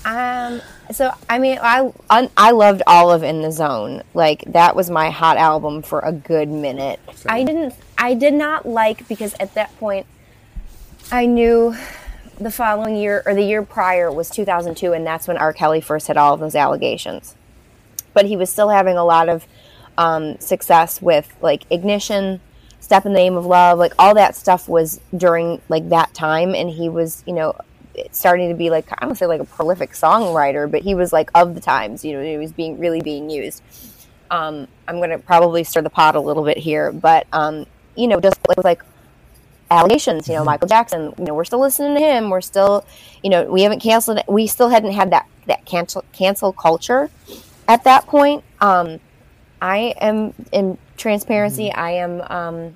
Um. 0.04 0.60
So 0.90 1.12
I 1.30 1.38
mean, 1.38 1.58
I 1.62 1.92
I 2.10 2.28
I 2.36 2.50
loved 2.50 2.82
all 2.88 3.12
of 3.12 3.22
In 3.22 3.40
the 3.40 3.52
Zone. 3.52 4.02
Like 4.14 4.42
that 4.48 4.74
was 4.74 4.90
my 4.90 5.10
hot 5.10 5.36
album 5.36 5.80
for 5.82 6.00
a 6.00 6.10
good 6.12 6.48
minute. 6.48 6.98
I 7.26 7.44
didn't. 7.44 7.74
I 7.96 8.14
did 8.14 8.34
not 8.34 8.66
like 8.66 9.06
because 9.06 9.34
at 9.38 9.54
that 9.54 9.74
point, 9.78 10.06
I 11.12 11.26
knew 11.26 11.76
the 12.40 12.50
following 12.50 12.96
year 12.96 13.22
or 13.24 13.34
the 13.34 13.44
year 13.44 13.62
prior 13.62 14.10
was 14.10 14.28
2002, 14.30 14.92
and 14.92 15.06
that's 15.06 15.28
when 15.28 15.36
R. 15.36 15.52
Kelly 15.52 15.80
first 15.80 16.08
had 16.08 16.16
all 16.16 16.34
of 16.34 16.40
those 16.40 16.56
allegations. 16.56 17.36
But 18.12 18.26
he 18.26 18.36
was 18.36 18.50
still 18.50 18.70
having 18.70 18.96
a 18.96 19.04
lot 19.04 19.28
of 19.28 19.46
um, 19.96 20.36
success 20.40 21.00
with 21.00 21.32
like 21.40 21.62
Ignition, 21.70 22.40
Step 22.92 23.06
in 23.06 23.14
the 23.14 23.18
Name 23.18 23.38
of 23.38 23.46
Love, 23.46 23.78
like 23.78 23.94
all 23.98 24.14
that 24.16 24.36
stuff 24.36 24.68
was 24.68 25.00
during 25.16 25.62
like 25.70 25.88
that 25.88 26.12
time, 26.12 26.54
and 26.54 26.68
he 26.68 26.90
was, 26.90 27.24
you 27.26 27.32
know, 27.32 27.56
starting 28.10 28.50
to 28.50 28.54
be 28.54 28.68
like 28.68 28.84
I 28.92 29.06
don't 29.06 29.14
say 29.14 29.24
like 29.24 29.40
a 29.40 29.46
prolific 29.46 29.92
songwriter, 29.92 30.70
but 30.70 30.82
he 30.82 30.94
was 30.94 31.10
like 31.10 31.30
of 31.34 31.54
the 31.54 31.60
times, 31.62 32.04
you 32.04 32.12
know, 32.12 32.22
he 32.22 32.36
was 32.36 32.52
being 32.52 32.78
really 32.78 33.00
being 33.00 33.30
used. 33.30 33.62
Um, 34.30 34.68
I'm 34.86 34.96
going 34.96 35.08
to 35.08 35.16
probably 35.18 35.64
stir 35.64 35.80
the 35.80 35.88
pot 35.88 36.16
a 36.16 36.20
little 36.20 36.44
bit 36.44 36.58
here, 36.58 36.92
but 36.92 37.26
um, 37.32 37.64
you 37.96 38.08
know, 38.08 38.20
just 38.20 38.38
like, 38.46 38.62
like 38.62 38.82
allegations, 39.70 40.28
you 40.28 40.34
know, 40.34 40.44
Michael 40.44 40.68
Jackson, 40.68 41.14
you 41.16 41.24
know, 41.24 41.32
we're 41.32 41.46
still 41.46 41.62
listening 41.62 41.94
to 41.94 42.00
him. 42.00 42.28
We're 42.28 42.42
still, 42.42 42.84
you 43.22 43.30
know, 43.30 43.44
we 43.44 43.62
haven't 43.62 43.80
canceled. 43.80 44.20
We 44.28 44.46
still 44.46 44.68
hadn't 44.68 44.92
had 44.92 45.12
that 45.12 45.26
that 45.46 45.64
cancel 45.64 46.04
cancel 46.12 46.52
culture 46.52 47.08
at 47.66 47.84
that 47.84 48.04
point. 48.04 48.44
Um, 48.60 49.00
I 49.62 49.94
am 49.98 50.34
in 50.52 50.76
transparency. 50.98 51.72
I 51.72 51.92
am 51.92 52.20
um, 52.20 52.74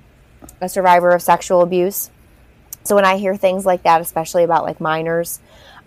a 0.61 0.69
survivor 0.69 1.11
of 1.11 1.21
sexual 1.21 1.61
abuse. 1.61 2.09
So 2.83 2.95
when 2.95 3.05
I 3.05 3.17
hear 3.17 3.35
things 3.35 3.65
like 3.65 3.83
that, 3.83 4.01
especially 4.01 4.43
about 4.43 4.63
like 4.63 4.79
minors, 4.79 5.39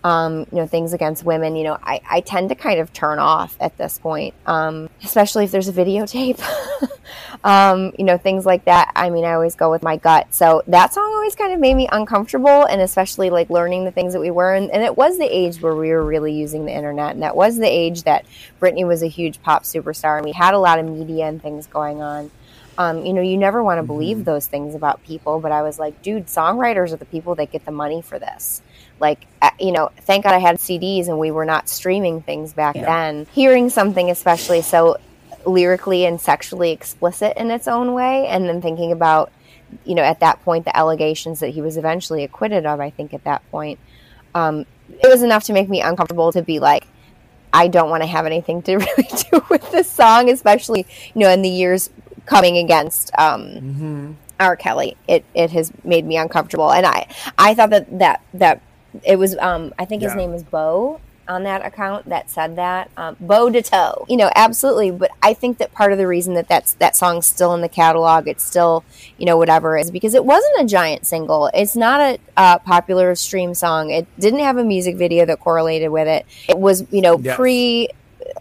um, 0.03 0.41
you 0.51 0.59
know, 0.59 0.67
things 0.67 0.93
against 0.93 1.25
women, 1.25 1.57
you 1.57 1.65
know, 1.65 1.77
I, 1.83 2.01
I 2.09 2.21
tend 2.21 2.49
to 2.51 2.55
kind 2.55 2.81
of 2.81 2.93
turn 2.93 3.19
off 3.19 3.57
at 3.61 3.77
this 3.77 3.99
point, 3.99 4.35
um, 4.47 4.89
especially 5.05 5.45
if 5.45 5.51
there's 5.51 5.69
a 5.69 5.73
videotape, 5.73 6.43
um, 7.45 7.93
you 7.99 8.05
know, 8.05 8.17
things 8.17 8.47
like 8.47 8.65
that. 8.65 8.93
I 8.97 9.11
mean, 9.11 9.25
I 9.25 9.33
always 9.33 9.55
go 9.55 9.71
with 9.71 9.83
my 9.83 9.97
gut. 9.97 10.35
So 10.35 10.63
that 10.69 10.95
song 10.95 11.11
always 11.15 11.35
kind 11.35 11.53
of 11.53 11.61
made 11.61 11.75
me 11.75 11.89
uncomfortable, 11.91 12.65
and 12.65 12.81
especially 12.81 13.31
like 13.31 13.51
learning 13.51 13.85
the 13.85 13.91
things 13.91 14.13
that 14.15 14.21
we 14.21 14.31
were. 14.31 14.55
And, 14.55 14.71
and 14.71 14.83
it 14.83 14.97
was 14.97 15.19
the 15.19 15.25
age 15.25 15.61
where 15.61 15.75
we 15.75 15.91
were 15.91 16.05
really 16.05 16.33
using 16.33 16.65
the 16.65 16.73
internet, 16.73 17.13
and 17.13 17.23
that 17.23 17.37
was 17.37 17.57
the 17.57 17.69
age 17.69 18.05
that 18.05 18.25
Britney 18.61 18.87
was 18.87 19.03
a 19.03 19.09
huge 19.09 19.43
pop 19.43 19.65
superstar, 19.65 20.17
and 20.17 20.25
we 20.25 20.33
had 20.33 20.55
a 20.55 20.59
lot 20.59 20.79
of 20.79 20.87
media 20.87 21.27
and 21.27 21.43
things 21.43 21.67
going 21.67 22.01
on. 22.01 22.31
Um, 22.81 23.05
you 23.05 23.13
know, 23.13 23.21
you 23.21 23.37
never 23.37 23.63
want 23.63 23.77
to 23.77 23.83
believe 23.83 24.25
those 24.25 24.47
things 24.47 24.75
about 24.75 25.05
people, 25.05 25.39
but 25.39 25.53
I 25.53 25.61
was 25.61 25.79
like, 25.79 26.01
dude, 26.01 26.29
songwriters 26.29 26.95
are 26.95 26.97
the 26.97 27.05
people 27.05 27.35
that 27.35 27.53
get 27.53 27.67
the 27.67 27.71
money 27.71 28.01
for 28.01 28.19
this. 28.19 28.63
Like, 28.99 29.27
uh, 29.43 29.51
you 29.61 29.71
know, 29.71 29.91
thank 30.01 30.25
God 30.25 30.33
I 30.33 30.39
had 30.39 30.57
CDs 30.57 31.07
and 31.09 31.19
we 31.19 31.31
were 31.31 31.45
not 31.45 31.69
streaming 31.69 32.23
things 32.23 32.55
back 32.55 32.75
then. 32.75 33.27
Hearing 33.33 33.69
something, 33.69 34.11
especially 34.11 34.63
so 34.63 34.97
lyrically 35.45 36.07
and 36.07 36.19
sexually 36.19 36.71
explicit 36.71 37.37
in 37.37 37.51
its 37.51 37.69
own 37.69 37.93
way, 37.93 38.27
and 38.29 38.49
then 38.49 38.63
thinking 38.63 38.93
about, 38.93 39.31
you 39.85 39.95
know, 39.95 40.03
at 40.03 40.21
that 40.21 40.43
point, 40.43 40.65
the 40.65 40.75
allegations 40.75 41.41
that 41.41 41.49
he 41.49 41.61
was 41.61 41.77
eventually 41.77 42.25
acquitted 42.25 42.65
of, 42.65 42.81
I 42.81 42.89
think 42.89 43.13
at 43.13 43.25
that 43.25 43.43
point, 43.51 43.79
um, 44.35 44.65
it 44.89 45.07
was 45.07 45.23
enough 45.23 45.45
to 45.45 45.53
make 45.53 45.69
me 45.69 45.83
uncomfortable 45.83 46.33
to 46.33 46.41
be 46.41 46.61
like, 46.61 46.87
I 47.53 47.69
don't 47.69 47.91
want 47.91 48.03
to 48.05 48.07
have 48.07 48.25
anything 48.25 48.63
to 48.63 48.77
really 48.79 49.09
do 49.31 49.45
with 49.51 49.71
this 49.71 49.91
song, 49.91 50.31
especially 50.31 50.87
you 51.15 51.21
know 51.21 51.29
in 51.29 51.43
the 51.43 51.51
years 51.51 51.91
coming 52.31 52.57
against 52.57 53.11
um, 53.19 54.17
R. 54.39 54.57
Kelly. 54.57 54.97
It 55.09 55.25
it 55.35 55.51
has 55.51 55.71
made 55.85 56.07
me 56.07 56.17
uncomfortable, 56.17 56.73
and 56.73 56.87
I 56.87 57.07
I 57.37 57.55
thought 57.55 57.71
that 57.71 57.99
that 57.99 58.23
that 58.35 58.63
it 59.05 59.17
was 59.19 59.37
um, 59.39 59.75
I 59.79 59.85
think 59.85 60.03
his 60.03 60.13
Yeah. 60.13 60.17
name 60.23 60.33
is 60.33 60.43
Bo 60.43 61.01
on 61.29 61.45
that 61.45 61.65
account 61.65 62.09
that 62.09 62.29
said 62.29 62.57
that 62.57 62.91
um, 62.97 63.17
Bo 63.21 63.51
de 63.51 63.63
Toe. 63.63 64.05
You 64.09 64.17
know, 64.17 64.31
absolutely. 64.35 64.91
But 64.91 65.13
I 65.23 65.33
think 65.33 65.59
that 65.59 65.73
part 65.73 65.93
of 65.93 65.99
the 65.99 66.07
reason 66.09 66.35
that 66.35 66.49
that's 66.49 66.75
that 66.75 66.97
song's 66.97 67.25
still 67.27 67.55
in 67.55 67.61
the 67.61 67.69
catalog, 67.69 68.27
it's 68.27 68.43
still 68.45 68.83
you 69.19 69.27
know 69.27 69.37
whatever 69.37 69.77
is 69.79 69.91
because 69.93 70.15
it 70.15 70.25
wasn't 70.25 70.61
a 70.61 70.65
giant 70.67 71.07
single. 71.07 71.49
It's 71.55 71.77
not 71.77 72.01
a 72.01 72.19
uh, 72.37 72.59
popular 72.61 73.15
stream 73.15 73.55
song. 73.55 73.91
It 73.91 74.07
didn't 74.19 74.41
have 74.41 74.57
a 74.57 74.65
music 74.65 74.97
video 74.97 75.25
that 75.27 75.39
correlated 75.41 75.91
with 75.91 76.09
it. 76.09 76.27
It 76.49 76.59
was 76.59 76.85
you 76.91 77.03
know 77.03 77.19
Yes. 77.19 77.37
pre 77.37 77.89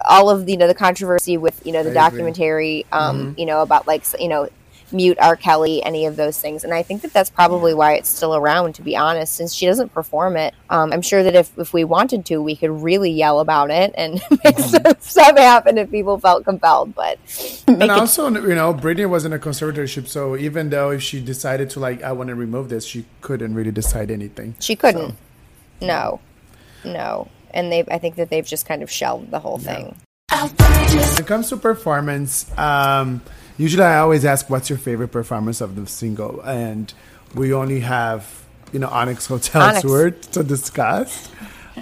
all 0.07 0.29
of 0.29 0.45
the, 0.45 0.53
you 0.53 0.57
know 0.57 0.67
the 0.67 0.75
controversy 0.75 1.37
with 1.37 1.65
you 1.65 1.71
know 1.71 1.83
the 1.83 1.91
I 1.91 1.93
documentary 1.93 2.85
um 2.91 3.35
you 3.37 3.45
know 3.45 3.61
about 3.61 3.87
like 3.87 4.03
you 4.19 4.27
know 4.27 4.49
mute 4.91 5.17
R. 5.19 5.35
Kelly, 5.35 5.83
any 5.83 6.05
of 6.05 6.15
those 6.15 6.39
things. 6.39 6.63
And 6.63 6.73
I 6.73 6.83
think 6.83 7.01
that 7.01 7.13
that's 7.13 7.29
probably 7.29 7.73
why 7.73 7.93
it's 7.93 8.09
still 8.09 8.35
around, 8.35 8.73
to 8.75 8.81
be 8.81 8.95
honest, 8.95 9.35
since 9.35 9.53
she 9.53 9.65
doesn't 9.65 9.93
perform 9.93 10.37
it. 10.37 10.53
Um, 10.69 10.91
I'm 10.91 11.01
sure 11.01 11.23
that 11.23 11.35
if, 11.35 11.57
if 11.57 11.73
we 11.73 11.83
wanted 11.83 12.25
to, 12.27 12.41
we 12.41 12.55
could 12.55 12.71
really 12.71 13.11
yell 13.11 13.39
about 13.39 13.71
it 13.71 13.93
and 13.95 14.21
make 14.43 14.57
some 14.59 14.83
stuff 14.99 15.37
happen 15.37 15.77
if 15.77 15.91
people 15.91 16.19
felt 16.19 16.43
compelled. 16.43 16.95
But 16.95 17.19
and 17.67 17.91
also, 17.91 18.29
you 18.29 18.55
know, 18.55 18.73
Britney 18.73 19.09
was 19.09 19.25
in 19.25 19.33
a 19.33 19.39
conservatorship, 19.39 20.07
so 20.07 20.35
even 20.35 20.69
though 20.69 20.91
if 20.91 21.01
she 21.01 21.21
decided 21.21 21.69
to 21.71 21.79
like, 21.79 22.01
I 22.03 22.11
want 22.11 22.29
to 22.29 22.35
remove 22.35 22.69
this, 22.69 22.85
she 22.85 23.05
couldn't 23.21 23.53
really 23.53 23.71
decide 23.71 24.11
anything. 24.11 24.55
she 24.59 24.75
couldn't. 24.75 25.15
No, 25.81 26.19
no. 26.83 27.29
And 27.53 27.71
they, 27.71 27.83
I 27.89 27.97
think 27.97 28.15
that 28.15 28.29
they've 28.29 28.45
just 28.45 28.65
kind 28.65 28.83
of 28.83 28.89
shelved 28.91 29.31
the 29.31 29.39
whole 29.39 29.57
thing. 29.57 29.95
When 30.31 31.19
it 31.19 31.25
comes 31.27 31.49
to 31.49 31.57
performance, 31.57 32.45
um, 32.57 33.21
usually 33.57 33.83
I 33.83 33.99
always 33.99 34.25
ask, 34.25 34.49
"What's 34.49 34.69
your 34.69 34.77
favorite 34.79 35.09
performance 35.09 35.59
of 35.61 35.75
the 35.75 35.85
single?" 35.87 36.41
And 36.41 36.93
we 37.35 37.53
only 37.53 37.79
have, 37.81 38.27
you 38.71 38.79
know, 38.79 38.87
Onyx 38.87 39.25
Hotel 39.25 39.61
Onyx. 39.61 39.81
tour 39.81 40.11
to 40.11 40.43
discuss. 40.43 41.29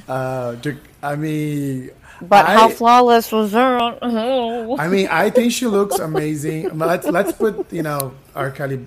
Uh, 0.07 0.55
to- 0.57 0.77
I 1.03 1.15
mean, 1.15 1.91
But 2.21 2.45
I- 2.47 2.53
how 2.53 2.69
flawless 2.69 3.31
was 3.31 3.51
her? 3.51 3.77
Oh. 4.01 4.77
I 4.77 4.87
mean, 4.87 5.07
I 5.11 5.29
think 5.29 5.51
she 5.51 5.67
looks 5.67 5.99
amazing. 5.99 6.77
Let's 6.77 7.05
let's 7.07 7.31
put 7.33 7.71
you 7.71 7.83
know 7.83 8.13
R. 8.35 8.49
Kelly 8.51 8.79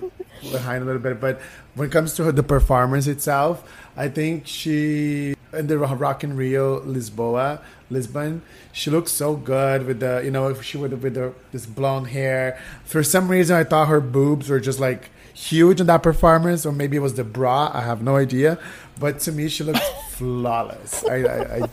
behind 0.50 0.82
a 0.82 0.86
little 0.86 1.00
bit. 1.02 1.20
But 1.20 1.40
when 1.74 1.88
it 1.88 1.92
comes 1.92 2.14
to 2.14 2.24
her, 2.24 2.32
the 2.32 2.42
performance 2.42 3.06
itself, 3.06 3.62
I 3.96 4.08
think 4.08 4.46
she 4.46 5.34
in 5.52 5.66
the 5.66 5.78
Rock 5.78 6.24
in 6.24 6.36
Rio 6.36 6.80
Lisboa 6.80 7.60
Lisbon, 7.90 8.42
she 8.72 8.90
looks 8.90 9.12
so 9.12 9.34
good 9.36 9.86
with 9.86 10.00
the 10.00 10.22
you 10.24 10.30
know 10.30 10.48
if 10.48 10.62
she 10.62 10.78
would 10.78 11.02
with 11.02 11.14
the 11.14 11.32
this 11.52 11.66
blonde 11.66 12.08
hair. 12.08 12.58
For 12.84 13.02
some 13.02 13.28
reason, 13.28 13.56
I 13.56 13.64
thought 13.64 13.88
her 13.88 14.00
boobs 14.00 14.48
were 14.48 14.60
just 14.60 14.80
like 14.80 15.10
huge 15.34 15.80
in 15.80 15.86
that 15.86 16.02
performance, 16.02 16.66
or 16.66 16.72
maybe 16.72 16.96
it 16.96 17.00
was 17.00 17.14
the 17.14 17.24
bra. 17.24 17.70
I 17.72 17.82
have 17.82 18.02
no 18.02 18.16
idea. 18.16 18.58
But 18.98 19.20
to 19.20 19.32
me, 19.32 19.48
she 19.48 19.64
looked 19.64 19.78
flawless. 20.10 21.04
I, 21.04 21.16
I, 21.22 21.56
I, 21.56 21.68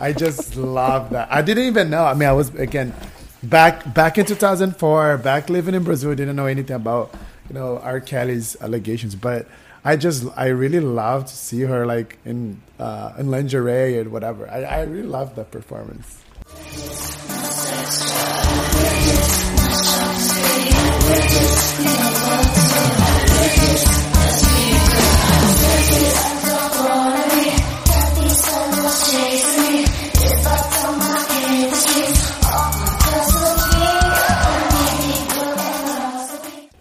I 0.00 0.12
just 0.12 0.56
love 0.56 1.10
that. 1.10 1.30
I 1.30 1.42
didn't 1.42 1.64
even 1.64 1.90
know. 1.90 2.04
I 2.04 2.14
mean, 2.14 2.28
I 2.28 2.32
was 2.32 2.54
again 2.54 2.94
back 3.42 3.92
back 3.94 4.18
in 4.18 4.26
2004, 4.26 5.18
back 5.18 5.50
living 5.50 5.74
in 5.74 5.84
Brazil. 5.84 6.14
Didn't 6.14 6.36
know 6.36 6.46
anything 6.46 6.76
about 6.76 7.14
you 7.48 7.54
know 7.54 7.78
R. 7.78 8.00
Kelly's 8.00 8.56
allegations, 8.60 9.14
but 9.14 9.46
I 9.84 9.96
just 9.96 10.26
I 10.36 10.48
really 10.48 10.80
love 10.80 11.26
to 11.26 11.34
see 11.34 11.62
her 11.62 11.86
like 11.86 12.18
in 12.24 12.60
uh, 12.78 13.14
in 13.18 13.30
lingerie 13.30 13.98
and 13.98 14.12
whatever. 14.12 14.48
I, 14.48 14.62
I 14.62 14.82
really 14.82 15.08
love 15.08 15.34
that 15.36 15.50
performance. 15.50 16.18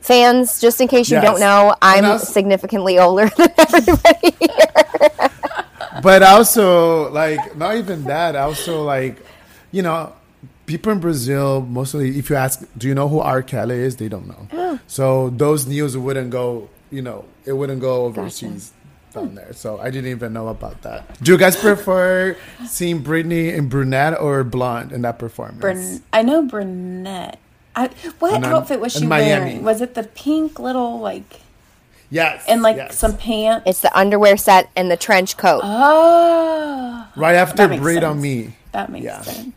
Fans, 0.09 0.59
just 0.59 0.81
in 0.81 0.87
case 0.87 1.09
you 1.11 1.17
Yes. 1.17 1.25
don't 1.27 1.39
know, 1.39 1.75
I'm 1.81 2.05
also- 2.05 2.25
significantly 2.25 2.97
older 2.97 3.29
than 3.37 3.49
everybody 3.65 4.29
here. 4.41 5.29
but 6.01 6.23
also 6.23 7.11
like 7.11 7.41
not 7.57 7.75
even 7.75 8.05
that 8.05 8.35
also 8.35 8.83
like 8.83 9.15
you 9.71 9.81
know 9.81 10.13
people 10.65 10.91
in 10.91 10.99
brazil 10.99 11.61
mostly 11.61 12.17
if 12.17 12.29
you 12.29 12.35
ask 12.35 12.63
do 12.77 12.87
you 12.87 12.95
know 12.95 13.07
who 13.07 13.19
r. 13.19 13.41
Kelly 13.43 13.77
is? 13.87 13.97
They 14.01 14.07
don't 14.09 14.27
know. 14.27 14.43
Oh. 14.53 14.79
So 14.87 15.29
those 15.43 15.67
news 15.67 15.97
wouldn't 15.97 16.29
go 16.31 16.69
you 16.89 17.01
know 17.01 17.25
it 17.45 17.53
wouldn't 17.53 17.81
go 17.81 18.05
overseas 18.05 18.71
down 19.13 19.35
there. 19.35 19.53
So 19.53 19.79
i 19.79 19.89
didn't 19.93 20.09
even 20.11 20.33
know 20.33 20.47
about 20.49 20.81
that. 20.87 20.99
Do 21.21 21.31
you 21.33 21.37
guys 21.37 21.55
prefer 21.55 22.35
seeing 22.65 23.03
britney 23.03 23.53
in 23.53 23.67
brunette 23.69 24.15
or 24.19 24.43
blonde 24.43 24.91
in 24.91 25.01
that 25.03 25.17
performance? 25.19 25.59
Brun- 25.61 26.01
I 26.13 26.21
know 26.23 26.41
brunette. 26.43 27.37
I, 27.75 27.89
what 28.19 28.33
And 28.33 28.45
I'm- 28.45 28.55
outfit 28.55 28.79
was 28.79 28.93
she 28.93 29.03
in 29.03 29.07
Miami. 29.09 29.29
wearing? 29.29 29.63
Was 29.63 29.81
it 29.81 29.93
the 29.93 30.03
pink 30.03 30.59
little 30.59 30.99
like 30.99 31.39
yes 32.09 32.43
and 32.47 32.61
like 32.61 32.75
yes. 32.77 32.97
some 32.97 33.15
pants? 33.15 33.63
It's 33.67 33.81
the 33.81 33.95
underwear 33.97 34.37
set 34.37 34.69
and 34.75 34.89
the 34.91 34.97
trench 34.97 35.37
coat. 35.37 35.61
oh, 35.63 37.07
right 37.15 37.35
after 37.35 37.67
that 37.67 37.79
makes 37.79 38.03
on 38.03 38.19
me 38.21 38.55
that 38.71 38.91
makes 38.91 39.05
Yeah. 39.05 39.21
sense. 39.21 39.53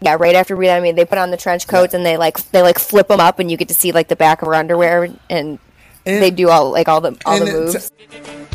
Yeah, 0.00 0.16
right 0.20 0.34
after 0.36 0.54
we, 0.54 0.68
on 0.68 0.82
me, 0.82 0.92
they 0.92 1.06
put 1.06 1.16
on 1.18 1.30
the 1.30 1.38
trench 1.38 1.66
coats 1.66 1.94
and 1.94 2.04
they 2.04 2.16
like 2.18 2.36
they 2.50 2.60
like 2.62 2.78
flip 2.78 3.08
them 3.08 3.18
up, 3.20 3.38
and 3.38 3.50
you 3.50 3.56
get 3.56 3.68
to 3.68 3.74
see 3.74 3.92
like 3.92 4.08
the 4.08 4.16
back 4.16 4.42
of 4.42 4.46
her 4.48 4.54
underwear, 4.54 5.04
and, 5.04 5.18
And- 6.04 6.22
they 6.22 6.30
do 6.30 6.50
all 6.50 6.70
like 6.70 6.86
all 6.88 7.00
the 7.00 7.16
all 7.24 7.38
the 7.40 7.46
and 7.46 7.68
it's- 7.68 7.90
moves. 8.08 8.45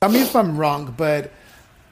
Tell 0.00 0.08
me 0.08 0.22
if 0.22 0.34
I'm 0.34 0.56
wrong, 0.56 0.94
but 0.96 1.30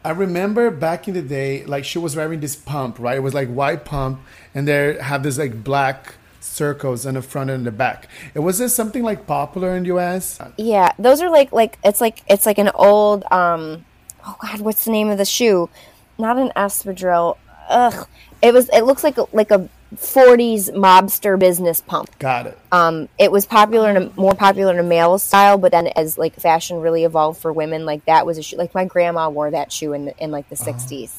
I 0.03 0.13
remember 0.13 0.71
back 0.71 1.09
in 1.09 1.13
the 1.13 1.21
day, 1.21 1.67
like 1.67 1.85
she 1.85 1.99
was 1.99 2.17
wearing 2.17 2.41
this 2.41 2.57
pump, 2.57 2.99
right? 2.99 3.19
It 3.19 3.21
was 3.21 3.35
like 3.35 3.51
white 3.51 3.85
pump, 3.85 4.21
and 4.55 4.67
there 4.67 5.03
have 5.03 5.23
this 5.23 5.37
like 5.37 5.63
black 5.63 6.15
circles 6.41 7.05
in 7.05 7.17
the 7.17 7.21
front 7.21 7.51
and 7.51 7.67
the 7.67 7.71
back. 7.71 8.09
It 8.33 8.39
was 8.39 8.57
this 8.57 8.75
something 8.75 9.03
like 9.03 9.27
popular 9.27 9.77
in 9.77 9.83
the 9.83 9.95
US? 9.99 10.41
Yeah, 10.57 10.93
those 10.99 11.21
are 11.21 11.29
like 11.29 11.53
like 11.53 11.79
it's 11.85 12.01
like 12.01 12.23
it's 12.31 12.47
like 12.47 12.57
an 12.57 12.71
old 12.77 13.25
um 13.31 13.85
oh 14.27 14.37
god, 14.41 14.61
what's 14.61 14.87
the 14.87 14.91
name 14.91 15.11
of 15.11 15.19
the 15.19 15.27
shoe? 15.27 15.69
Not 16.17 16.39
an 16.39 16.51
espadrille. 16.57 17.37
Ugh. 17.69 18.09
It 18.41 18.55
was 18.55 18.71
it 18.71 18.85
looks 18.85 19.05
like 19.05 19.19
like 19.35 19.51
a 19.51 19.69
40s 19.97 20.71
mobster 20.75 21.39
business 21.39 21.81
pump. 21.81 22.19
Got 22.19 22.47
it. 22.49 22.59
Um 22.71 23.09
it 23.19 23.33
was 23.33 23.47
popular 23.47 23.91
in 23.91 23.97
a 23.97 24.13
more 24.17 24.35
popular 24.35 24.73
in 24.73 24.79
a 24.79 24.83
male 24.83 25.19
style, 25.19 25.57
but 25.57 25.73
then 25.73 25.87
as 25.89 26.19
like 26.19 26.35
fashion 26.35 26.81
really 26.81 27.05
evolved 27.05 27.41
for 27.41 27.53
women, 27.53 27.87
like 27.87 28.05
that 28.05 28.27
was 28.27 28.39
a 28.39 28.43
shoe 28.43 28.57
like 28.57 28.75
my 28.75 28.85
grandma 28.85 29.31
wore 29.31 29.51
that 29.51 29.73
shoe 29.73 29.95
in 29.95 30.07
the, 30.07 30.19
in 30.19 30.31
like 30.31 30.49
the 30.51 30.57
60s. 30.57 31.13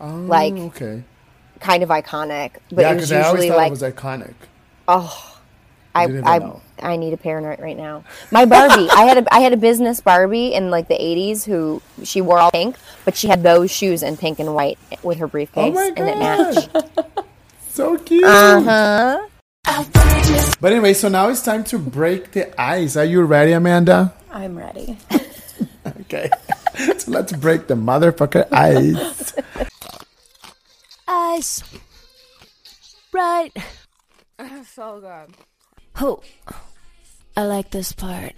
Oh, 0.00 0.06
like 0.06 0.54
okay. 0.54 1.04
kind 1.60 1.82
of 1.82 1.88
iconic, 1.90 2.54
but 2.70 2.82
Yeah, 2.82 2.92
it 2.92 2.96
was 2.96 3.08
because 3.08 3.12
I 3.12 3.22
always 3.22 3.44
usually 3.44 3.48
thought 3.48 3.56
like 3.56 3.66
it 3.68 3.70
was 3.70 3.82
iconic. 3.82 4.34
oh 4.88 5.34
I, 5.94 6.04
I, 6.04 6.38
know. 6.38 6.62
I 6.80 6.96
need 6.96 7.12
a 7.12 7.16
parent 7.16 7.60
right 7.60 7.76
now. 7.76 8.04
My 8.30 8.44
Barbie, 8.44 8.88
I 8.90 9.02
had 9.02 9.18
a 9.18 9.34
I 9.34 9.40
had 9.40 9.52
a 9.52 9.56
business 9.56 10.00
Barbie 10.00 10.54
in 10.54 10.70
like 10.70 10.86
the 10.86 10.94
'80s 10.94 11.44
who 11.44 11.82
she 12.04 12.20
wore 12.20 12.38
all 12.38 12.50
pink, 12.50 12.76
but 13.04 13.16
she 13.16 13.26
had 13.26 13.42
those 13.42 13.70
shoes 13.70 14.02
in 14.02 14.16
pink 14.16 14.38
and 14.38 14.54
white 14.54 14.78
with 15.02 15.18
her 15.18 15.26
briefcase, 15.26 15.74
Oh 15.76 15.92
and 15.96 16.08
it 16.08 16.18
matched. 16.18 17.24
god. 17.78 17.98
so 17.98 18.04
cute. 18.04 18.24
Uh-huh. 18.24 19.26
But 20.60 20.72
anyway, 20.72 20.94
so 20.94 21.08
now 21.08 21.28
it's 21.28 21.42
time 21.42 21.64
to 21.64 21.78
break 21.78 22.32
the 22.32 22.60
ice. 22.60 22.96
Are 22.96 23.04
you 23.04 23.22
ready, 23.22 23.52
Amanda? 23.52 24.12
I'm 24.30 24.56
ready. 24.56 24.98
Okay. 26.08 26.30
so 26.98 27.10
let's 27.10 27.32
break 27.32 27.66
the 27.66 27.74
motherfucker 27.74 28.50
ice. 28.52 29.34
Ice. 31.06 31.62
Right. 33.12 33.52
So 34.70 35.00
good. 35.00 35.34
Oh, 36.00 36.22
I 37.36 37.44
like 37.44 37.70
this 37.70 37.92
part. 37.92 38.34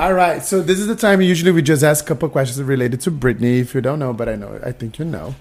All 0.00 0.14
right, 0.14 0.42
so 0.42 0.62
this 0.62 0.78
is 0.78 0.86
the 0.86 0.96
time 0.96 1.20
usually 1.20 1.52
we 1.52 1.60
just 1.60 1.82
ask 1.82 2.06
a 2.06 2.08
couple 2.08 2.26
questions 2.30 2.62
related 2.62 3.02
to 3.02 3.10
Britney. 3.10 3.60
If 3.60 3.74
you 3.74 3.82
don't 3.82 3.98
know, 3.98 4.14
but 4.14 4.30
I 4.30 4.34
know, 4.34 4.58
I 4.64 4.72
think 4.72 4.98
you 4.98 5.04
know. 5.04 5.34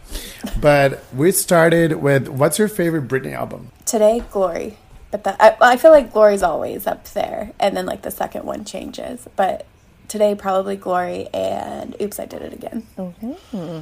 But 0.60 1.01
we 1.16 1.32
started 1.32 1.93
with 2.01 2.28
what's 2.28 2.60
your 2.60 2.68
favorite 2.68 3.07
Britney 3.07 3.32
album? 3.32 3.72
Today, 3.86 4.22
Glory. 4.32 4.78
But 5.12 5.24
that, 5.24 5.38
I, 5.39 5.55
I 5.62 5.78
feel 5.78 5.91
like 5.91 6.12
Glory's 6.12 6.43
always 6.43 6.88
up 6.88 7.05
there. 7.12 7.53
And 7.57 7.78
then, 7.78 7.86
like, 7.86 8.01
the 8.01 8.12
second 8.12 8.43
one 8.43 8.66
changes. 8.66 9.30
But 9.38 9.66
today, 10.10 10.36
probably 10.36 10.76
Glory 10.76 11.30
and 11.34 11.95
Oops, 12.01 12.20
I 12.20 12.26
Did 12.26 12.41
It 12.41 12.51
Again. 12.51 12.86
Mm-hmm. 12.97 13.80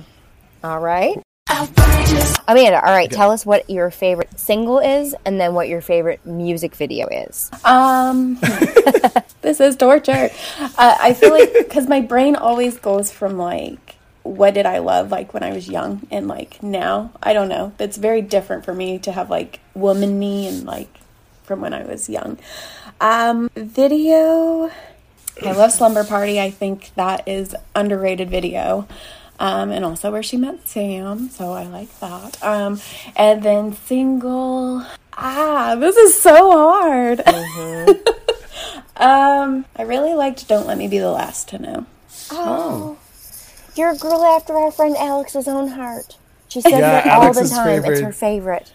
All 0.63 0.79
right. 0.79 1.17
Amanda, 1.49 2.85
all 2.85 2.93
right, 2.93 3.11
tell 3.11 3.31
us 3.31 3.45
what 3.45 3.69
your 3.69 3.89
favorite 3.91 4.39
single 4.39 4.79
is 4.79 5.15
and 5.25 5.39
then 5.39 5.53
what 5.53 5.67
your 5.67 5.81
favorite 5.81 6.25
music 6.25 6.75
video 6.75 7.07
is. 7.07 7.51
Um, 7.63 8.35
this 9.41 9.59
is 9.59 9.75
torture. 9.75 10.29
Uh, 10.59 10.97
I 10.99 11.13
feel 11.13 11.31
like 11.31 11.53
because 11.53 11.87
my 11.87 12.01
brain 12.01 12.35
always 12.35 12.77
goes 12.77 13.11
from 13.11 13.37
like, 13.37 13.95
what 14.23 14.53
did 14.53 14.65
I 14.65 14.79
love 14.79 15.11
like 15.11 15.33
when 15.33 15.43
I 15.43 15.53
was 15.53 15.69
young 15.69 16.05
and 16.11 16.27
like 16.27 16.61
now? 16.61 17.11
I 17.23 17.33
don't 17.33 17.49
know. 17.49 17.73
It's 17.79 17.97
very 17.97 18.21
different 18.21 18.65
for 18.65 18.73
me 18.73 18.99
to 18.99 19.11
have 19.11 19.29
like 19.29 19.59
woman 19.73 20.19
me 20.19 20.47
and 20.47 20.65
like 20.65 20.99
from 21.43 21.61
when 21.61 21.73
I 21.73 21.83
was 21.83 22.09
young. 22.09 22.37
Um, 22.99 23.49
video. 23.55 24.69
I 25.45 25.51
love 25.51 25.71
Slumber 25.71 26.03
Party. 26.03 26.41
I 26.41 26.49
think 26.49 26.91
that 26.95 27.27
is 27.27 27.55
underrated 27.75 28.29
video. 28.29 28.87
Um, 29.39 29.71
and 29.71 29.85
also 29.85 30.11
where 30.11 30.23
she 30.23 30.35
met 30.37 30.67
Sam, 30.67 31.29
so 31.29 31.51
I 31.53 31.63
like 31.67 31.99
that. 31.99 32.41
Um, 32.43 32.81
and 33.15 33.43
then 33.43 33.73
single. 33.73 34.83
Ah, 35.13 35.75
this 35.79 35.95
is 35.95 36.19
so 36.19 36.51
hard. 36.51 37.19
um, 38.97 39.65
I 39.75 39.83
really 39.83 40.13
liked 40.13 40.47
"Don't 40.47 40.65
Let 40.67 40.77
Me 40.77 40.87
Be 40.87 40.97
the 40.99 41.11
Last 41.11 41.49
to 41.49 41.59
Know." 41.59 41.85
Oh. 42.31 42.97
You're 43.75 43.91
a 43.91 43.97
girl 43.97 44.23
after 44.23 44.57
our 44.57 44.71
friend 44.71 44.95
Alex's 44.97 45.47
own 45.47 45.67
heart. 45.67 46.17
She 46.49 46.61
says 46.61 46.71
Yeah, 46.71 46.79
that 46.79 47.05
all 47.05 47.21
the 47.21 47.25
Alex's 47.39 47.51
time. 47.51 47.85
It's 47.85 48.01
her 48.01 48.11
favorite. 48.11 48.71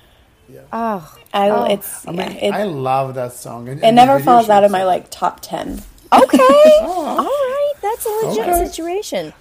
Yeah. 0.48 0.60
Oh. 0.72 1.16
I 1.34 1.50
Oh. 1.50 1.64
it's 1.64 2.06
I 2.06 2.12
yeah, 2.12 2.28
mean, 2.28 2.36
it, 2.38 2.52
I 2.52 2.64
love 2.64 3.14
that 3.14 3.32
song. 3.32 3.68
And, 3.68 3.80
it 3.80 3.84
and 3.84 3.96
never 3.96 4.20
falls 4.20 4.48
out 4.48 4.62
of 4.62 4.70
my 4.70 4.84
like 4.84 5.10
top 5.10 5.40
ten. 5.40 5.82
Okay. 6.12 6.38
All 6.82 7.16
right. 7.16 7.72
That's 7.82 8.06
a 8.06 8.08
legit 8.10 8.48
Okay. 8.48 8.66
situation. 8.66 9.32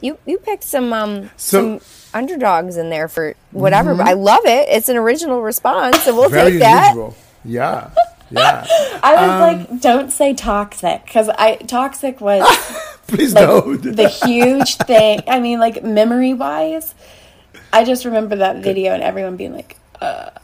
You 0.00 0.18
you 0.26 0.38
picked 0.38 0.64
some 0.64 0.92
um 0.92 1.30
So- 1.36 1.62
Mm-hmm. 1.62 1.78
some 1.78 1.86
underdogs 2.12 2.76
in 2.76 2.90
there 2.90 3.06
for 3.08 3.34
whatever, 3.52 3.94
but 3.94 4.08
I 4.08 4.14
love 4.14 4.40
it. 4.44 4.68
It's 4.68 4.88
an 4.88 4.96
original 4.96 5.42
response, 5.42 6.00
so 6.02 6.14
we'll 6.14 6.28
Very 6.28 6.52
take 6.52 6.60
that. 6.60 6.90
unusual. 6.92 7.14
Yeah. 7.44 7.90
Yeah. 8.30 8.66
I 9.02 9.14
was 9.14 9.30
Um, 9.30 9.40
like, 9.70 9.80
don't 9.80 10.10
say 10.10 10.34
toxic 10.34 11.04
because 11.04 11.28
I 11.28 11.56
toxic 11.56 12.20
was 12.20 12.42
Please 13.06 13.32
like 13.34 13.46
don't. 13.46 13.82
the 13.96 14.08
huge 14.08 14.76
thing. 14.90 15.20
I 15.28 15.38
mean, 15.40 15.60
like 15.60 15.84
memory 15.84 16.34
wise, 16.34 16.94
I 17.72 17.84
just 17.84 18.04
remember 18.04 18.36
that 18.36 18.56
video 18.62 18.92
and 18.92 19.02
everyone 19.04 19.36
being 19.36 19.54
like, 19.54 19.76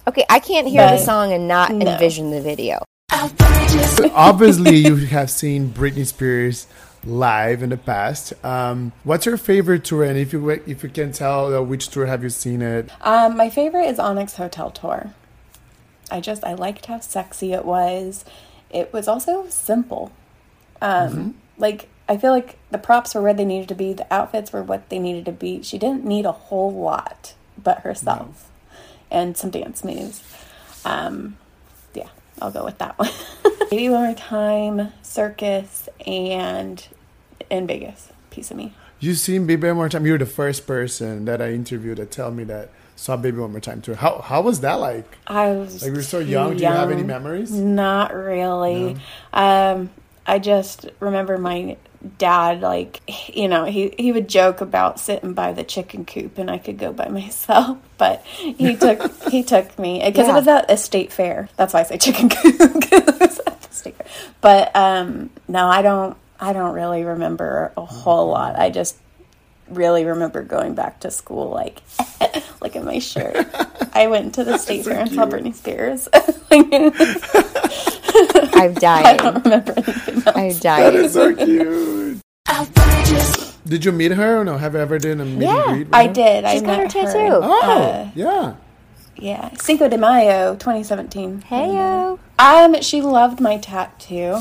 Okay, 0.07 0.25
I 0.31 0.39
can't 0.39 0.69
hear 0.69 0.87
the 0.89 0.99
song 0.99 1.33
and 1.33 1.49
not 1.49 1.73
No. 1.73 1.87
envision 1.91 2.31
the 2.31 2.41
video. 2.41 2.79
Obviously, 4.15 4.77
you 4.77 4.97
have 4.97 5.31
seen 5.31 5.71
Britney 5.71 6.07
Spears 6.07 6.67
live 7.07 7.63
in 7.63 7.71
the 7.71 7.77
past. 7.77 8.33
Um, 8.45 8.93
what's 9.05 9.27
your 9.27 9.37
favorite 9.37 9.85
tour? 9.85 10.05
And 10.05 10.19
if 10.19 10.33
you 10.33 10.49
if 10.51 10.83
you 10.83 10.89
can 10.89 11.13
tell 11.13 11.55
uh, 11.55 11.63
which 11.63 11.89
tour 11.89 12.07
have 12.07 12.23
you 12.23 12.31
seen 12.31 12.63
it? 12.63 12.91
Um, 13.01 13.37
my 13.37 13.49
favorite 13.49 13.87
is 13.87 13.99
Onyx 13.99 14.35
Hotel 14.37 14.71
Tour. 14.71 15.13
I 16.11 16.21
just 16.21 16.45
I 16.45 16.55
liked 16.55 16.87
how 16.87 17.01
sexy 17.01 17.53
it 17.53 17.65
was. 17.65 18.25
It 18.71 18.93
was 18.93 19.09
also 19.09 19.49
simple. 19.49 20.13
Um, 20.83 21.37
Like 21.59 21.89
I 22.09 22.17
feel 22.17 22.33
like 22.33 22.59
the 22.71 22.79
props 22.79 23.15
were 23.15 23.23
where 23.23 23.35
they 23.35 23.45
needed 23.45 23.69
to 23.69 23.75
be. 23.75 23.93
The 23.93 24.13
outfits 24.13 24.53
were 24.53 24.63
what 24.63 24.89
they 24.91 24.99
needed 24.99 25.25
to 25.25 25.33
be. 25.33 25.63
She 25.63 25.79
didn't 25.79 26.05
need 26.05 26.27
a 26.27 26.33
whole 26.33 26.73
lot 26.73 27.35
but 27.63 27.81
herself 27.81 28.51
and 29.11 29.37
some 29.37 29.51
dance 29.51 29.83
moves. 29.83 30.23
Um, 30.85 31.39
yeah, 31.95 32.09
I'll 32.41 32.51
go 32.51 32.65
with 32.65 32.79
that 32.79 32.99
one. 32.99 33.09
Maybe 33.71 33.89
one 33.89 34.05
more 34.05 34.15
time. 34.15 34.93
Circus 35.03 35.89
and 36.07 36.87
in 37.51 37.67
Vegas. 37.67 38.13
Piece 38.31 38.51
of 38.51 38.57
me. 38.57 38.75
You 39.01 39.15
seen 39.15 39.47
Baby 39.47 39.67
One 39.69 39.77
More 39.77 39.89
Time? 39.89 40.07
You're 40.07 40.19
the 40.19 40.27
first 40.27 40.67
person 40.67 41.25
that 41.27 41.43
I 41.43 41.53
interviewed 41.53 41.99
that 41.99 42.11
tell 42.11 42.31
me 42.31 42.45
that 42.45 42.71
saw 42.97 43.17
Baby 43.17 43.39
One 43.39 43.51
More 43.53 43.61
Time 43.61 43.81
too. 43.83 43.95
How 43.95 44.21
how 44.21 44.41
was 44.43 44.61
that 44.61 44.75
like? 44.75 45.19
I 45.27 45.51
was 45.53 45.83
Like 45.83 45.93
we 45.93 45.99
were 45.99 46.03
so 46.03 46.23
too 46.23 46.29
young. 46.31 46.57
Do 46.57 46.63
you 46.63 46.69
have 46.71 46.91
any 46.91 47.03
memories? 47.03 47.51
Not 47.53 48.15
really. 48.15 48.97
Um, 49.33 49.91
I 50.27 50.39
just 50.39 50.87
remember 51.01 51.37
my 51.39 51.77
dad, 52.19 52.61
like, 52.61 53.01
you 53.35 53.49
know, 53.49 53.65
he, 53.65 53.95
he 53.99 54.13
would 54.13 54.29
joke 54.29 54.61
about 54.61 54.99
sitting 55.01 55.33
by 55.35 55.53
the 55.53 55.65
chicken 55.65 56.05
coop 56.05 56.39
and 56.39 56.51
I 56.51 56.59
could 56.59 56.79
go 56.79 56.93
by 56.93 57.09
myself, 57.11 57.79
but 57.99 58.25
he 58.25 58.77
took, 58.77 59.25
he 59.31 59.43
took 59.43 59.79
me 59.79 60.03
because 60.05 60.27
Yeah. 60.27 60.33
it 60.33 60.39
was 60.39 60.49
at 60.49 60.71
a 60.71 60.77
state 60.77 61.13
fair. 61.13 61.49
That's 61.57 61.75
why 61.75 61.81
I 61.81 61.83
say 61.85 61.99
chicken 61.99 62.29
coop. 62.29 62.61
'cause 63.93 64.01
it 64.01 64.05
was 64.07 64.09
at 64.09 64.09
the 64.09 64.09
state 64.09 64.23
fair. 64.23 64.33
But, 64.41 64.77
um, 64.77 65.31
no, 65.49 65.69
I 65.69 65.83
don't, 65.83 66.17
I 66.41 66.53
don't 66.53 66.73
really 66.75 67.05
remember 67.05 67.73
a 67.77 67.85
whole 67.85 68.29
lot. 68.29 68.59
I 68.59 68.71
just 68.71 68.97
really 69.69 70.05
remember 70.05 70.43
going 70.43 70.75
back 70.75 71.01
to 71.01 71.11
school, 71.11 71.51
like, 71.51 71.83
look 72.63 72.77
at 72.77 72.85
my 72.85 72.99
shirt. 72.99 73.47
I 73.95 74.07
went 74.07 74.35
to 74.37 74.45
the 74.45 74.59
state 74.65 74.85
fair 74.85 75.01
and 75.01 75.11
saw 75.13 75.27
Britney 75.27 75.55
Spears. 75.55 76.09
I've 78.55 78.75
died. 78.77 79.07
I 79.07 79.17
don't 79.17 79.45
remember 79.45 79.73
anything 79.77 80.15
else. 80.17 80.27
I've 80.37 80.61
That 80.61 80.93
died. 80.93 80.95
is 80.95 81.13
so 81.15 81.35
cute. 81.35 82.21
Did 83.67 83.85
you 83.85 83.91
meet 83.93 84.13
her 84.13 84.41
or 84.41 84.45
no? 84.45 84.57
Have 84.59 84.75
you 84.75 84.81
ever 84.81 84.99
done 84.99 85.21
a 85.21 85.25
meet 85.25 85.43
Yeah, 85.45 85.57
and 85.65 85.73
greet? 85.75 85.87
with 85.89 85.95
I 85.95 86.07
her? 86.07 86.13
did. 86.13 86.45
I 86.45 86.53
She's 86.53 86.63
got 86.63 86.77
her 86.79 86.83
met 86.85 86.91
tattoo. 86.93 87.41
Oh, 87.43 87.61
Uh, 87.65 88.09
yeah. 88.15 88.55
yeah, 89.17 89.51
Cinco 89.59 89.89
de 89.89 89.99
Mayo, 89.99 90.55
2017. 90.55 91.43
Heyo. 91.51 92.19
Um, 92.39 92.81
she 92.83 93.01
loved 93.01 93.41
my 93.41 93.59
tattoo. 93.59 94.41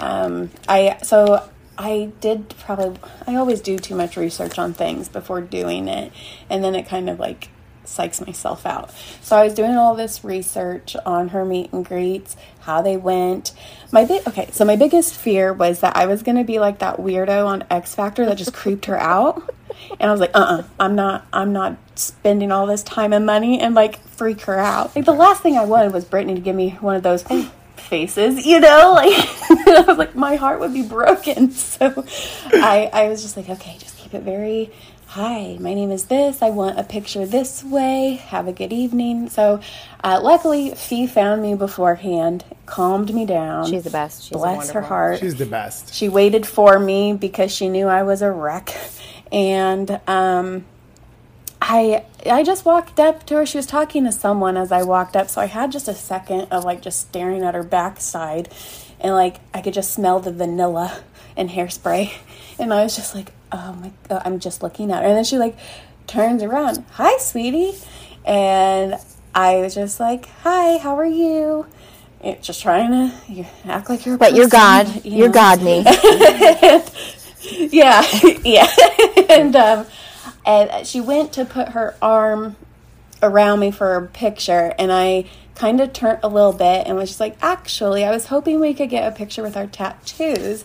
Um, 0.00 0.50
I 0.68 0.98
so 1.02 1.48
I 1.76 2.12
did 2.20 2.54
probably 2.60 2.98
I 3.26 3.36
always 3.36 3.60
do 3.60 3.78
too 3.78 3.94
much 3.94 4.16
research 4.16 4.58
on 4.58 4.72
things 4.72 5.08
before 5.08 5.40
doing 5.40 5.88
it, 5.88 6.12
and 6.48 6.62
then 6.62 6.74
it 6.74 6.86
kind 6.86 7.10
of 7.10 7.18
like 7.18 7.48
psychs 7.84 8.24
myself 8.24 8.64
out. 8.64 8.90
So 9.20 9.36
I 9.36 9.44
was 9.44 9.54
doing 9.54 9.72
all 9.72 9.94
this 9.94 10.24
research 10.24 10.96
on 11.04 11.28
her 11.28 11.44
meet 11.44 11.72
and 11.72 11.84
greets, 11.84 12.36
how 12.60 12.82
they 12.82 12.96
went. 12.96 13.52
My 13.90 14.04
big 14.04 14.26
okay, 14.26 14.48
so 14.52 14.64
my 14.64 14.76
biggest 14.76 15.14
fear 15.14 15.52
was 15.52 15.80
that 15.80 15.96
I 15.96 16.06
was 16.06 16.22
gonna 16.22 16.44
be 16.44 16.58
like 16.58 16.78
that 16.78 16.98
weirdo 16.98 17.46
on 17.46 17.64
X 17.70 17.94
Factor 17.94 18.24
that 18.26 18.38
just 18.38 18.54
creeped 18.54 18.86
her 18.86 18.98
out. 18.98 19.54
And 19.98 20.08
I 20.08 20.12
was 20.12 20.20
like, 20.20 20.30
uh 20.34 20.38
uh-uh, 20.38 20.58
uh, 20.58 20.64
i 20.80 20.84
am 20.84 20.94
not 20.94 21.26
I'm 21.32 21.52
not 21.52 21.76
spending 21.94 22.50
all 22.52 22.66
this 22.66 22.82
time 22.82 23.12
and 23.12 23.26
money 23.26 23.60
and 23.60 23.74
like 23.74 24.00
freak 24.08 24.42
her 24.42 24.58
out. 24.58 24.94
Like 24.94 25.04
the 25.04 25.12
last 25.12 25.42
thing 25.42 25.56
I 25.56 25.64
wanted 25.64 25.92
was 25.92 26.04
Britney 26.04 26.34
to 26.34 26.40
give 26.40 26.56
me 26.56 26.70
one 26.80 26.96
of 26.96 27.02
those 27.02 27.22
faces, 27.76 28.46
you 28.46 28.60
know? 28.60 28.92
Like 29.02 29.68
I 29.68 29.84
was 29.86 29.98
like, 29.98 30.14
my 30.14 30.36
heart 30.36 30.60
would 30.60 30.74
be 30.74 30.82
broken. 30.82 31.50
So 31.72 32.04
I 32.52 32.90
I 32.92 33.08
was 33.08 33.22
just 33.22 33.36
like, 33.36 33.48
okay, 33.48 33.76
just 33.78 33.96
keep 33.96 34.14
it 34.14 34.22
very 34.22 34.70
hi, 35.12 35.58
my 35.60 35.74
name 35.74 35.90
is 35.90 36.06
this. 36.06 36.40
I 36.40 36.48
want 36.48 36.78
a 36.78 36.82
picture 36.82 37.26
this 37.26 37.62
way. 37.62 38.14
Have 38.28 38.48
a 38.48 38.52
good 38.52 38.72
evening. 38.72 39.28
So, 39.28 39.60
uh, 40.02 40.18
luckily, 40.22 40.70
Fee 40.74 41.06
found 41.06 41.42
me 41.42 41.54
beforehand, 41.54 42.46
calmed 42.64 43.12
me 43.12 43.26
down. 43.26 43.66
She's 43.66 43.84
the 43.84 43.90
best. 43.90 44.22
She's 44.22 44.38
Bless 44.38 44.70
her 44.70 44.80
heart. 44.80 45.18
She's 45.18 45.34
the 45.34 45.44
best. 45.44 45.92
She 45.92 46.08
waited 46.08 46.46
for 46.46 46.78
me 46.78 47.12
because 47.12 47.52
she 47.52 47.68
knew 47.68 47.88
I 47.88 48.04
was 48.04 48.22
a 48.22 48.30
wreck. 48.30 48.74
And 49.32 50.00
um, 50.06 50.66
I 51.60 52.04
I 52.26 52.42
just 52.42 52.64
walked 52.64 53.00
up 53.00 53.24
to 53.26 53.36
her. 53.36 53.46
She 53.46 53.56
was 53.56 53.66
talking 53.66 54.04
to 54.04 54.12
someone 54.12 54.56
as 54.56 54.72
I 54.72 54.82
walked 54.82 55.16
up, 55.16 55.30
so 55.30 55.40
I 55.40 55.46
had 55.46 55.72
just 55.72 55.88
a 55.88 55.94
second 55.94 56.48
of 56.50 56.64
like 56.64 56.82
just 56.82 57.00
staring 57.00 57.42
at 57.42 57.54
her 57.54 57.62
backside, 57.62 58.52
and 59.00 59.14
like 59.14 59.40
I 59.54 59.62
could 59.62 59.72
just 59.72 59.92
smell 59.92 60.20
the 60.20 60.32
vanilla 60.32 61.02
and 61.36 61.48
hairspray, 61.50 62.12
and 62.58 62.74
I 62.74 62.82
was 62.82 62.96
just 62.96 63.14
like, 63.14 63.32
oh 63.52 63.72
my, 63.74 63.92
god, 64.08 64.22
I'm 64.24 64.38
just 64.38 64.62
looking 64.62 64.90
at 64.90 65.02
her, 65.02 65.08
and 65.08 65.16
then 65.16 65.24
she 65.24 65.38
like 65.38 65.56
turns 66.06 66.42
around, 66.42 66.84
hi, 66.92 67.16
sweetie, 67.18 67.74
and 68.24 68.96
I 69.34 69.56
was 69.58 69.74
just 69.74 69.98
like, 69.98 70.26
hi, 70.42 70.78
how 70.78 70.96
are 70.96 71.06
you? 71.06 71.66
It's 72.22 72.46
just 72.46 72.62
trying 72.62 72.90
to 72.90 73.46
act 73.64 73.88
like 73.88 74.04
you're 74.04 74.16
a 74.16 74.18
But 74.18 74.34
you're 74.34 74.48
God. 74.48 75.04
you 75.04 75.18
You're 75.18 75.28
know. 75.28 75.32
God 75.32 75.62
me. 75.62 75.84
yeah, 77.42 78.04
yeah. 78.44 78.68
and 79.28 79.54
um, 79.56 79.86
and 80.44 80.86
she 80.86 81.00
went 81.00 81.32
to 81.34 81.44
put 81.44 81.70
her 81.70 81.94
arm 82.02 82.56
around 83.22 83.60
me 83.60 83.70
for 83.70 83.94
a 83.94 84.06
picture, 84.06 84.74
and 84.78 84.92
I 84.92 85.26
kind 85.54 85.80
of 85.80 85.92
turned 85.92 86.20
a 86.22 86.28
little 86.28 86.52
bit 86.52 86.86
and 86.86 86.96
was 86.96 87.10
just 87.10 87.20
like, 87.20 87.36
actually, 87.42 88.04
I 88.04 88.10
was 88.10 88.26
hoping 88.26 88.58
we 88.58 88.74
could 88.74 88.90
get 88.90 89.06
a 89.06 89.14
picture 89.14 89.42
with 89.42 89.56
our 89.56 89.66
tattoos. 89.66 90.64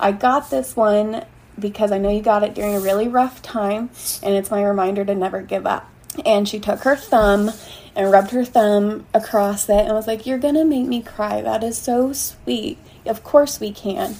I 0.00 0.12
got 0.12 0.50
this 0.50 0.76
one 0.76 1.24
because 1.58 1.90
I 1.90 1.98
know 1.98 2.10
you 2.10 2.22
got 2.22 2.44
it 2.44 2.54
during 2.54 2.74
a 2.74 2.80
really 2.80 3.08
rough 3.08 3.42
time, 3.42 3.90
and 4.22 4.34
it's 4.34 4.50
my 4.50 4.62
reminder 4.62 5.04
to 5.04 5.14
never 5.14 5.42
give 5.42 5.66
up. 5.66 5.90
And 6.24 6.48
she 6.48 6.58
took 6.58 6.80
her 6.80 6.96
thumb 6.96 7.50
and 7.94 8.10
rubbed 8.10 8.30
her 8.30 8.44
thumb 8.44 9.06
across 9.12 9.68
it 9.68 9.84
and 9.84 9.92
was 9.92 10.06
like, 10.06 10.24
You're 10.24 10.38
gonna 10.38 10.64
make 10.64 10.86
me 10.86 11.02
cry. 11.02 11.42
That 11.42 11.62
is 11.62 11.76
so 11.76 12.12
sweet. 12.12 12.78
Of 13.06 13.24
course 13.24 13.60
we 13.60 13.72
can. 13.72 14.16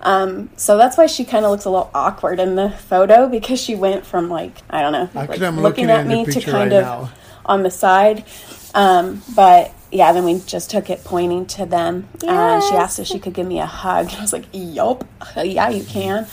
Um, 0.00 0.50
so 0.56 0.76
that's 0.76 0.96
why 0.96 1.06
she 1.06 1.24
kind 1.24 1.44
of 1.44 1.50
looks 1.50 1.64
a 1.64 1.70
little 1.70 1.90
awkward 1.94 2.38
in 2.38 2.54
the 2.54 2.70
photo 2.70 3.28
because 3.28 3.60
she 3.60 3.74
went 3.74 4.06
from 4.06 4.28
like 4.28 4.56
I 4.70 4.80
don't 4.80 4.92
know, 4.92 5.10
like, 5.14 5.40
I'm 5.40 5.60
looking 5.60 5.90
at 5.90 6.06
me 6.06 6.24
to 6.24 6.40
kind 6.40 6.70
right 6.70 6.72
of 6.72 6.84
now. 6.84 7.12
on 7.44 7.62
the 7.62 7.70
side. 7.70 8.24
Um, 8.74 9.22
but 9.34 9.72
yeah, 9.90 10.12
then 10.12 10.24
we 10.24 10.38
just 10.40 10.70
took 10.70 10.90
it 10.90 11.02
pointing 11.04 11.46
to 11.46 11.66
them. 11.66 12.08
And 12.26 12.62
she 12.62 12.74
asked 12.74 12.98
if 12.98 13.06
she 13.06 13.18
could 13.18 13.32
give 13.32 13.46
me 13.46 13.58
a 13.58 13.66
hug. 13.66 14.10
I 14.16 14.20
was 14.20 14.32
like, 14.32 14.44
Yup, 14.52 15.04
yeah, 15.36 15.68
you 15.68 15.84
can. 15.84 16.26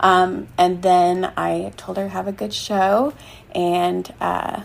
Um, 0.00 0.48
and 0.56 0.82
then 0.82 1.32
I 1.36 1.72
told 1.76 1.96
her 1.96 2.08
have 2.08 2.28
a 2.28 2.32
good 2.32 2.54
show, 2.54 3.14
and 3.52 4.12
uh, 4.20 4.62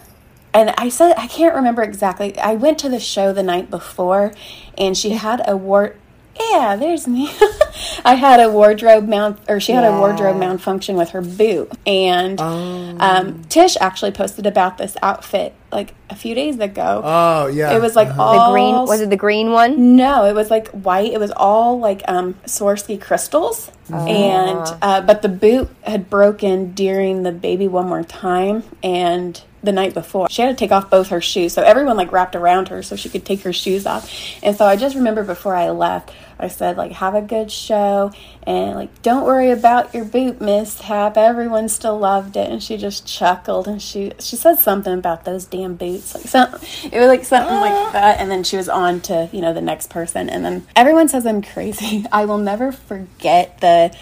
and 0.54 0.74
I 0.78 0.90
said 0.90 1.16
I 1.18 1.28
can't 1.28 1.56
remember 1.56 1.82
exactly. 1.82 2.38
I 2.38 2.54
went 2.54 2.78
to 2.80 2.90
the 2.90 3.00
show 3.00 3.34
the 3.34 3.44
night 3.44 3.70
before, 3.70 4.34
and 4.78 4.98
she 4.98 5.12
had 5.12 5.42
a 5.48 5.58
war. 5.58 5.96
Yeah, 6.40 6.76
there's 6.76 7.08
me. 7.08 7.30
I 8.06 8.16
had 8.16 8.40
a 8.40 8.50
wardrobe 8.50 9.08
mount, 9.08 9.40
or 9.48 9.60
she 9.60 9.72
had 9.72 9.84
a 9.84 9.98
wardrobe 10.00 10.38
malfunction 10.38 10.96
with 10.96 11.12
her 11.12 11.22
boot, 11.22 11.72
and 11.86 12.40
um, 12.42 13.44
Tish 13.46 13.78
actually 13.80 14.12
posted 14.12 14.46
about 14.46 14.78
this 14.78 14.98
outfit 15.02 15.54
like 15.74 15.94
a 16.10 16.16
few 16.16 16.34
days 16.36 16.60
ago. 16.60 17.02
Oh 17.04 17.48
yeah. 17.48 17.74
it 17.76 17.82
was 17.82 17.96
like 17.96 18.08
The 18.10 18.22
all 18.22 18.52
green 18.54 18.76
was 18.76 19.02
it 19.02 19.10
the 19.10 19.18
green 19.18 19.52
one? 19.52 19.96
no, 19.96 20.26
it 20.26 20.34
was 20.34 20.50
like 20.50 20.70
white. 20.70 21.12
It 21.12 21.20
was 21.20 21.32
all 21.32 21.80
like 21.80 22.02
um 22.08 22.36
Swarovski 22.46 23.02
crystals, 23.02 23.70
and 23.90 24.66
uh, 24.82 25.02
but 25.02 25.22
the 25.22 25.30
boot 25.30 25.70
had 25.84 26.10
broken 26.10 26.72
during 26.74 27.24
the 27.24 27.32
baby 27.32 27.68
one 27.68 27.88
more 27.88 28.04
time, 28.04 28.64
and 28.84 29.42
the 29.64 29.72
night 29.72 29.94
before 29.94 30.28
she 30.30 30.42
had 30.42 30.50
to 30.50 30.56
take 30.56 30.72
off 30.74 30.90
both 30.90 31.08
her 31.10 31.22
shoes. 31.22 31.54
So 31.54 31.62
everyone 31.64 31.96
like 31.98 32.12
wrapped 32.12 32.36
around 32.36 32.68
her 32.68 32.84
so 32.84 32.96
she 32.98 33.08
could 33.10 33.26
take 33.26 33.42
her 33.44 33.54
shoes 33.54 33.86
off. 33.86 34.12
And 34.44 34.56
so 34.58 34.66
I 34.66 34.76
just 34.76 34.96
remember 34.96 35.24
before 35.24 35.56
I 35.56 35.70
left, 35.70 36.12
I 36.44 36.50
said 36.50 36.78
like 36.78 36.92
have 36.92 37.16
a 37.16 37.22
good 37.22 37.52
show 37.52 38.12
and 38.46 38.76
like 38.76 39.02
don't 39.02 39.24
worry 39.24 39.52
about 39.52 39.94
your 39.94 40.06
boot 40.06 40.42
mishap. 40.42 41.18
Everyone 41.18 41.70
still 41.70 41.98
loved 41.98 42.36
it, 42.36 42.52
and 42.52 42.62
she 42.62 42.78
just 42.78 43.08
chuckled 43.08 43.68
and 43.68 43.82
she 43.82 44.12
she 44.20 44.36
said 44.36 44.60
something 44.60 44.94
about 44.94 45.26
those 45.26 45.46
damn 45.46 45.76
boots, 45.76 46.14
like 46.14 46.26
something. 46.26 46.92
It 46.92 47.00
was 47.00 47.08
like 47.08 47.24
something 47.24 47.56
like 47.56 47.94
that, 47.94 48.20
and 48.20 48.30
then 48.30 48.44
she 48.44 48.58
was 48.58 48.70
on 48.70 49.02
to 49.02 49.30
you 49.32 49.42
know 49.42 49.54
the 49.54 49.62
next 49.62 49.90
person, 49.90 50.30
and 50.30 50.44
then 50.44 50.68
everyone 50.76 51.08
says 51.08 51.26
I'm 51.26 51.42
crazy. 51.42 52.06
I 52.12 52.26
will 52.26 52.38
never 52.38 52.72
forget 52.72 53.60
the 53.62 53.96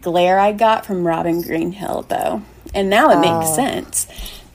glare 0.00 0.38
I 0.38 0.52
got 0.52 0.86
from 0.86 1.06
Robin 1.06 1.42
Greenhill 1.42 2.02
though, 2.02 2.42
and 2.74 2.88
now 2.88 3.10
it 3.10 3.20
makes 3.20 3.50
oh. 3.50 3.56
sense. 3.56 4.06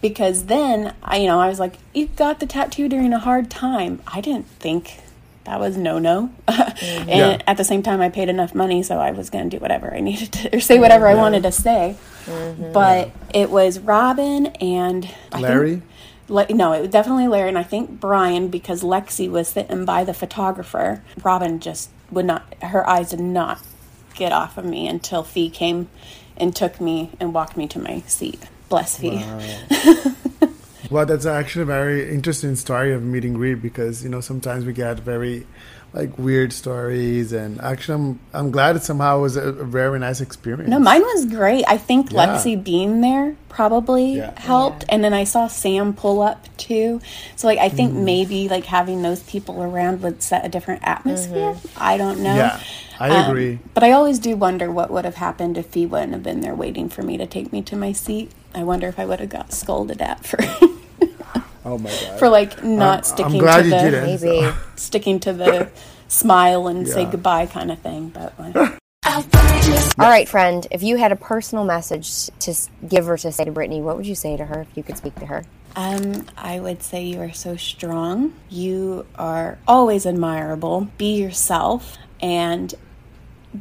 Because 0.02 0.48
then 0.48 0.94
I, 1.02 1.18
you 1.18 1.28
know, 1.28 1.40
I 1.40 1.48
was 1.48 1.62
like, 1.62 1.76
"You 1.94 2.08
got 2.08 2.42
the 2.42 2.46
tattoo 2.46 2.90
during 2.90 3.14
a 3.14 3.20
hard 3.20 3.50
time." 3.50 4.02
I 4.06 4.20
didn't 4.20 4.48
think 4.48 5.00
that 5.46 5.60
was 5.60 5.78
no 5.78 6.00
no. 6.00 6.30
Mm-hmm. 6.74 7.10
and 7.10 7.10
Yeah. 7.10 7.42
at 7.48 7.58
the 7.58 7.64
same 7.64 7.84
time, 7.84 8.02
I 8.02 8.10
paid 8.10 8.30
enough 8.30 8.54
money, 8.56 8.82
so 8.84 8.98
I 8.98 9.12
was 9.12 9.30
going 9.30 9.50
to 9.50 9.58
do 9.58 9.62
whatever 9.62 9.94
I 9.94 10.00
needed 10.10 10.32
to, 10.34 10.58
or 10.58 10.60
say 10.60 10.80
whatever 10.80 11.08
I 11.08 11.14
wanted 11.16 11.44
to 11.44 11.52
say. 11.52 11.96
Mm-hmm. 12.26 12.72
But 12.74 13.12
it 13.34 13.50
was 13.50 13.80
Robin 13.80 14.48
and 14.48 15.06
I 15.06 15.10
think- 15.36 15.42
Larry? 15.44 15.82
Le- 16.30 16.48
no, 16.50 16.72
it 16.74 16.82
was 16.82 16.90
definitely 16.90 17.28
Larry, 17.28 17.50
and 17.50 17.58
I 17.58 17.64
think 17.64 18.00
Brian 18.00 18.48
because 18.48 18.82
Lexi 18.82 19.30
was 19.30 19.50
sitting 19.50 19.84
by 19.86 20.04
the 20.04 20.14
photographer. 20.14 21.04
Robin 21.22 21.60
just 21.60 21.90
would 22.12 22.26
not; 22.26 22.44
her 22.64 22.88
eyes 22.90 23.10
did 23.12 23.20
not 23.20 23.60
get 24.16 24.32
off 24.32 24.58
of 24.58 24.64
me 24.66 24.88
until 24.88 25.24
Fee 25.24 25.50
came 25.50 25.90
and 26.38 26.56
took 26.56 26.80
me 26.82 27.12
and 27.20 27.34
walked 27.34 27.58
me 27.58 27.68
to 27.68 27.78
my 27.80 28.02
seat. 28.08 28.42
Bless 28.70 28.98
Fee. 28.98 29.24
Well, 30.94 31.08
that's 31.08 31.26
actually 31.26 31.64
a 31.64 31.66
very 31.66 32.14
interesting 32.14 32.56
story 32.56 32.94
of 32.94 33.02
meeting 33.02 33.32
and 33.32 33.40
greet 33.40 33.56
because 33.56 34.04
you 34.04 34.10
know 34.10 34.22
sometimes 34.22 34.64
we 34.64 34.74
get 34.74 35.00
very 35.00 35.48
like 35.92 36.18
weird 36.20 36.54
stories, 36.54 37.34
and 37.34 37.60
actually 37.62 37.96
I'm 37.96 38.20
I'm 38.32 38.52
glad 38.52 38.76
it 38.76 38.84
somehow 38.84 39.20
was 39.22 39.36
a, 39.36 39.50
a 39.50 39.66
very 39.66 39.98
nice 39.98 40.22
experience. 40.22 40.70
No, 40.70 40.78
mine 40.78 41.02
was 41.02 41.26
great. 41.26 41.66
I 41.68 41.78
think 41.78 42.12
Yeah. 42.12 42.28
Lexi 42.28 42.64
being 42.64 43.02
there 43.02 43.36
probably 43.50 44.18
Yeah. 44.18 44.40
helped, 44.40 44.86
and 44.88 45.04
then 45.04 45.14
I 45.14 45.24
saw 45.24 45.48
Sam 45.48 45.94
pull 45.94 46.22
up 46.22 46.46
too. 46.58 47.02
So 47.38 47.48
like 47.48 47.58
I 47.58 47.70
think 47.70 47.92
Mm-hmm. 47.94 48.06
maybe 48.06 48.50
like 48.50 48.66
having 48.66 49.02
those 49.02 49.22
people 49.24 49.64
around 49.64 50.04
would 50.04 50.22
set 50.22 50.46
a 50.46 50.50
different 50.50 50.82
atmosphere. 50.84 51.56
I 51.76 51.98
don't 51.98 52.20
know. 52.20 52.36
Yeah, 52.36 52.60
I 53.00 53.10
Um, 53.10 53.30
agree. 53.30 53.60
But 53.74 53.84
I 53.84 53.92
always 53.94 54.20
do 54.20 54.36
wonder 54.36 54.72
what 54.72 54.92
would 54.92 55.06
have 55.06 55.16
happened 55.16 55.58
if 55.58 55.74
he 55.74 55.88
wouldn't 55.88 56.14
have 56.14 56.22
been 56.24 56.42
there 56.42 56.54
waiting 56.56 56.88
for 56.88 57.02
me 57.02 57.18
to 57.18 57.26
take 57.26 57.52
me 57.52 57.64
to 57.64 57.76
my 57.76 57.94
seat. 57.94 58.32
I 58.54 58.62
wonder 58.64 58.88
if 58.88 59.00
I 59.00 59.06
would 59.08 59.20
have 59.20 59.30
got 59.30 59.52
scolded 59.54 60.00
at 60.00 60.24
for 60.26 60.38
oh 61.66 61.78
my 61.78 61.90
god. 61.90 62.20
for 62.20 62.30
like 62.30 62.64
not 62.64 63.00
I'm 63.00 63.04
sticking 63.04 63.40
glad 63.40 63.60
to 63.60 63.64
you 63.66 63.70
the 63.72 63.78
didn't. 63.80 64.06
Maybe. 64.06 64.54
sticking 64.76 65.20
to 65.22 65.34
the 65.34 65.70
smile 66.08 66.68
and 66.68 66.88
say 66.88 67.06
goodbye 67.06 67.48
kind 67.48 67.72
of 67.72 67.80
thing. 67.80 68.10
But 68.10 68.38
like, 68.40 68.56
All 69.06 70.10
right, 70.10 70.28
friend. 70.28 70.66
If 70.72 70.82
you 70.82 70.98
had 70.98 71.12
a 71.12 71.16
personal 71.16 71.66
message 71.66 72.28
to 72.40 72.56
give 72.88 73.10
or 73.10 73.18
to 73.18 73.32
say 73.32 73.46
to 73.46 73.52
Britney, 73.52 73.82
what 73.82 73.98
would 73.98 74.08
you 74.08 74.16
say 74.16 74.38
to 74.38 74.46
her 74.46 74.62
if 74.62 74.76
you 74.76 74.84
could 74.84 74.98
speak 74.98 75.16
to 75.16 75.26
her? 75.26 75.44
Um, 75.76 76.26
I 76.38 76.60
would 76.60 76.84
say 76.84 77.04
you 77.04 77.20
are 77.22 77.34
so 77.34 77.56
strong. 77.56 78.34
You 78.50 79.06
are 79.16 79.58
always 79.68 80.06
admirable. 80.06 80.90
Be 80.98 81.16
yourself 81.22 81.98
and 82.22 82.74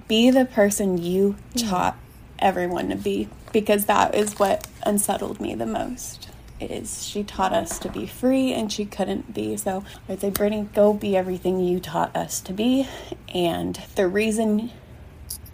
be 0.08 0.30
the 0.30 0.44
person 0.44 0.98
you 0.98 1.36
taught 1.56 1.96
everyone 2.38 2.88
to 2.88 2.96
be 2.96 3.28
because 3.52 3.86
that 3.86 4.14
is 4.14 4.38
what 4.38 4.66
unsettled 4.84 5.40
me 5.40 5.54
the 5.54 5.66
most. 5.66 6.21
Is 6.70 7.04
she 7.06 7.24
taught 7.24 7.52
us 7.52 7.78
to 7.80 7.88
be 7.88 8.06
free 8.06 8.52
and 8.52 8.72
she 8.72 8.84
couldn't 8.84 9.34
be. 9.34 9.56
So 9.56 9.84
I'd 10.08 10.20
say, 10.20 10.30
Britney, 10.30 10.72
go 10.72 10.92
be 10.92 11.16
everything 11.16 11.60
you 11.60 11.80
taught 11.80 12.14
us 12.16 12.40
to 12.42 12.52
be. 12.52 12.88
And 13.34 13.80
the 13.96 14.08
reason 14.08 14.70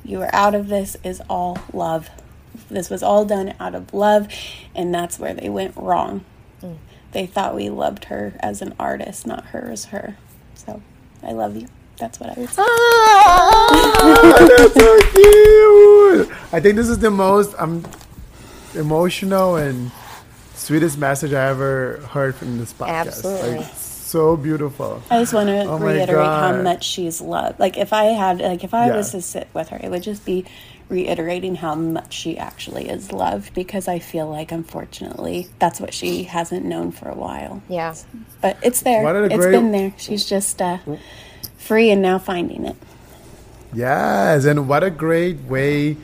you 0.05 0.21
are 0.23 0.35
out 0.35 0.55
of 0.55 0.69
this 0.69 0.97
is 1.05 1.21
all 1.29 1.59
love. 1.73 2.11
This 2.71 2.91
was 2.91 3.03
all 3.03 3.25
done 3.25 3.55
out 3.61 3.75
of 3.75 3.95
love, 3.95 4.29
and 4.75 4.93
that's 4.93 5.19
where 5.19 5.35
they 5.35 5.49
went 5.49 5.77
wrong. 5.77 6.25
They 7.13 7.27
thought 7.27 7.55
we 7.55 7.71
loved 7.71 8.07
her 8.07 8.35
as 8.41 8.61
an 8.61 8.75
artist, 8.79 9.27
not 9.27 9.47
her 9.47 9.71
as 9.71 9.87
her. 9.87 10.17
So 10.55 10.83
I 11.23 11.33
love 11.33 11.57
you. 11.57 11.69
That's 11.99 12.21
what 12.21 12.31
I 12.31 12.41
would 12.41 12.51
say. 12.51 12.63
Oh, 12.65 13.89
that's 14.57 14.75
so 14.75 14.99
cute. 15.11 16.31
I 16.53 16.61
think 16.61 16.77
this 16.77 16.89
is 16.89 16.99
the 16.99 17.11
most 17.11 17.55
um, 17.59 17.85
emotional 18.75 19.57
and 19.57 19.91
sweetest 20.69 20.99
message 20.99 21.33
I 21.33 21.49
ever 21.49 21.97
heard 22.12 22.35
from 22.35 22.59
this 22.59 22.75
podcast. 22.75 23.07
Absolutely. 23.07 23.57
Like, 23.61 23.73
so 23.75 24.37
beautiful. 24.37 25.03
I 25.11 25.21
just 25.21 25.33
want 25.33 25.49
to 25.49 25.62
Oh 25.64 25.79
reiterate 25.79 26.27
how 26.27 26.61
much 26.61 26.85
she's 26.85 27.23
loved. 27.23 27.59
Like 27.59 27.79
if 27.79 27.95
I 27.95 28.05
had, 28.05 28.39
like 28.43 28.64
if 28.64 28.75
I 28.75 28.89
Yeah. 28.89 28.97
was 28.97 29.12
to 29.12 29.23
sit 29.23 29.49
with 29.55 29.71
her, 29.71 29.81
it 29.83 29.91
would 29.91 30.03
just 30.03 30.27
be 30.27 30.45
reiterating 30.91 31.55
how 31.55 31.75
much 31.75 32.12
she 32.12 32.37
actually 32.37 32.91
is 32.91 33.12
loved 33.12 33.55
because 33.55 33.89
I 33.89 33.99
feel 33.99 34.29
like 34.29 34.53
unfortunately 34.53 35.49
that's 35.59 35.81
what 35.81 35.95
she 35.95 36.25
hasn't 36.25 36.66
known 36.66 36.93
for 36.93 37.09
a 37.09 37.14
while. 37.14 37.62
Yeah. 37.66 37.95
But 38.43 38.59
it's 38.62 38.83
there. 38.83 39.03
What 39.03 39.16
a 39.16 39.25
It's 39.25 39.37
great- 39.37 39.53
been 39.53 39.73
there. 39.73 39.95
She's 39.97 40.27
just 40.27 40.61
uh, 40.61 40.79
free 41.57 41.91
and 41.91 42.03
now 42.03 42.19
finding 42.19 42.66
it. 42.66 42.77
Yes, 43.73 44.45
and 44.45 44.69
what 44.69 44.85
a 44.85 44.91
great 44.91 45.39
way 45.45 45.97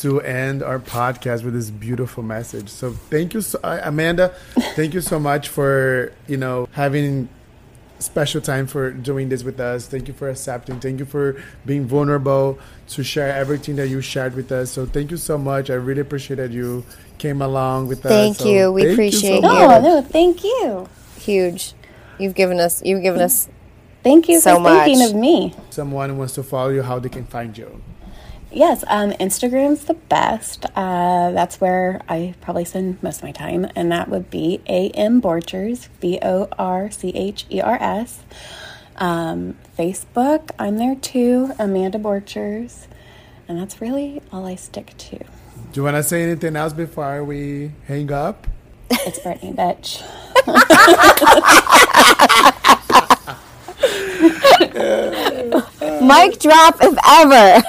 to 0.00 0.20
end 0.22 0.62
our 0.62 0.78
podcast 0.78 1.44
with 1.44 1.54
this 1.54 1.70
beautiful 1.70 2.22
message. 2.22 2.68
So 2.68 2.92
thank 2.92 3.34
you, 3.34 3.40
so, 3.40 3.58
uh, 3.62 3.80
Amanda. 3.82 4.34
thank 4.76 4.94
you 4.94 5.00
so 5.00 5.18
much 5.18 5.48
for 5.48 6.12
you 6.26 6.36
know 6.36 6.68
having 6.72 7.28
special 8.00 8.40
time 8.40 8.66
for 8.66 8.92
doing 8.92 9.28
this 9.28 9.42
with 9.42 9.58
us. 9.58 9.86
Thank 9.88 10.06
you 10.08 10.14
for 10.14 10.28
accepting. 10.30 10.78
Thank 10.80 11.00
you 11.00 11.04
for 11.04 11.42
being 11.66 11.84
vulnerable 11.86 12.58
to 12.90 13.02
share 13.02 13.32
everything 13.34 13.76
that 13.76 13.88
you 13.88 14.00
shared 14.00 14.34
with 14.34 14.52
us. 14.52 14.70
So 14.70 14.86
thank 14.86 15.10
you 15.10 15.16
so 15.16 15.36
much. 15.36 15.68
I 15.68 15.74
really 15.74 16.00
appreciate 16.02 16.36
that 16.36 16.52
you 16.52 16.84
came 17.18 17.42
along 17.42 17.88
with 17.88 18.06
us. 18.06 18.12
Thank 18.12 18.36
So 18.36 18.46
you. 18.48 18.72
We 18.72 18.82
thank 18.82 18.92
appreciate 18.94 19.42
so 19.42 19.50
you. 19.52 19.58
Oh 19.58 19.68
much. 19.68 19.82
no, 19.82 20.02
thank 20.02 20.44
you. 20.44 20.88
Huge. 21.18 21.74
You've 22.18 22.34
given 22.34 22.60
us. 22.60 22.82
You've 22.84 23.02
given 23.02 23.20
us. 23.20 23.48
Thank 24.04 24.28
you 24.28 24.38
So 24.40 24.56
for 24.62 24.70
thinking 24.70 25.02
of 25.04 25.14
me. 25.14 25.54
Someone 25.70 26.16
wants 26.16 26.34
to 26.34 26.42
follow 26.44 26.70
you. 26.70 26.82
How 26.82 26.98
they 27.00 27.08
can 27.08 27.26
find 27.26 27.56
you? 27.58 27.82
Yes, 28.50 28.82
um, 28.88 29.12
Instagram's 29.12 29.84
the 29.84 29.94
best. 29.94 30.64
Uh, 30.74 31.32
that's 31.32 31.60
where 31.60 32.00
I 32.08 32.34
probably 32.40 32.64
spend 32.64 33.02
most 33.02 33.18
of 33.18 33.24
my 33.24 33.32
time, 33.32 33.68
and 33.76 33.92
that 33.92 34.08
would 34.08 34.30
be 34.30 34.62
A 34.66 34.88
M 34.90 35.20
Borchers, 35.20 35.88
B 36.00 36.18
O 36.22 36.48
R 36.58 36.90
C 36.90 37.10
H 37.10 37.44
E 37.50 37.60
R 37.60 37.76
S. 37.80 38.20
Um, 38.96 39.56
Facebook, 39.78 40.50
I'm 40.58 40.78
there 40.78 40.96
too, 40.96 41.52
Amanda 41.58 41.98
Borchers. 41.98 42.86
And 43.46 43.58
that's 43.58 43.80
really 43.80 44.20
all 44.32 44.46
I 44.46 44.56
stick 44.56 44.94
to. 44.98 45.18
Do 45.18 45.24
you 45.74 45.82
want 45.84 45.96
to 45.96 46.02
say 46.02 46.22
anything 46.22 46.56
else 46.56 46.72
before 46.72 47.24
we 47.24 47.72
hang 47.86 48.10
up? 48.10 48.46
It's 48.90 49.18
Britney, 49.20 49.54
bitch. 49.54 50.02
Mic 56.02 56.38
drop 56.40 56.76
if 56.80 56.98
ever. 57.06 57.62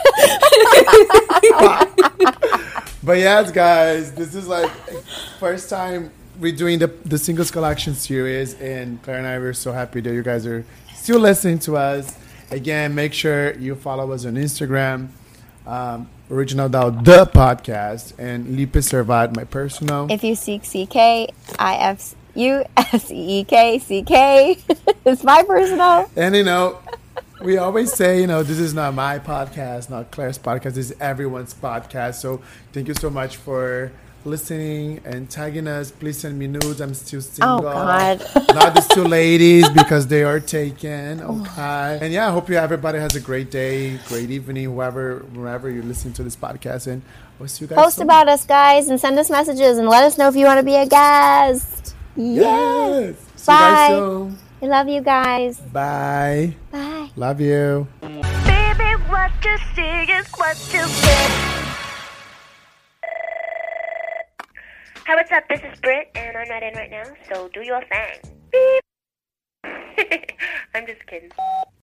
But 3.02 3.18
yes, 3.18 3.52
guys, 3.52 4.12
this 4.12 4.36
is 4.36 4.48
like 4.48 4.70
first 5.40 5.70
time 5.70 6.12
we're 6.40 6.56
doing 6.56 6.80
the 6.80 6.88
the 7.06 7.18
singles 7.18 7.50
collection 7.50 7.96
series, 7.96 8.54
and 8.60 9.02
Claire 9.02 9.18
and 9.18 9.28
I 9.28 9.40
were 9.40 9.54
so 9.54 9.72
happy 9.72 10.02
that 10.02 10.14
you 10.14 10.22
guys 10.22 10.46
are 10.46 10.64
still 10.96 11.20
listening 11.20 11.60
to 11.60 11.78
us. 11.78 12.16
Again, 12.52 12.94
make 12.94 13.14
sure 13.14 13.54
you 13.56 13.76
follow 13.76 14.12
us 14.12 14.26
on 14.26 14.36
Instagram, 14.36 15.08
um, 15.66 16.10
Original 16.30 16.68
Doubt 16.70 17.04
the 17.06 17.26
podcast, 17.26 18.14
and 18.20 18.58
Lipe 18.60 18.74
Servat, 18.74 19.36
my 19.36 19.46
personal. 19.46 20.08
if 20.12 20.24
you 20.24 20.36
seek 20.36 20.64
CK, 20.64 21.32
I 21.58 21.78
F 21.80 22.16
U 22.36 22.64
S 22.78 23.12
E 23.12 23.44
K 23.44 23.80
C 23.80 24.04
K. 24.04 24.58
It's 25.06 25.24
my 25.24 25.44
personal. 25.44 26.10
And 26.16 26.36
you 26.36 26.44
know, 26.44 26.78
we 27.42 27.58
always 27.58 27.94
say, 27.94 28.22
you 28.22 28.28
know, 28.28 28.44
this 28.44 28.60
is 28.60 28.74
not 28.74 28.94
my 28.94 29.18
podcast, 29.18 29.90
not 29.90 30.12
Claire's 30.12 30.38
podcast. 30.38 30.74
This 30.74 30.92
is 30.92 30.94
everyone's 31.00 31.54
podcast. 31.54 32.16
So 32.16 32.42
thank 32.74 32.88
you 32.88 32.94
so 32.94 33.10
much 33.10 33.38
for 33.38 33.92
listening 34.26 35.02
and 35.06 35.30
tagging 35.30 35.68
us. 35.68 35.92
Please 35.92 36.18
send 36.18 36.38
me 36.38 36.48
nudes. 36.48 36.82
I'm 36.82 36.94
still 36.94 37.20
oh, 37.20 37.22
single. 37.22 37.60
Oh, 37.60 37.62
God. 37.62 38.26
Not 38.54 38.76
these 38.76 38.88
two 38.88 39.04
ladies 39.04 39.70
because 39.70 40.08
they 40.08 40.24
are 40.24 40.40
taken. 40.40 41.22
Oh, 41.22 41.28
oh. 41.30 41.42
Okay. 41.42 42.00
And 42.02 42.14
yeah, 42.14 42.28
I 42.28 42.32
hope 42.32 42.50
you 42.50 42.56
everybody 42.56 43.00
has 43.00 43.16
a 43.16 43.22
great 43.22 43.52
day, 43.52 43.98
great 44.08 44.30
evening, 44.30 44.66
whoever, 44.66 45.20
wherever 45.34 45.70
you're 45.70 45.84
listening 45.84 46.14
to 46.16 46.24
this 46.24 46.36
podcast. 46.36 46.88
And 46.88 47.02
we'll 47.40 47.48
see 47.48 47.66
you 47.66 47.70
guys. 47.70 47.78
Post 47.78 47.98
soon. 47.98 48.04
about 48.04 48.28
us, 48.28 48.46
guys, 48.46 48.90
and 48.90 49.00
send 49.00 49.18
us 49.18 49.30
messages 49.30 49.78
and 49.78 49.88
let 49.88 50.04
us 50.04 50.18
know 50.18 50.28
if 50.28 50.36
you 50.36 50.46
want 50.46 50.60
to 50.60 50.66
be 50.66 50.76
a 50.76 50.86
guest. 50.86 51.89
Yes. 52.16 53.16
See 53.36 53.46
Bye. 53.48 53.54
you 53.54 53.60
guys 53.60 53.90
soon. 53.90 54.38
I 54.62 54.66
love 54.66 54.88
you 54.90 55.02
guys. 55.02 55.60
Bye. 55.60 56.56
Bye. 56.72 57.10
Love 57.16 57.40
you. 57.40 57.88
Baby, 58.02 58.92
what 59.08 59.32
you 59.44 59.58
see 59.76 60.12
is 60.12 60.28
what 60.36 60.58
you 60.74 60.80
get. 60.80 61.32
Hi, 65.08 65.16
what's 65.16 65.32
up? 65.32 65.48
This 65.50 65.62
is 65.62 65.80
Britt, 65.80 66.12
and 66.16 66.38
I'm 66.38 66.48
not 66.48 66.62
in 66.62 66.74
right 66.76 66.92
now, 66.92 67.04
so 67.28 67.50
do 67.54 67.62
your 67.62 67.82
thing. 67.82 68.20
Beep. 68.52 68.84
I'm 70.76 70.86
just 70.86 71.06
kidding. 71.08 71.32